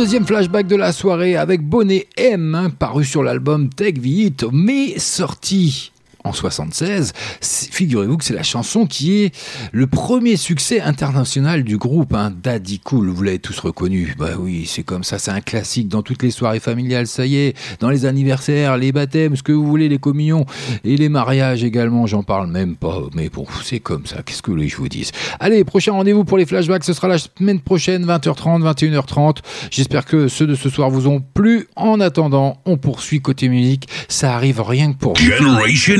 deuxième 0.09 0.27
flashback 0.27 0.67
de 0.67 0.77
la 0.77 0.95
soirée 0.95 1.37
avec 1.37 1.61
Bonnet 1.61 2.07
M, 2.17 2.55
hein, 2.55 2.71
paru 2.71 3.05
sur 3.05 3.23
l'album 3.23 3.69
Take 3.69 4.01
the 4.01 4.07
Hit, 4.07 4.47
mais 4.51 4.99
sorti 4.99 5.93
en 6.25 6.33
76. 6.33 7.13
C'est- 7.41 7.73
Figurez-vous 7.73 8.17
que 8.17 8.25
c'est 8.25 8.35
la 8.35 8.43
chanson 8.43 8.87
qui 8.87 9.23
est 9.23 9.35
le 9.73 9.87
premier 9.87 10.37
succès 10.37 10.81
international 10.81 11.63
du 11.63 11.77
groupe, 11.79 12.13
hein, 12.15 12.33
Daddy 12.43 12.81
Cool. 12.81 13.09
Vous 13.09 13.23
l'avez 13.23 13.39
tous 13.39 13.59
reconnu. 13.61 14.15
Bah 14.19 14.31
oui, 14.39 14.65
c'est 14.67 14.83
comme 14.83 15.05
ça, 15.05 15.19
c'est 15.19 15.31
un 15.31 15.41
classique 15.41 15.89
dans 15.89 16.03
toutes 16.03 16.23
les 16.23 16.31
soirées 16.31 16.61
familiales. 16.61 17.07
Ça 17.07 17.25
y 17.27 17.37
est, 17.37 17.57
dans 17.81 17.91
les 17.91 18.05
anniversaires, 18.07 18.77
les 18.77 18.93
baptêmes, 18.93 19.37
ce 19.37 19.43
que 19.43 19.53
vous 19.53 19.67
voulez, 19.67 19.89
les 19.89 19.99
communions 19.99 20.45
et 20.85 20.97
les 20.97 21.09
mariages 21.09 21.63
également. 21.65 22.07
J'en 22.07 22.23
parle 22.23 22.51
même 22.51 22.77
pas, 22.77 23.03
mais 23.15 23.29
bon, 23.29 23.47
c'est 23.65 23.81
comme 23.81 24.07
ça. 24.07 24.23
Qu'est-ce 24.25 24.43
que 24.43 24.53
je 24.67 24.77
vous 24.77 24.89
dise 24.89 25.13
Allez, 25.41 25.65
prochain 25.65 25.93
rendez-vous 25.93 26.25
pour 26.25 26.39
les 26.39 26.47
flashbacks, 26.47 26.85
ce 26.85 26.93
sera 26.93 27.09
la 27.09 27.19
semaine 27.19 27.61
prochaine, 27.61 28.05
20h30, 28.05 28.63
21h30. 28.63 29.39
J'espère 29.71 30.05
que 30.05 30.29
ceux 30.29 30.47
de 30.47 30.55
ce 30.55 30.69
soir 30.69 30.91
vous 30.91 31.07
ont 31.07 31.21
plu. 31.21 31.69
En 31.77 32.01
attendant, 32.01 32.61
on 32.67 32.77
poursuit 32.77 33.21
côté 33.21 33.49
musique. 33.49 33.89
Ça 34.09 34.35
arrive 34.35 34.61
rien 34.61 34.93
que 34.93 34.99
pour. 34.99 35.17
Generation 35.17 35.95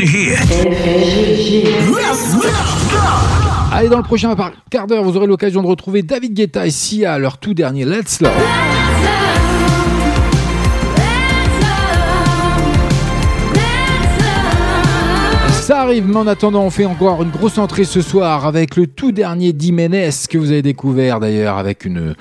Allez, 3.73 3.89
dans 3.89 3.99
le 3.99 4.03
prochain 4.03 4.35
quart 4.71 4.87
d'heure, 4.87 5.05
vous 5.05 5.17
aurez 5.17 5.27
l'occasion 5.27 5.63
de 5.63 5.67
retrouver 5.67 6.03
David 6.03 6.35
Guetta 6.35 6.67
et 6.67 6.71
Sia 6.71 7.15
à 7.15 7.19
leur 7.19 7.39
tout 7.39 7.53
dernier 7.53 7.85
Let's 7.85 8.21
Love. 8.21 8.33
Ça 15.69 15.83
arrive, 15.83 16.09
mais 16.09 16.17
en 16.17 16.27
attendant, 16.27 16.63
on 16.63 16.71
fait 16.71 16.87
encore 16.87 17.23
une 17.23 17.29
grosse 17.29 17.59
entrée 17.59 17.85
ce 17.85 18.01
soir 18.01 18.47
avec 18.47 18.75
le 18.75 18.87
tout 18.87 19.13
dernier 19.13 19.53
d'Iménez 19.53 20.09
que 20.27 20.39
vous 20.39 20.51
avez 20.51 20.63
découvert 20.63 21.21
d'ailleurs 21.21 21.59
avec 21.59 21.85
une, 21.85 22.15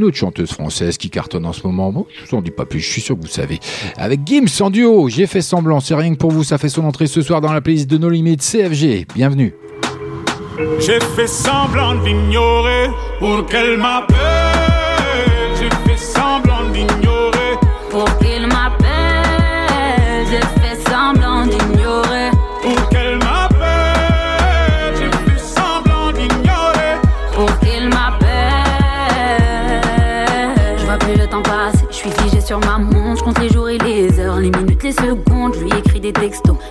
autre 0.00 0.16
chanteuse 0.16 0.50
française 0.50 0.96
qui 0.96 1.10
cartonne 1.10 1.44
en 1.44 1.52
ce 1.52 1.66
moment. 1.66 1.92
Bon, 1.92 2.06
je 2.08 2.30
vous 2.30 2.38
en 2.38 2.40
dis 2.40 2.50
pas 2.50 2.64
plus, 2.64 2.80
je 2.80 2.88
suis 2.88 3.02
sûr 3.02 3.14
que 3.14 3.20
vous 3.20 3.26
savez. 3.26 3.60
Avec 3.98 4.20
Gims 4.24 4.48
en 4.60 4.70
duo, 4.70 5.10
j'ai 5.10 5.26
fait 5.26 5.42
semblant, 5.42 5.80
c'est 5.80 5.94
rien 5.94 6.14
que 6.14 6.18
pour 6.18 6.30
vous, 6.30 6.44
ça 6.44 6.56
fait 6.56 6.70
son 6.70 6.84
entrée 6.86 7.06
ce 7.06 7.20
soir 7.20 7.42
dans 7.42 7.52
la 7.52 7.60
playlist 7.60 7.90
de 7.90 7.98
No 7.98 8.08
Limits 8.08 8.38
CFG. 8.38 9.06
Bienvenue. 9.14 9.52
J'ai 10.80 10.98
fait 11.14 11.26
semblant 11.28 11.96
d'ignorer 11.96 12.88
pour 13.18 13.44
qu'elle 13.44 13.76
m'appelle. 13.76 14.53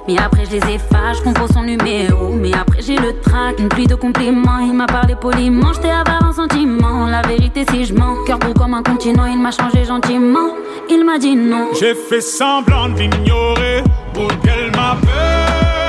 Mais 0.08 0.18
après 0.18 0.46
je 0.46 0.52
les 0.52 0.76
efface. 0.76 1.18
Je 1.18 1.24
compose 1.24 1.52
son 1.54 1.64
numéro, 1.64 2.30
mais 2.34 2.54
après 2.54 2.82
j'ai 2.82 2.98
le 2.98 3.20
trac. 3.22 3.60
Une 3.60 3.70
pluie 3.70 3.88
de 3.88 3.96
compliments, 3.96 4.60
il 4.60 4.74
m'a 4.74 4.86
parlé 4.86 5.16
poliment. 5.16 5.74
J'étais 5.74 5.90
avare 5.90 6.24
en 6.24 6.34
sentiment. 6.34 7.06
La 7.08 7.22
vérité, 7.22 7.66
si 7.70 7.86
je 7.86 7.94
mens, 7.94 8.24
cœur 8.26 8.40
gros 8.40 8.54
comme 8.54 8.74
un 8.74 8.84
continent, 8.84 9.26
il 9.26 9.40
m'a 9.40 9.52
changé 9.52 9.86
gentiment. 9.86 10.56
Il 10.90 11.06
m'a 11.06 11.18
dit 11.18 11.36
non. 11.36 11.70
J'ai 11.80 11.96
fait 11.96 12.22
semblant 12.22 12.90
d'ignorer 12.90 13.84
pour 14.14 14.28
qu'elle 14.42 14.72
m'appelle. 14.72 15.83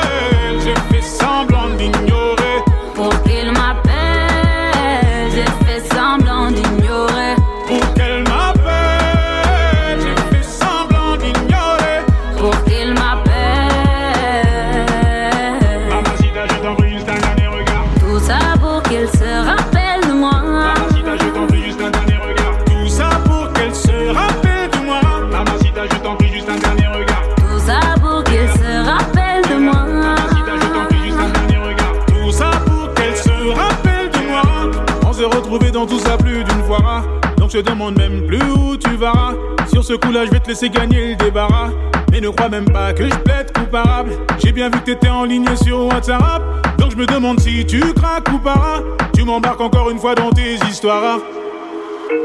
Tout 35.83 35.99
ça 35.99 36.17
plus 36.17 36.45
d'une 36.45 36.63
fois. 36.65 37.03
Donc 37.37 37.51
je 37.51 37.59
demande 37.59 37.99
même 37.99 38.27
plus 38.27 38.41
où 38.57 38.77
tu 38.77 38.95
vas. 38.97 39.35
Sur 39.69 39.83
ce 39.83 39.95
coup-là, 39.95 40.25
je 40.25 40.31
vais 40.31 40.39
te 40.39 40.49
laisser 40.49 40.71
gagner 40.71 41.11
le 41.11 41.17
débarras. 41.17 41.71
Mais 42.13 42.21
ne 42.21 42.29
crois 42.29 42.49
même 42.49 42.67
pas 42.67 42.93
que 42.93 43.05
je 43.05 43.15
plaide 43.17 43.53
coupable. 43.53 44.13
J'ai 44.39 44.53
bien 44.53 44.71
vu 44.71 44.79
que 44.79 44.85
t'étais 44.85 45.09
en 45.09 45.25
ligne 45.25 45.49
sur 45.57 45.87
WhatsApp. 45.87 46.43
Donc 46.79 46.93
je 46.93 46.97
me 46.97 47.07
demande 47.07 47.41
si 47.41 47.67
tu 47.67 47.81
craques 47.93 48.29
ou 48.33 48.39
pas. 48.39 48.83
Tu 49.17 49.25
m'embarques 49.25 49.61
encore 49.61 49.91
une 49.91 49.99
fois 49.99 50.15
dans 50.15 50.31
tes 50.31 50.55
histoires. 50.71 51.19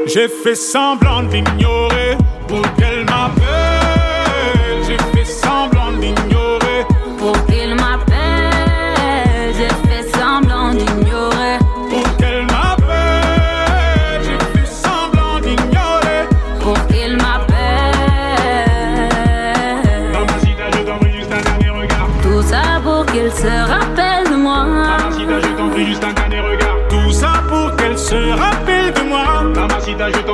J'ai 0.06 0.28
fait 0.28 0.54
semblant 0.54 1.24
d'ignorer 1.24 2.16
pour 2.46 2.59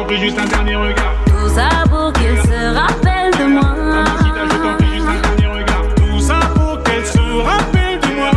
prie 0.06 0.20
juste 0.20 0.38
un 0.38 0.44
dernier 0.46 0.76
regard. 0.76 1.14
Tout 1.26 1.48
ça 1.48 1.68
pour 1.90 2.12
qu'il 2.12 2.36
se 2.36 2.74
rappelle 2.74 3.32
de 3.32 3.44
moi. 3.52 3.74
Mamacita, 3.76 4.44
je 4.44 4.56
t'en 4.56 4.74
prie 4.76 4.94
juste 4.94 5.06
un 5.08 5.36
dernier 5.36 5.60
regard. 5.60 5.82
Tout 5.96 6.20
ça 6.20 6.38
pour 6.54 6.82
qu'elle 6.84 7.04
se 7.04 7.18
rappelle 7.42 8.00
de 8.00 8.14
moi. 8.14 8.30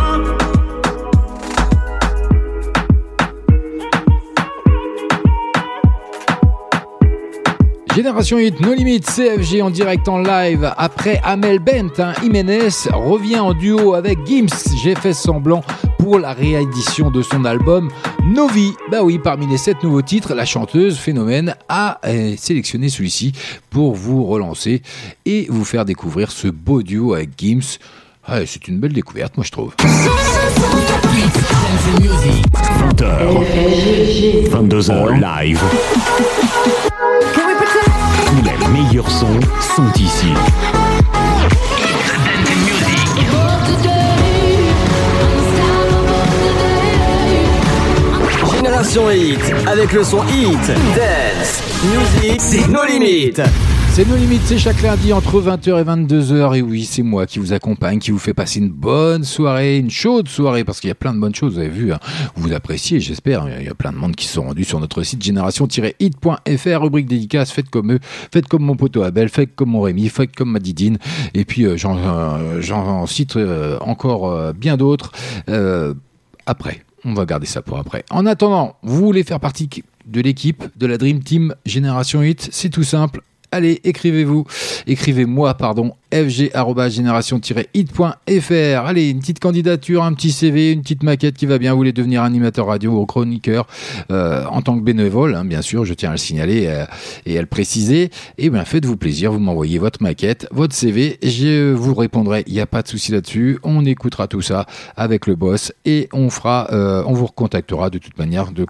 Génération 7.95 8.37
8, 8.37 8.61
No 8.61 8.73
Limits, 8.73 9.01
CFG 9.01 9.61
en 9.61 9.69
direct 9.69 10.07
en 10.07 10.19
live. 10.19 10.73
Après 10.77 11.21
Amel 11.23 11.59
Bent, 11.59 11.99
hein, 11.99 12.13
Jiménez 12.21 12.69
revient 12.93 13.39
en 13.39 13.53
duo 13.53 13.93
avec 13.93 14.17
Gims. 14.25 14.47
J'ai 14.81 14.95
fait 14.95 15.13
semblant 15.13 15.61
pour 16.10 16.18
la 16.18 16.34
réédition 16.34 17.11
de 17.11 17.22
son 17.22 17.45
album 17.45 17.88
Novi. 18.26 18.73
Bah 18.90 19.03
oui, 19.03 19.19
parmi 19.19 19.45
les 19.45 19.60
sept 19.60 19.84
nouveaux 19.84 20.02
titres, 20.02 20.34
la 20.34 20.44
chanteuse 20.44 20.98
Phénomène 20.98 21.53
a 21.68 21.99
euh, 22.03 22.34
sélectionné 22.36 22.90
celui-ci 22.90 23.31
pour 23.69 23.94
vous 23.94 24.26
relancer 24.26 24.81
et 25.27 25.45
vous 25.52 25.64
faire 25.64 25.86
découvrir 25.86 26.31
ce 26.31 26.48
beau 26.48 26.81
duo 26.81 27.14
avec 27.14 27.30
Gims. 27.38 27.77
Ouais, 28.27 28.45
c'est 28.48 28.68
une 28.68 28.80
belle 28.80 28.94
découverte, 28.94 29.38
moi 29.38 29.45
je 29.45 29.52
trouve. 29.52 29.76
20h, 32.95 34.49
22h 34.49 35.14
live. 35.14 35.61
Tous 38.26 38.44
les 38.44 38.68
meilleurs 38.73 39.11
sons 39.11 39.40
sont 39.76 39.91
ici. 40.02 40.34
Génération 48.81 49.11
Hit, 49.11 49.68
avec 49.68 49.91
le 49.91 50.06
son 50.06 50.23
Hit, 50.27 50.68
Dance, 50.95 51.61
Music, 51.84 52.39
c'est 52.39 52.65
nos 52.69 52.85
limites. 52.85 53.41
C'est 53.91 54.07
nos 54.07 54.15
limites, 54.15 54.43
c'est 54.45 54.57
chaque 54.57 54.81
lundi 54.81 55.11
entre 55.11 55.41
20h 55.41 55.81
et 55.81 55.84
22h. 55.84 56.56
Et 56.57 56.61
oui, 56.61 56.85
c'est 56.85 57.01
moi 57.03 57.26
qui 57.26 57.39
vous 57.39 57.51
accompagne, 57.51 57.99
qui 57.99 58.11
vous 58.11 58.19
fait 58.19 58.34
passer 58.34 58.60
une 58.60 58.69
bonne 58.69 59.26
soirée, 59.26 59.80
une 59.80 59.89
chaude 59.89 60.30
soirée, 60.30 60.64
parce 60.64 60.80
qu'il 60.80 60.88
y 60.88 60.91
a 60.91 60.95
plein 60.95 61.14
de 61.14 61.19
bonnes 61.19 61.35
choses, 61.35 61.56
vous 61.56 61.60
avez 61.60 61.68
vu. 61.68 61.91
hein. 61.91 61.99
Vous 62.38 62.53
appréciez, 62.53 63.01
j'espère. 63.01 63.47
Il 63.60 63.65
y 63.65 63.69
a 63.69 63.73
plein 63.76 63.91
de 63.91 63.97
monde 63.97 64.15
qui 64.15 64.27
sont 64.27 64.43
rendus 64.43 64.64
sur 64.64 64.80
notre 64.80 65.03
site 65.03 65.22
génération-hit.fr, 65.22 66.81
rubrique 66.81 67.07
dédicace. 67.07 67.51
Faites 67.51 67.69
comme 67.69 67.91
eux, 67.91 67.99
faites 68.31 68.47
comme 68.47 68.64
mon 68.64 68.77
poteau 68.77 69.03
Abel, 69.03 69.27
faites 69.27 69.56
comme 69.57 69.72
mon 69.72 69.81
Rémi, 69.81 70.07
faites 70.07 70.34
comme 70.34 70.51
ma 70.51 70.60
Didine. 70.60 70.99
Et 71.34 71.43
puis, 71.43 71.65
euh, 71.65 71.76
j'en 71.76 71.97
euh, 71.97 72.61
j'en 72.61 73.06
cite 73.07 73.35
euh, 73.35 73.77
encore 73.81 74.53
bien 74.53 74.77
d'autres 74.77 75.11
après. 76.45 76.85
On 77.05 77.13
va 77.13 77.26
garder 77.26 77.45
ça 77.45 77.61
pour 77.61 77.77
après. 77.77 78.03
En 78.09 78.26
attendant, 78.26 78.77
vous 78.84 78.97
voulez 78.97 79.23
faire 79.23 79.39
partie 79.39 79.69
de 80.05 80.21
l'équipe 80.21 80.63
de 80.76 80.85
la 80.88 80.97
Dream 80.97 81.21
Team 81.23 81.55
Génération 81.65 82.21
8 82.21 82.49
C'est 82.51 82.69
tout 82.69 82.84
simple 82.84 83.21
Allez, 83.51 83.81
écrivez-vous, 83.84 84.45
écrivez-moi, 84.85 85.55
pardon, 85.55 85.93
fg-génération-hit.fr. 86.11 88.85
Allez, 88.85 89.09
une 89.09 89.19
petite 89.19 89.39
candidature, 89.39 90.03
un 90.03 90.13
petit 90.13 90.31
CV, 90.31 90.71
une 90.71 90.84
petite 90.84 91.01
maquette 91.01 91.35
qui 91.35 91.47
va 91.47 91.57
bien. 91.57 91.71
Vous 91.71 91.77
voulez 91.77 91.91
devenir 91.91 92.21
animateur 92.21 92.67
radio 92.67 92.91
ou 92.91 93.07
chroniqueur 93.07 93.65
euh, 94.11 94.45
en 94.45 94.61
tant 94.61 94.77
que 94.77 94.84
bénévole, 94.84 95.34
hein, 95.34 95.45
bien 95.45 95.63
sûr, 95.63 95.84
je 95.84 95.95
tiens 95.95 96.09
à 96.09 96.11
le 96.11 96.19
signaler 96.19 96.67
euh, 96.67 96.85
et 97.26 97.39
à 97.39 97.41
le 97.41 97.47
préciser. 97.47 98.11
Et 98.38 98.51
bien, 98.51 98.65
faites-vous 98.65 98.97
plaisir, 98.97 99.31
vous 99.31 99.39
m'envoyez 99.39 99.80
votre 99.80 100.03
maquette, 100.03 100.47
votre 100.51 100.76
CV, 100.76 101.17
je 101.23 101.73
vous 101.73 101.95
répondrai, 101.95 102.43
il 102.45 102.53
n'y 102.53 102.59
a 102.59 102.67
pas 102.67 102.84
de 102.84 102.88
souci 102.88 103.11
là-dessus. 103.11 103.57
On 103.63 103.84
écoutera 103.84 104.27
tout 104.27 104.41
ça 104.41 104.67
avec 104.95 105.26
le 105.26 105.35
boss 105.35 105.73
et 105.85 106.07
on 106.13 106.30
fera, 106.30 106.67
euh, 106.71 107.01
on 107.07 107.13
vous 107.13 107.26
recontactera 107.26 107.89
de 107.89 107.97
toute 107.97 108.19
manière 108.19 108.51
de 108.51 108.67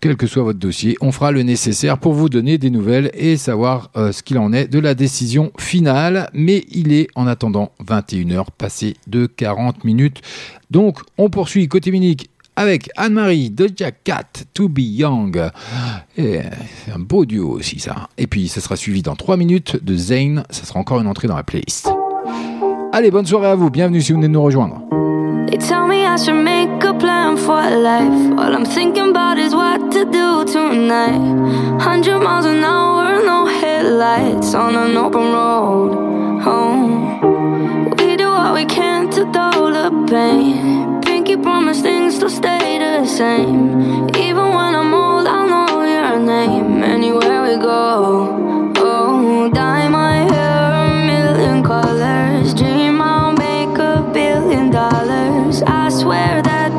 quel 0.00 0.16
que 0.16 0.26
soit 0.26 0.42
votre 0.42 0.58
dossier, 0.58 0.96
on 1.00 1.12
fera 1.12 1.30
le 1.30 1.42
nécessaire 1.42 1.98
pour 1.98 2.14
vous 2.14 2.28
donner 2.28 2.58
des 2.58 2.70
nouvelles 2.70 3.10
et 3.14 3.36
savoir 3.36 3.90
euh, 3.96 4.12
ce 4.12 4.22
qu'il 4.22 4.38
en 4.38 4.52
est 4.52 4.66
de 4.66 4.78
la 4.78 4.94
décision 4.94 5.52
finale. 5.58 6.30
Mais 6.32 6.64
il 6.70 6.92
est 6.92 7.08
en 7.14 7.26
attendant 7.26 7.72
21h 7.86 8.46
passé 8.56 8.96
de 9.06 9.26
40 9.26 9.84
minutes. 9.84 10.22
Donc 10.70 11.00
on 11.18 11.28
poursuit 11.28 11.68
côté 11.68 11.90
Minique 11.90 12.30
avec 12.56 12.90
Anne-Marie 12.96 13.50
de 13.50 13.68
Cat, 14.04 14.44
To 14.54 14.68
Be 14.68 14.80
Young. 14.80 15.50
C'est 16.16 16.42
un 16.94 16.98
beau 16.98 17.24
duo 17.24 17.50
aussi 17.50 17.78
ça. 17.78 18.08
Et 18.18 18.26
puis 18.26 18.48
ça 18.48 18.60
sera 18.60 18.76
suivi 18.76 19.02
dans 19.02 19.16
3 19.16 19.36
minutes 19.36 19.82
de 19.82 19.96
Zane. 19.96 20.44
Ça 20.50 20.64
sera 20.64 20.80
encore 20.80 21.00
une 21.00 21.06
entrée 21.06 21.28
dans 21.28 21.36
la 21.36 21.44
playlist. 21.44 21.90
Allez, 22.92 23.12
bonne 23.12 23.24
soirée 23.24 23.46
à 23.46 23.54
vous. 23.54 23.70
Bienvenue 23.70 24.00
si 24.00 24.10
vous 24.12 24.18
venez 24.18 24.26
de 24.26 24.32
nous 24.32 24.42
rejoindre. 24.42 24.78
They 25.46 25.58
tell 25.58 25.86
me 25.86 26.04
I 26.04 26.16
should 26.16 26.42
make 26.42 26.82
a 26.84 26.92
plan 26.92 27.36
for 27.36 27.62
life. 27.70 28.32
All 28.36 28.52
I'm 28.52 28.64
thinking 28.64 29.10
about 29.10 29.38
is 29.38 29.54
what 29.54 29.92
to 29.92 30.04
do 30.04 30.44
tonight. 30.44 31.20
Hundred 31.80 32.18
miles 32.18 32.46
an 32.46 32.64
hour, 32.64 33.22
no 33.24 33.46
headlights 33.46 34.54
on 34.54 34.74
an 34.74 34.96
open 34.96 35.32
road. 35.32 35.92
Oh, 36.44 37.94
we 37.96 38.16
do 38.16 38.28
what 38.28 38.54
we 38.54 38.64
can 38.64 39.08
to 39.10 39.24
dull 39.32 39.70
the 39.72 39.90
pain. 40.10 41.00
Pinky 41.00 41.36
promise 41.36 41.80
things 41.80 42.18
to 42.18 42.28
stay 42.28 42.78
the 42.78 43.06
same. 43.06 44.08
Even 44.16 44.48
when 44.52 44.74
I'm 44.74 44.92
old, 44.92 45.28
I'll 45.28 45.46
know 45.48 45.84
your 45.84 46.18
name. 46.18 46.82
Anywhere 46.82 47.42
we 47.42 47.56
go. 47.56 48.72
Oh, 48.78 49.48
dye 49.52 49.79
swear 56.10 56.42
that 56.42 56.69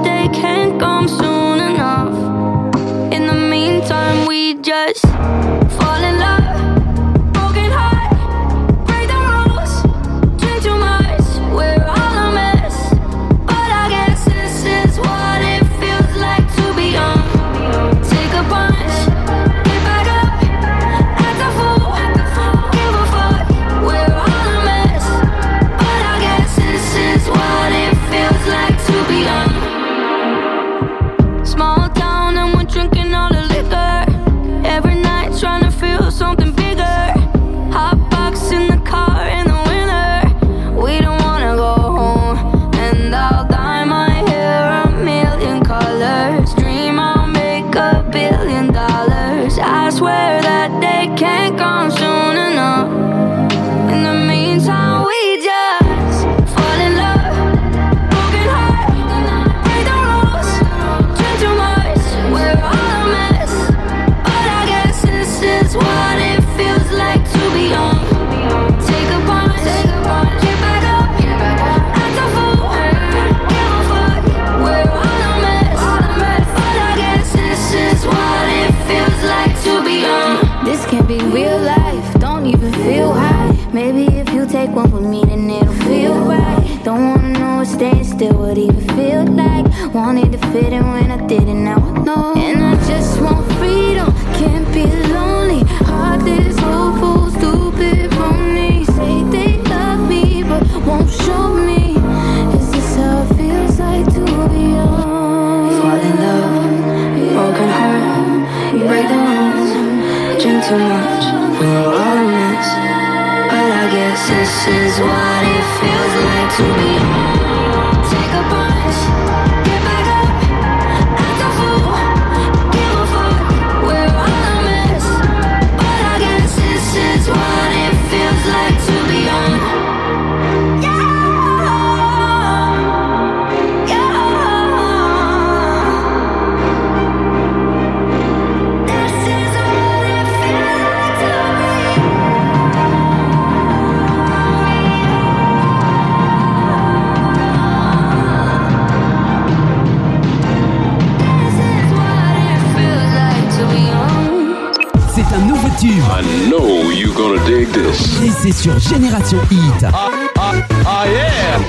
c'est 158.41 158.51
sur 158.51 158.79
Génération 158.79 159.37
Hit. 159.51 159.85
Ah 159.93 161.05
yeah! 161.05 161.59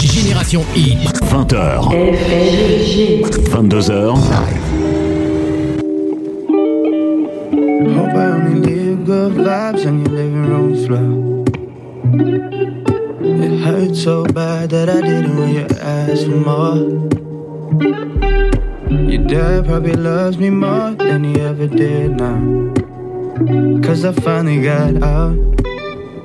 Génération 0.00 0.64
Hit. 0.76 1.10
20h. 1.24 1.88
22h. 3.50 4.14
Hope 7.96 8.14
I 8.14 8.26
only 8.26 8.60
leave 8.60 9.04
good 9.04 9.32
vibes 9.32 9.82
your 9.82 9.92
living 9.92 10.46
room 10.46 10.76
floor. 10.86 11.44
It 13.22 13.64
hurt 13.64 13.96
so 13.96 14.24
bad 14.24 14.70
that 14.70 14.88
I 14.88 15.00
didn't 15.00 15.36
when 15.36 15.54
you 15.54 15.66
asked 15.80 16.26
for 16.26 16.36
more. 16.36 16.76
Your 19.10 19.24
dad 19.26 19.66
probably 19.66 19.94
loves 19.94 20.38
me 20.38 20.50
more 20.50 20.89
Cause 24.00 24.16
I 24.16 24.22
finally 24.22 24.62
got 24.62 25.02
out. 25.02 25.36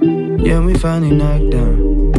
Yeah, 0.01 0.65
we 0.65 0.75
finally 0.75 1.11
knocked 1.13 1.49
down. 1.49 2.13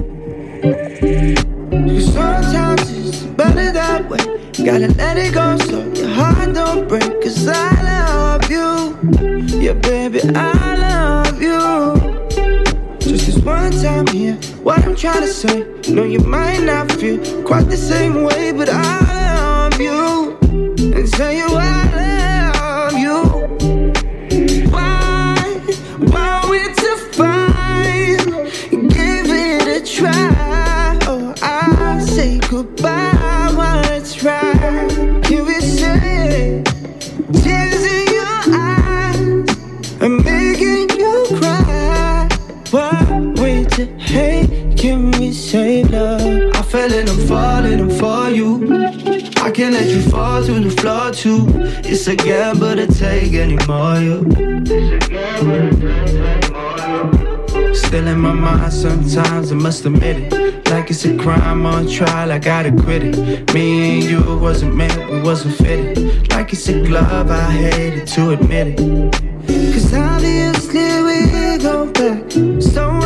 Cause 1.71 2.13
sometimes 2.13 2.91
it's 2.91 3.23
better 3.23 3.73
that 3.73 4.07
way. 4.07 4.19
Gotta 4.63 4.89
let 4.89 5.17
it 5.17 5.33
go 5.33 5.57
so 5.57 5.91
your 5.95 6.11
heart 6.11 6.53
don't 6.53 6.87
break. 6.87 7.23
Cause 7.23 7.49
I 7.49 7.71
love 7.91 8.51
you. 8.51 9.59
Yeah, 9.59 9.73
baby, 9.73 10.21
I 10.35 10.77
love 10.77 11.41
you. 11.41 12.29
Just 12.99 13.25
this 13.25 13.39
one 13.39 13.73
time 13.73 14.07
here, 14.09 14.35
what 14.63 14.85
I'm 14.85 14.95
trying 14.95 15.23
to 15.23 15.27
say. 15.27 15.65
No, 15.89 16.05
you 16.05 16.21
might 16.21 16.65
not 16.65 16.93
feel 16.93 17.17
quite 17.45 17.71
the 17.71 17.79
same 17.79 18.25
way, 18.25 18.53
but 18.53 18.69
I 18.69 19.16
say 32.17 32.39
goodbye, 32.49 33.13
I 33.21 33.53
wanna 33.55 34.01
try. 34.03 34.41
Can 35.27 35.45
we 35.45 35.61
say 35.61 36.63
tears 37.43 37.85
in 37.97 38.07
your 38.17 38.37
eyes? 38.57 39.49
I'm 40.01 40.25
making 40.25 40.89
you 40.99 41.13
cry. 41.39 42.27
What 42.71 43.39
wait 43.39 43.69
to 43.73 43.85
hate? 43.99 44.79
Can 44.79 45.11
we 45.11 45.31
say 45.31 45.85
love? 45.85 46.57
I 46.57 46.63
fell 46.63 46.91
and 46.91 47.07
I'm 47.11 47.21
falling, 47.29 47.81
I'm 47.81 47.91
for 47.91 48.31
you. 48.31 48.51
I 49.47 49.51
can't 49.51 49.75
let 49.75 49.89
you 49.95 50.01
fall 50.11 50.43
to 50.43 50.55
the 50.59 50.71
floor 50.71 51.11
too. 51.11 51.45
It's 51.85 52.07
a 52.07 52.17
gamble 52.17 52.77
to 52.77 52.87
take 52.87 53.35
anymore. 53.35 53.97
You. 54.07 54.25
It's 54.65 55.05
a 55.05 55.09
gamble 55.11 55.69
to 55.69 56.41
take. 56.41 56.46
Still 57.87 58.09
in 58.09 58.19
my 58.19 58.33
mind 58.33 58.73
sometimes, 58.73 59.53
I 59.53 59.55
must 59.55 59.85
admit 59.85 60.33
it. 60.33 60.69
Like 60.71 60.91
it's 60.91 61.05
a 61.05 61.17
crime 61.17 61.65
on 61.65 61.89
trial, 61.89 62.33
I 62.33 62.39
gotta 62.41 62.73
quit 62.73 63.05
it. 63.05 63.55
Me 63.55 64.01
and 64.01 64.03
you 64.03 64.39
wasn't 64.41 64.75
meant, 64.75 65.09
we 65.09 65.21
wasn't 65.21 65.55
fitted. 65.55 66.29
Like 66.33 66.53
it's 66.53 66.69
a 66.69 66.83
glove, 66.85 67.31
I 67.31 67.53
hated 67.53 68.09
to 68.09 68.31
admit 68.31 68.81
it. 68.81 69.73
Cause 69.73 69.95
obviously 69.95 71.03
we 71.07 71.59
go 71.59 71.87
back. 71.93 72.33
So 72.61 73.06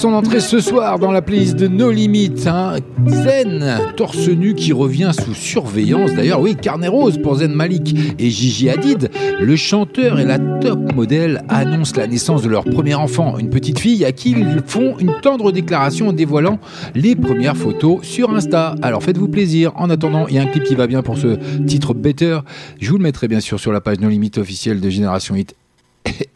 son 0.00 0.14
entrée 0.14 0.40
ce 0.40 0.60
soir 0.60 0.98
dans 0.98 1.12
la 1.12 1.20
playlist 1.20 1.56
de 1.56 1.68
No 1.68 1.90
Limit. 1.90 2.32
Hein. 2.46 2.76
Zen, 3.06 3.80
torse 3.98 4.28
nu 4.28 4.54
qui 4.54 4.72
revient 4.72 5.10
sous 5.12 5.34
surveillance. 5.34 6.14
D'ailleurs, 6.14 6.40
oui, 6.40 6.56
carnet 6.56 6.88
rose 6.88 7.18
pour 7.18 7.34
Zen 7.34 7.52
Malik 7.52 7.94
et 8.18 8.30
Gigi 8.30 8.70
Hadid. 8.70 9.10
Le 9.38 9.56
chanteur 9.56 10.18
et 10.18 10.24
la 10.24 10.38
top 10.38 10.94
modèle 10.94 11.44
annoncent 11.50 11.98
la 11.98 12.06
naissance 12.06 12.40
de 12.40 12.48
leur 12.48 12.64
premier 12.64 12.94
enfant, 12.94 13.36
une 13.36 13.50
petite 13.50 13.78
fille 13.78 14.06
à 14.06 14.12
qui 14.12 14.30
ils 14.30 14.62
font 14.66 14.96
une 14.98 15.12
tendre 15.20 15.52
déclaration 15.52 16.08
en 16.08 16.12
dévoilant 16.14 16.60
les 16.94 17.14
premières 17.14 17.58
photos 17.58 17.98
sur 18.00 18.30
Insta. 18.30 18.76
Alors 18.80 19.02
faites-vous 19.02 19.28
plaisir. 19.28 19.72
En 19.76 19.90
attendant, 19.90 20.26
il 20.28 20.36
y 20.36 20.38
a 20.38 20.42
un 20.42 20.46
clip 20.46 20.64
qui 20.64 20.76
va 20.76 20.86
bien 20.86 21.02
pour 21.02 21.18
ce 21.18 21.36
titre 21.66 21.92
Better. 21.92 22.38
Je 22.80 22.90
vous 22.90 22.96
le 22.96 23.02
mettrai 23.02 23.28
bien 23.28 23.40
sûr 23.40 23.60
sur 23.60 23.70
la 23.70 23.82
page 23.82 24.00
No 24.00 24.08
Limit 24.08 24.32
officielle 24.38 24.80
de 24.80 24.88
Génération 24.88 25.34
Hit 25.36 25.54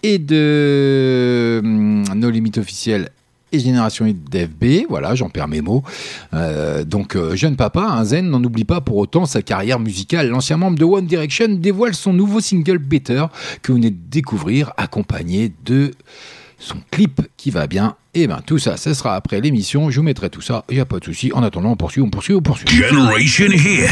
et 0.02 0.18
de 0.18 1.62
hum, 1.64 2.04
No 2.14 2.28
Limit 2.28 2.58
officiel 2.58 3.08
et 3.54 3.60
Génération 3.60 4.06
Hit 4.06 4.28
d'FB. 4.30 4.86
Voilà, 4.88 5.14
j'en 5.14 5.28
perds 5.28 5.48
mes 5.48 5.60
mots. 5.60 5.82
Euh, 6.34 6.84
donc, 6.84 7.16
euh, 7.16 7.36
jeune 7.36 7.56
papa, 7.56 7.82
un 7.82 8.04
zen 8.04 8.28
n'en 8.28 8.42
oublie 8.42 8.64
pas 8.64 8.80
pour 8.80 8.96
autant 8.96 9.26
sa 9.26 9.42
carrière 9.42 9.78
musicale. 9.78 10.28
L'ancien 10.28 10.56
membre 10.56 10.78
de 10.78 10.84
One 10.84 11.06
Direction 11.06 11.48
dévoile 11.48 11.94
son 11.94 12.12
nouveau 12.12 12.40
single 12.40 12.78
Better 12.78 13.26
que 13.62 13.72
vous 13.72 13.78
venez 13.78 13.90
de 13.90 13.98
découvrir, 14.10 14.72
accompagné 14.76 15.52
de 15.64 15.92
son 16.58 16.76
clip 16.90 17.20
qui 17.36 17.50
va 17.50 17.66
bien. 17.66 17.96
Et 18.14 18.26
ben 18.26 18.40
tout 18.46 18.58
ça, 18.58 18.76
ce 18.76 18.94
sera 18.94 19.16
après 19.16 19.40
l'émission. 19.40 19.90
Je 19.90 19.96
vous 19.96 20.04
mettrai 20.04 20.30
tout 20.30 20.40
ça. 20.40 20.64
Il 20.70 20.76
n'y 20.76 20.80
a 20.80 20.84
pas 20.84 20.98
de 20.98 21.04
souci. 21.04 21.32
En 21.34 21.42
attendant, 21.42 21.70
on 21.72 21.76
poursuit, 21.76 22.00
on 22.00 22.10
poursuit, 22.10 22.34
on 22.34 22.42
poursuit. 22.42 22.68
Generation 22.68 23.46
Hit. 23.46 23.90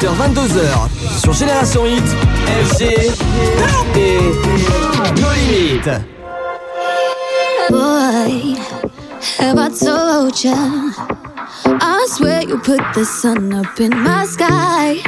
20h, 0.00 0.08
22h, 0.34 1.20
sur 1.20 1.32
Génération 1.32 1.86
Hit, 1.86 2.04
FG 2.64 2.82
et 3.96 4.20
nos 5.20 5.32
limites. 5.32 5.90
Boy, 7.70 8.56
have 9.38 9.58
I 9.58 9.68
told 9.70 10.44
ya? 10.44 10.54
I 11.80 12.06
swear 12.10 12.42
you 12.42 12.58
put 12.58 12.80
the 12.94 13.04
sun 13.04 13.54
up 13.54 13.80
in 13.80 13.90
my 14.02 14.26
sky. 14.26 15.02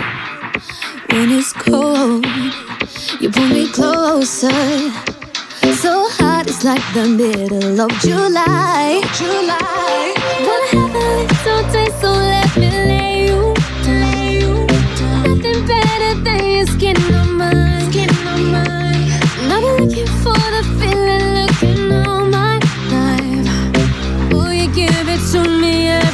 When 1.11 1.33
it's 1.33 1.53
cold, 1.53 2.25
you 3.21 3.31
pull 3.31 3.49
me 3.49 3.69
closer. 3.69 4.51
So 5.83 6.09
hot, 6.19 6.47
it's 6.49 6.65
like 6.65 6.83
the 6.95 7.07
middle 7.07 7.81
of 7.81 7.91
July. 8.01 9.03
July. 9.15 10.15
Have 10.71 10.95
a 10.95 11.27
little 11.27 11.73
taste, 11.73 12.01
so 12.01 12.11
let 12.11 12.57
me 12.57 12.68
to 25.33 25.43
me 25.47 26.08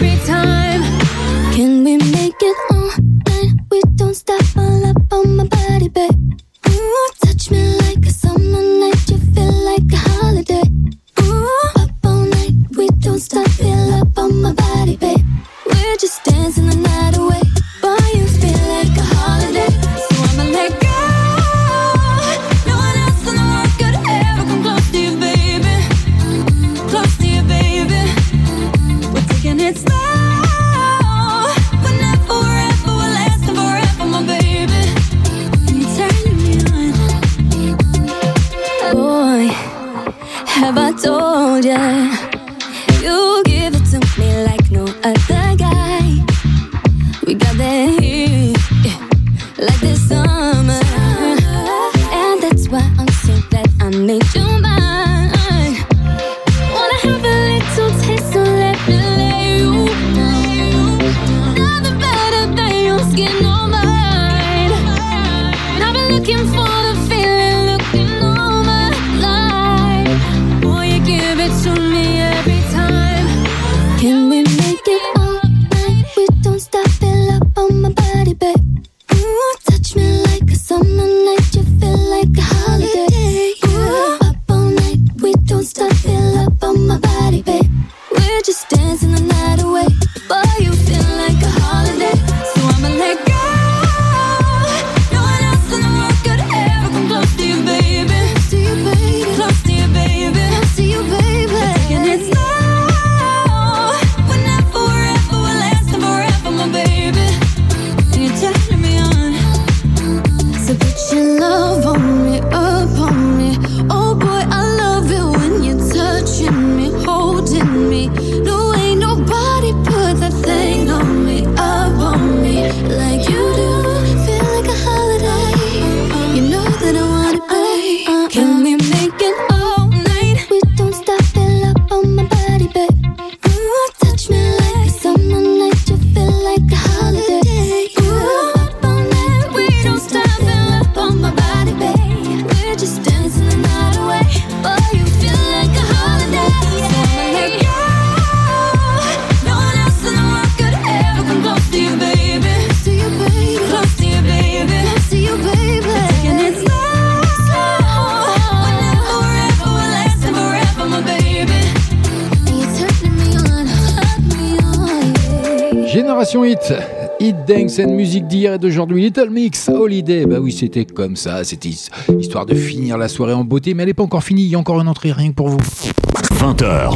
musique 168.15 168.29
d'hier 168.29 168.55
et 168.55 168.59
d'aujourd'hui. 168.61 169.03
Little 169.03 169.31
Mix 169.31 169.69
Holiday. 169.69 170.25
Bah 170.25 170.37
oui, 170.41 170.53
c'était 170.53 170.85
comme 170.85 171.17
ça. 171.17 171.43
C'était 171.43 171.69
his- 171.71 171.89
histoire 172.21 172.47
de 172.47 172.55
finir 172.55 172.97
la 172.97 173.09
soirée 173.09 173.33
en 173.33 173.43
beauté. 173.43 173.75
Mais 173.75 173.83
elle 173.83 173.89
n'est 173.89 173.95
pas 173.95 174.05
encore 174.05 174.23
finie. 174.23 174.43
Il 174.45 174.49
y 174.51 174.55
a 174.55 174.59
encore 174.61 174.81
une 174.81 174.87
entrée 174.87 175.11
rien 175.11 175.31
que 175.31 175.35
pour 175.35 175.49
vous. 175.49 175.59
20h. 175.59 176.93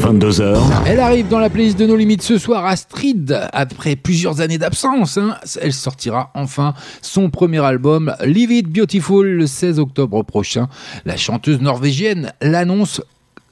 22h. 0.00 0.58
Elle 0.86 1.00
arrive 1.00 1.28
dans 1.28 1.38
la 1.40 1.50
playlist 1.50 1.78
de 1.78 1.84
nos 1.86 1.96
limites 1.96 2.22
ce 2.22 2.38
soir, 2.38 2.64
Astrid, 2.64 3.38
après 3.52 3.96
plusieurs 3.96 4.40
années 4.40 4.56
d'absence. 4.58 5.18
hein. 5.18 5.36
Elle 5.60 5.74
sortira 5.74 6.30
enfin 6.34 6.72
son 7.02 7.28
premier 7.28 7.58
album, 7.62 8.14
Live 8.24 8.52
It 8.52 8.68
Beautiful, 8.68 9.26
le 9.28 9.46
16 9.46 9.78
octobre 9.78 10.22
prochain. 10.22 10.68
La 11.04 11.16
chanteuse 11.18 11.60
norvégienne 11.60 12.32
l'annonce 12.40 13.02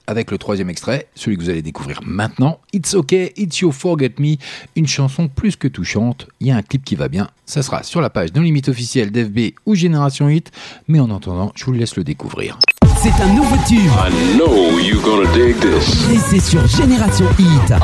avec 0.06 0.31
le 0.31 0.39
troisième 0.39 0.70
extrait, 0.70 1.09
celui 1.14 1.36
que 1.36 1.43
vous 1.43 1.51
allez 1.51 1.62
découvrir 1.62 2.01
maintenant, 2.05 2.60
It's 2.72 2.94
Okay, 2.94 3.32
It's 3.36 3.59
You 3.60 3.72
Forget 3.72 4.14
Me, 4.18 4.36
une 4.76 4.86
chanson 4.86 5.28
plus 5.28 5.56
que 5.56 5.68
touchante. 5.68 6.28
Il 6.40 6.47
y 6.48 6.51
a 6.51 6.56
un 6.56 6.62
clip 6.62 6.85
qui 6.85 6.94
va 6.94 7.09
bien. 7.09 7.28
Ça 7.47 7.62
sera 7.62 7.82
sur 7.82 8.01
la 8.01 8.10
page 8.10 8.32
de 8.32 8.39
nos 8.39 8.44
limites 8.44 8.68
officielle 8.68 9.10
d'FB 9.10 9.55
ou 9.66 9.74
Génération 9.74 10.28
Hit. 10.28 10.51
Mais 10.89 11.01
en 11.01 11.14
attendant, 11.14 11.52
je 11.55 11.64
vous 11.64 11.72
laisse 11.72 11.97
le 11.97 12.05
découvrir. 12.05 12.59
C'est 13.02 13.22
un 13.22 13.35
nouveau 13.35 13.56
tube. 13.66 13.78
I 13.78 14.36
know 14.36 14.78
you're 14.78 15.02
gonna 15.02 15.31
dig 15.32 15.59
this. 15.60 16.09
Et 16.10 16.18
c'est 16.18 16.40
sur 16.40 16.66
Génération 16.66 17.26
Hit. 17.39 17.74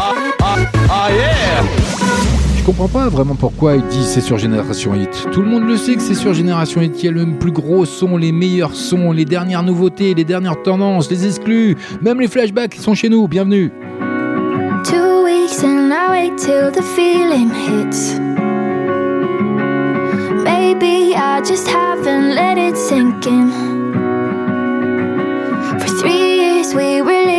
Je 1.09 2.30
comprends 2.71 3.01
pas 3.01 3.09
vraiment 3.09 3.35
pourquoi 3.35 3.75
il 3.75 3.83
dit 3.87 4.05
c'est 4.05 4.21
sur 4.21 4.39
Génération 4.39 4.95
Hit. 4.95 5.27
Tout 5.33 5.43
le 5.43 5.49
monde 5.49 5.65
le 5.65 5.77
sait 5.77 5.97
que 5.97 6.03
c'est 6.03 6.15
sur 6.15 6.35
Génération 6.35 6.81
Hit 6.81 6.93
qu'il 6.93 7.07
y 7.07 7.09
a 7.09 7.11
le 7.11 7.27
plus 7.37 7.51
gros 7.51 7.85
son, 7.85 8.17
les 8.17 8.31
meilleurs 8.31 8.77
sons, 8.77 9.11
les 9.11 9.25
dernières 9.25 9.65
nouveautés, 9.65 10.15
les 10.15 10.23
dernières 10.23 10.63
tendances, 10.63 11.11
les 11.11 11.27
exclus, 11.27 11.77
même 12.01 12.21
les 12.21 12.29
flashbacks 12.29 12.71
qui 12.71 12.79
sont 12.79 12.95
chez 12.95 13.09
nous. 13.09 13.27
Bienvenue. 13.27 13.73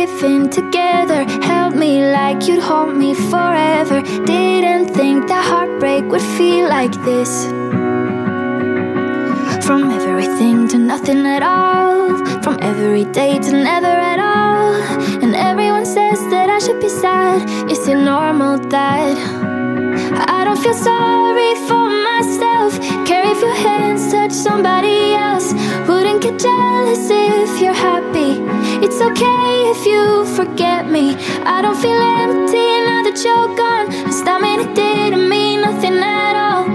Living 0.06 0.50
together. 0.50 1.24
Held 1.42 1.74
me 1.76 1.92
like 2.18 2.48
you'd 2.48 2.62
hold 2.62 2.94
me 2.96 3.14
forever. 3.14 4.02
Didn't 4.26 4.88
think 4.98 5.28
that 5.28 5.44
heartbreak 5.52 6.04
would 6.12 6.26
feel 6.38 6.68
like 6.68 6.94
this. 7.04 7.32
From 9.66 9.82
everything 10.00 10.68
to 10.68 10.78
nothing 10.78 11.24
at 11.26 11.42
all. 11.42 12.18
From 12.42 12.56
every 12.60 13.04
day 13.04 13.38
to 13.38 13.52
never 13.52 13.94
at 14.12 14.18
all. 14.18 14.74
And 15.22 15.34
everyone 15.34 15.86
says 15.86 16.18
that 16.32 16.48
I 16.50 16.58
should 16.58 16.80
be 16.80 16.88
sad. 16.88 17.38
Is 17.70 17.86
it 17.86 17.98
normal 18.12 18.58
that 18.74 19.61
I 20.16 20.44
don't 20.44 20.58
feel 20.58 20.74
sorry 20.74 21.54
for 21.68 21.86
myself? 22.08 22.78
Care 23.06 23.30
if 23.30 23.40
your 23.40 23.54
hands 23.54 24.10
touch 24.12 24.32
somebody 24.32 25.14
else. 25.14 25.52
Wouldn't 25.88 26.22
get 26.22 26.38
jealous 26.38 27.08
if 27.10 27.60
you're 27.60 27.80
happy. 27.90 28.40
It's 28.84 29.00
okay 29.00 29.70
if 29.74 29.86
you 29.86 30.26
forget 30.36 30.90
me. 30.90 31.16
I 31.44 31.62
don't 31.62 31.76
feel 31.76 32.00
empty 32.00 32.66
now 32.88 33.02
that 33.02 33.18
you're 33.24 33.56
gone. 33.56 33.72
That 34.24 34.40
mean 34.40 34.60
it 34.60 34.74
didn't 34.76 35.28
mean 35.28 35.62
nothing 35.62 35.94
at 35.94 36.36
all? 36.36 36.68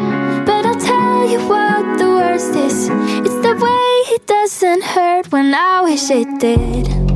But 0.46 0.66
I'll 0.66 0.76
tell 0.76 1.30
you 1.30 1.40
what 1.48 1.98
the 1.98 2.10
worst 2.10 2.56
is. 2.56 2.90
It's 3.26 3.40
the 3.42 3.56
way 3.56 4.16
it 4.16 4.28
doesn't 4.28 4.84
hurt 4.84 5.32
when 5.32 5.54
I 5.54 5.82
wish 5.84 6.10
it 6.12 6.40
did. 6.40 7.07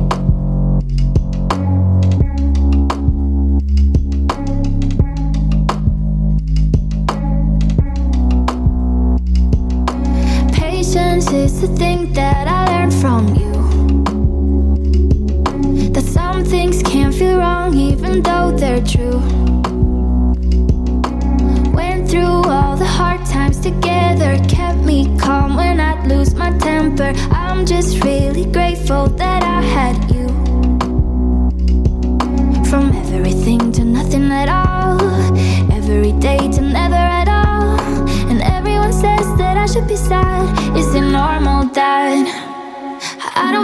That 12.14 12.46
I 12.46 12.66
learned 12.72 12.94
from 12.94 13.34
you. 13.34 13.52
That 15.92 16.04
some 16.04 16.44
things 16.44 16.82
can't 16.82 17.14
feel 17.14 17.38
wrong 17.38 17.74
even 17.76 18.22
though 18.22 18.52
they're 18.52 18.82
true. 18.82 19.20
Went 21.72 22.10
through 22.10 22.42
all 22.54 22.76
the 22.76 22.86
hard 22.86 23.24
times 23.26 23.60
together, 23.60 24.38
kept 24.48 24.78
me 24.78 25.16
calm 25.18 25.56
when 25.56 25.80
I'd 25.80 26.06
lose 26.06 26.34
my 26.34 26.50
temper. 26.58 27.12
I'm 27.30 27.64
just 27.64 28.04
really 28.04 28.44
grateful 28.44 29.08
that 29.08 29.42
I 29.42 29.62
had 29.62 29.96
you. 30.10 30.28
From 32.70 32.92
everything 32.92 33.72
to 33.72 33.84
nothing 33.84 34.30
at 34.32 34.48
all, 34.48 35.00
every 35.72 36.12
day 36.12 36.38
to 36.38 36.60
never 36.60 36.94
at 36.94 37.28
all. 37.28 37.80
And 38.30 38.42
everyone 38.42 38.92
says 38.92 39.26
that 39.36 39.56
I 39.56 39.66
should 39.66 39.88
be 39.88 39.96
sad. 39.96 40.32
Is 40.76 40.91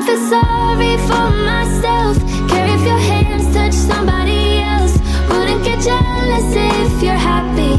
feel 0.09 0.31
sorry 0.31 0.97
for 1.09 1.29
myself? 1.45 2.17
Care 2.49 2.69
if 2.77 2.83
your 2.91 3.03
hands 3.13 3.53
touch 3.53 3.75
somebody 3.75 4.61
else. 4.61 4.97
Wouldn't 5.29 5.63
get 5.63 5.81
jealous 5.85 6.49
if 6.57 7.03
you're 7.03 7.25
happy. 7.33 7.75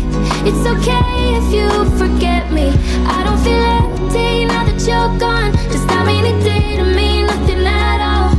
It's 0.48 0.64
okay 0.76 1.38
if 1.40 1.48
you 1.58 1.68
forget 1.98 2.52
me. 2.52 2.68
I 3.16 3.24
don't 3.26 3.42
feel 3.48 3.64
empty 3.82 4.46
now 4.46 4.64
that 4.64 4.80
you're 4.88 5.14
gone. 5.18 5.54
Does 5.74 5.86
that 5.88 6.06
mean 6.06 6.26
it 6.32 6.40
didn't 6.44 6.94
mean 6.96 7.26
nothing 7.26 7.66
at 7.66 8.00
all? 8.12 8.30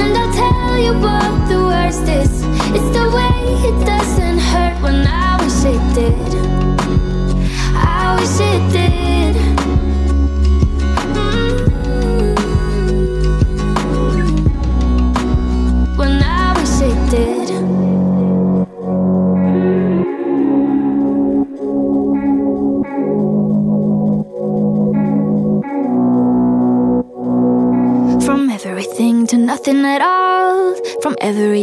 And 0.00 0.16
I'll 0.20 0.32
tell 0.32 0.78
you 0.78 0.92
what 1.04 1.32
the 1.50 1.60
worst 1.70 2.06
is. 2.20 2.32
It's 2.76 2.90
the 2.96 3.06
way 3.18 3.38
it 3.68 3.76
doesn't 3.84 4.38
hurt 4.38 4.80
when 4.84 5.04
I 5.04 5.30
wish 5.42 5.64
it 5.74 5.82
did. 5.98 6.14
I 7.74 8.16
wish 8.18 8.38
it 8.52 8.62
did. 8.72 9.31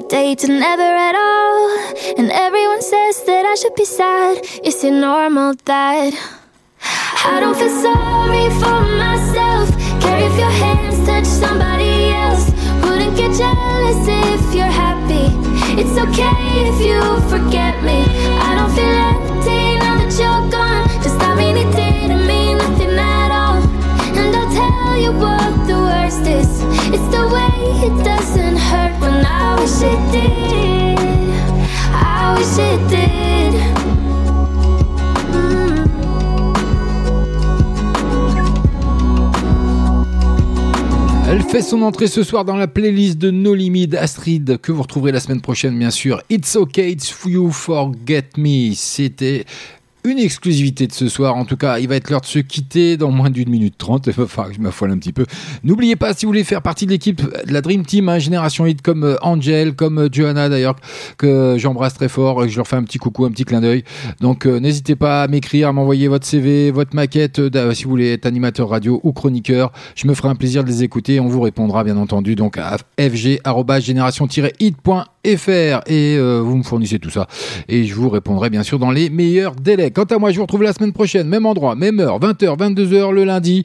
To 0.09 0.47
never 0.47 0.81
at 0.81 1.13
all. 1.13 1.69
And 2.17 2.31
everyone 2.31 2.81
says 2.81 3.23
that 3.25 3.45
I 3.45 3.53
should 3.53 3.75
be 3.75 3.85
sad. 3.85 4.43
Is 4.63 4.83
it 4.83 4.91
normal 4.91 5.53
that 5.65 6.13
I 7.25 7.39
don't 7.39 7.55
feel 7.55 7.69
sorry 7.69 8.49
for 8.57 8.81
myself? 8.97 9.69
Care 10.01 10.25
if 10.25 10.35
your 10.35 10.49
hands 10.49 11.05
touch 11.05 11.25
somebody 11.25 12.09
else. 12.09 12.49
Wouldn't 12.81 13.15
get 13.17 13.37
jealous 13.37 14.01
if 14.09 14.55
you're 14.55 14.75
happy. 14.85 15.29
It's 15.79 15.95
okay 16.05 16.41
if 16.69 16.77
you 16.81 16.99
forget 17.29 17.83
me. 17.83 18.01
I 18.41 18.55
don't 18.57 18.73
feel 18.73 18.97
empty 19.13 19.77
now 19.77 20.01
that 20.01 20.11
you're 20.17 20.45
gone. 20.49 20.87
Does 21.03 21.17
that 21.19 21.37
mean 21.37 21.55
it 21.55 21.69
didn't 21.75 22.25
mean 22.25 22.57
nothing 22.57 22.97
at 22.97 23.29
all? 23.29 23.61
And 24.17 24.35
I'll 24.35 24.51
tell 24.57 24.97
you 24.97 25.11
what 25.13 25.67
the 25.69 25.77
worst 25.77 26.25
is. 26.25 26.49
It's 26.95 27.09
the 27.13 27.23
way 27.29 27.53
it 27.85 28.03
doesn't 28.03 28.57
hurt 28.57 28.88
when 29.19 29.25
I 29.25 29.55
wish 29.59 29.81
it 29.81 29.99
did. 30.11 30.99
I 31.93 32.35
wish 32.37 32.57
it 32.57 32.79
did. 32.87 33.53
Mm. 35.33 35.89
Elle 41.29 41.43
fait 41.43 41.61
son 41.61 41.81
entrée 41.83 42.07
ce 42.07 42.23
soir 42.23 42.43
dans 42.45 42.55
la 42.55 42.67
playlist 42.67 43.17
de 43.17 43.29
No 43.29 43.53
Limit 43.53 43.95
Astrid 43.95 44.57
que 44.61 44.71
vous 44.71 44.81
retrouverez 44.81 45.11
la 45.11 45.19
semaine 45.19 45.41
prochaine 45.41 45.77
bien 45.77 45.91
sûr. 45.91 46.21
It's 46.29 46.55
okay, 46.55 46.91
it's 46.91 47.13
you 47.25 47.51
forget 47.51 48.29
me. 48.37 48.73
C'était 48.73 49.45
une 50.09 50.19
exclusivité 50.19 50.87
de 50.87 50.93
ce 50.93 51.07
soir. 51.07 51.35
En 51.35 51.45
tout 51.45 51.57
cas, 51.57 51.79
il 51.79 51.87
va 51.87 51.95
être 51.95 52.09
l'heure 52.09 52.21
de 52.21 52.25
se 52.25 52.39
quitter 52.39 52.97
dans 52.97 53.11
moins 53.11 53.29
d'une 53.29 53.49
minute 53.49 53.77
trente. 53.77 54.07
Il 54.07 54.13
va 54.13 54.27
falloir 54.27 54.49
que 54.49 54.55
je 54.55 54.61
m'affole 54.61 54.91
un 54.91 54.97
petit 54.97 55.13
peu. 55.13 55.25
N'oubliez 55.63 55.95
pas, 55.95 56.13
si 56.13 56.25
vous 56.25 56.31
voulez 56.31 56.43
faire 56.43 56.61
partie 56.61 56.85
de 56.85 56.91
l'équipe 56.91 57.21
de 57.21 57.53
la 57.53 57.61
Dream 57.61 57.85
Team, 57.85 58.09
hein, 58.09 58.19
Génération 58.19 58.65
Hit, 58.65 58.81
comme 58.81 59.03
euh, 59.03 59.15
Angel, 59.21 59.73
comme 59.73 59.99
euh, 59.99 60.09
Johanna 60.11 60.49
d'ailleurs, 60.49 60.75
que 61.17 61.55
j'embrasse 61.57 61.93
très 61.93 62.09
fort, 62.09 62.41
que 62.41 62.47
je 62.47 62.57
leur 62.57 62.67
fais 62.67 62.75
un 62.75 62.83
petit 62.83 62.97
coucou, 62.97 63.25
un 63.25 63.31
petit 63.31 63.45
clin 63.45 63.61
d'œil. 63.61 63.83
Donc, 64.19 64.45
euh, 64.45 64.59
n'hésitez 64.59 64.95
pas 64.95 65.23
à 65.23 65.27
m'écrire, 65.27 65.69
à 65.69 65.73
m'envoyer 65.73 66.07
votre 66.07 66.25
CV, 66.25 66.71
votre 66.71 66.95
maquette, 66.95 67.39
euh, 67.39 67.73
si 67.73 67.83
vous 67.83 67.91
voulez 67.91 68.13
être 68.13 68.25
animateur 68.25 68.69
radio 68.69 68.99
ou 69.03 69.13
chroniqueur. 69.13 69.71
Je 69.95 70.07
me 70.07 70.13
ferai 70.13 70.29
un 70.29 70.35
plaisir 70.35 70.63
de 70.63 70.69
les 70.69 70.83
écouter. 70.83 71.19
On 71.19 71.27
vous 71.27 71.41
répondra, 71.41 71.83
bien 71.83 71.97
entendu, 71.97 72.35
donc 72.35 72.57
à 72.57 72.77
fg-génération-hit.fr 72.97 75.18
et 75.23 75.37
euh, 75.47 76.41
vous 76.43 76.57
me 76.57 76.63
fournissez 76.63 76.99
tout 76.99 77.09
ça. 77.09 77.27
Et 77.67 77.85
je 77.85 77.93
vous 77.93 78.09
répondrai 78.09 78.49
bien 78.49 78.63
sûr 78.63 78.79
dans 78.79 78.91
les 78.91 79.09
meilleurs 79.09 79.55
délais. 79.55 79.91
Quant 79.91 80.05
à 80.05 80.17
moi, 80.17 80.31
je 80.31 80.37
vous 80.37 80.43
retrouve 80.43 80.63
la 80.63 80.73
semaine 80.73 80.93
prochaine, 80.93 81.27
même 81.27 81.45
endroit, 81.45 81.75
même 81.75 81.99
heure, 81.99 82.19
20h, 82.19 82.57
22h 82.57 83.11
le 83.11 83.23
lundi, 83.25 83.63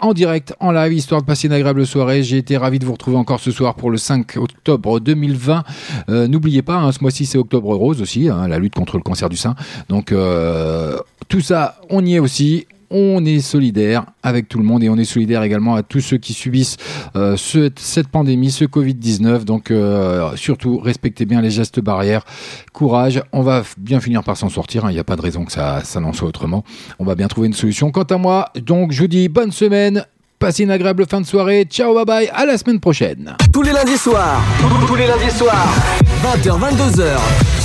en 0.00 0.12
direct, 0.12 0.54
en 0.60 0.72
live, 0.72 0.92
histoire 0.92 1.22
de 1.22 1.26
passer 1.26 1.48
une 1.48 1.54
agréable 1.54 1.86
soirée. 1.86 2.22
J'ai 2.22 2.38
été 2.38 2.56
ravi 2.56 2.78
de 2.78 2.84
vous 2.84 2.92
retrouver 2.92 3.16
encore 3.16 3.40
ce 3.40 3.50
soir 3.50 3.74
pour 3.74 3.90
le 3.90 3.96
5 3.96 4.36
octobre 4.36 5.00
2020. 5.00 5.64
Euh, 6.08 6.28
N'oubliez 6.28 6.62
pas, 6.62 6.76
hein, 6.76 6.92
ce 6.92 6.98
mois-ci 7.00 7.26
c'est 7.26 7.38
octobre 7.38 7.74
rose 7.74 8.00
aussi, 8.00 8.28
hein, 8.28 8.46
la 8.48 8.58
lutte 8.58 8.74
contre 8.74 8.96
le 8.96 9.02
cancer 9.02 9.28
du 9.28 9.36
sein. 9.36 9.54
Donc 9.88 10.12
euh, 10.12 10.98
tout 11.28 11.40
ça, 11.40 11.80
on 11.90 12.04
y 12.04 12.14
est 12.14 12.18
aussi. 12.18 12.66
On 12.90 13.24
est 13.24 13.40
solidaire 13.40 14.06
avec 14.22 14.48
tout 14.48 14.58
le 14.58 14.64
monde 14.64 14.82
et 14.82 14.88
on 14.88 14.96
est 14.96 15.04
solidaire 15.04 15.42
également 15.42 15.74
à 15.74 15.82
tous 15.82 16.00
ceux 16.00 16.18
qui 16.18 16.32
subissent 16.32 16.76
euh, 17.16 17.36
ce- 17.36 17.70
cette 17.76 18.08
pandémie, 18.08 18.50
ce 18.50 18.64
Covid-19. 18.64 19.44
Donc 19.44 19.70
euh, 19.70 20.34
surtout, 20.36 20.78
respectez 20.78 21.24
bien 21.24 21.40
les 21.40 21.50
gestes 21.50 21.80
barrières. 21.80 22.24
Courage, 22.72 23.22
on 23.32 23.42
va 23.42 23.62
bien 23.78 24.00
finir 24.00 24.22
par 24.22 24.36
s'en 24.36 24.48
sortir. 24.48 24.84
hein. 24.84 24.90
Il 24.90 24.94
n'y 24.94 25.00
a 25.00 25.04
pas 25.04 25.16
de 25.16 25.22
raison 25.22 25.44
que 25.44 25.52
ça, 25.52 25.82
ça 25.84 26.00
n'en 26.00 26.12
soit 26.12 26.28
autrement. 26.28 26.64
On 26.98 27.04
va 27.04 27.14
bien 27.14 27.28
trouver 27.28 27.46
une 27.48 27.54
solution. 27.54 27.90
Quant 27.90 28.02
à 28.04 28.16
moi, 28.18 28.50
donc 28.64 28.92
je 28.92 29.00
vous 29.02 29.08
dis 29.08 29.28
bonne 29.28 29.52
semaine. 29.52 30.04
Passez 30.38 30.64
une 30.64 30.70
agréable 30.70 31.06
fin 31.08 31.22
de 31.22 31.26
soirée. 31.26 31.64
Ciao, 31.68 31.94
bye 31.94 32.04
bye. 32.04 32.28
À 32.34 32.44
la 32.44 32.58
semaine 32.58 32.78
prochaine. 32.78 33.34
Tous 33.52 33.62
les 33.62 33.72
lundis 33.72 33.96
soirs. 33.96 34.42
Tous 34.86 34.94
les 34.94 35.06
lundis 35.06 35.30
soirs. 35.36 35.74
20h, 36.22 36.58
22h. 36.58 37.16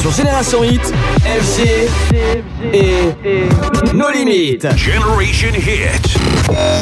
Sur 0.01 0.11
Génération 0.11 0.63
Hit, 0.63 0.93
FG 1.25 1.89
et 2.73 3.09
No 3.93 4.09
Limites. 4.09 4.67
Generation 4.77 5.49
Hit. 5.53 6.17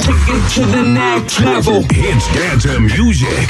Take 0.04 0.30
it 0.30 0.48
to 0.54 0.62
the 0.62 0.84
next 0.88 1.40
level. 1.40 1.82
Hits 1.92 2.28
dance 2.34 2.68
music. 2.80 3.50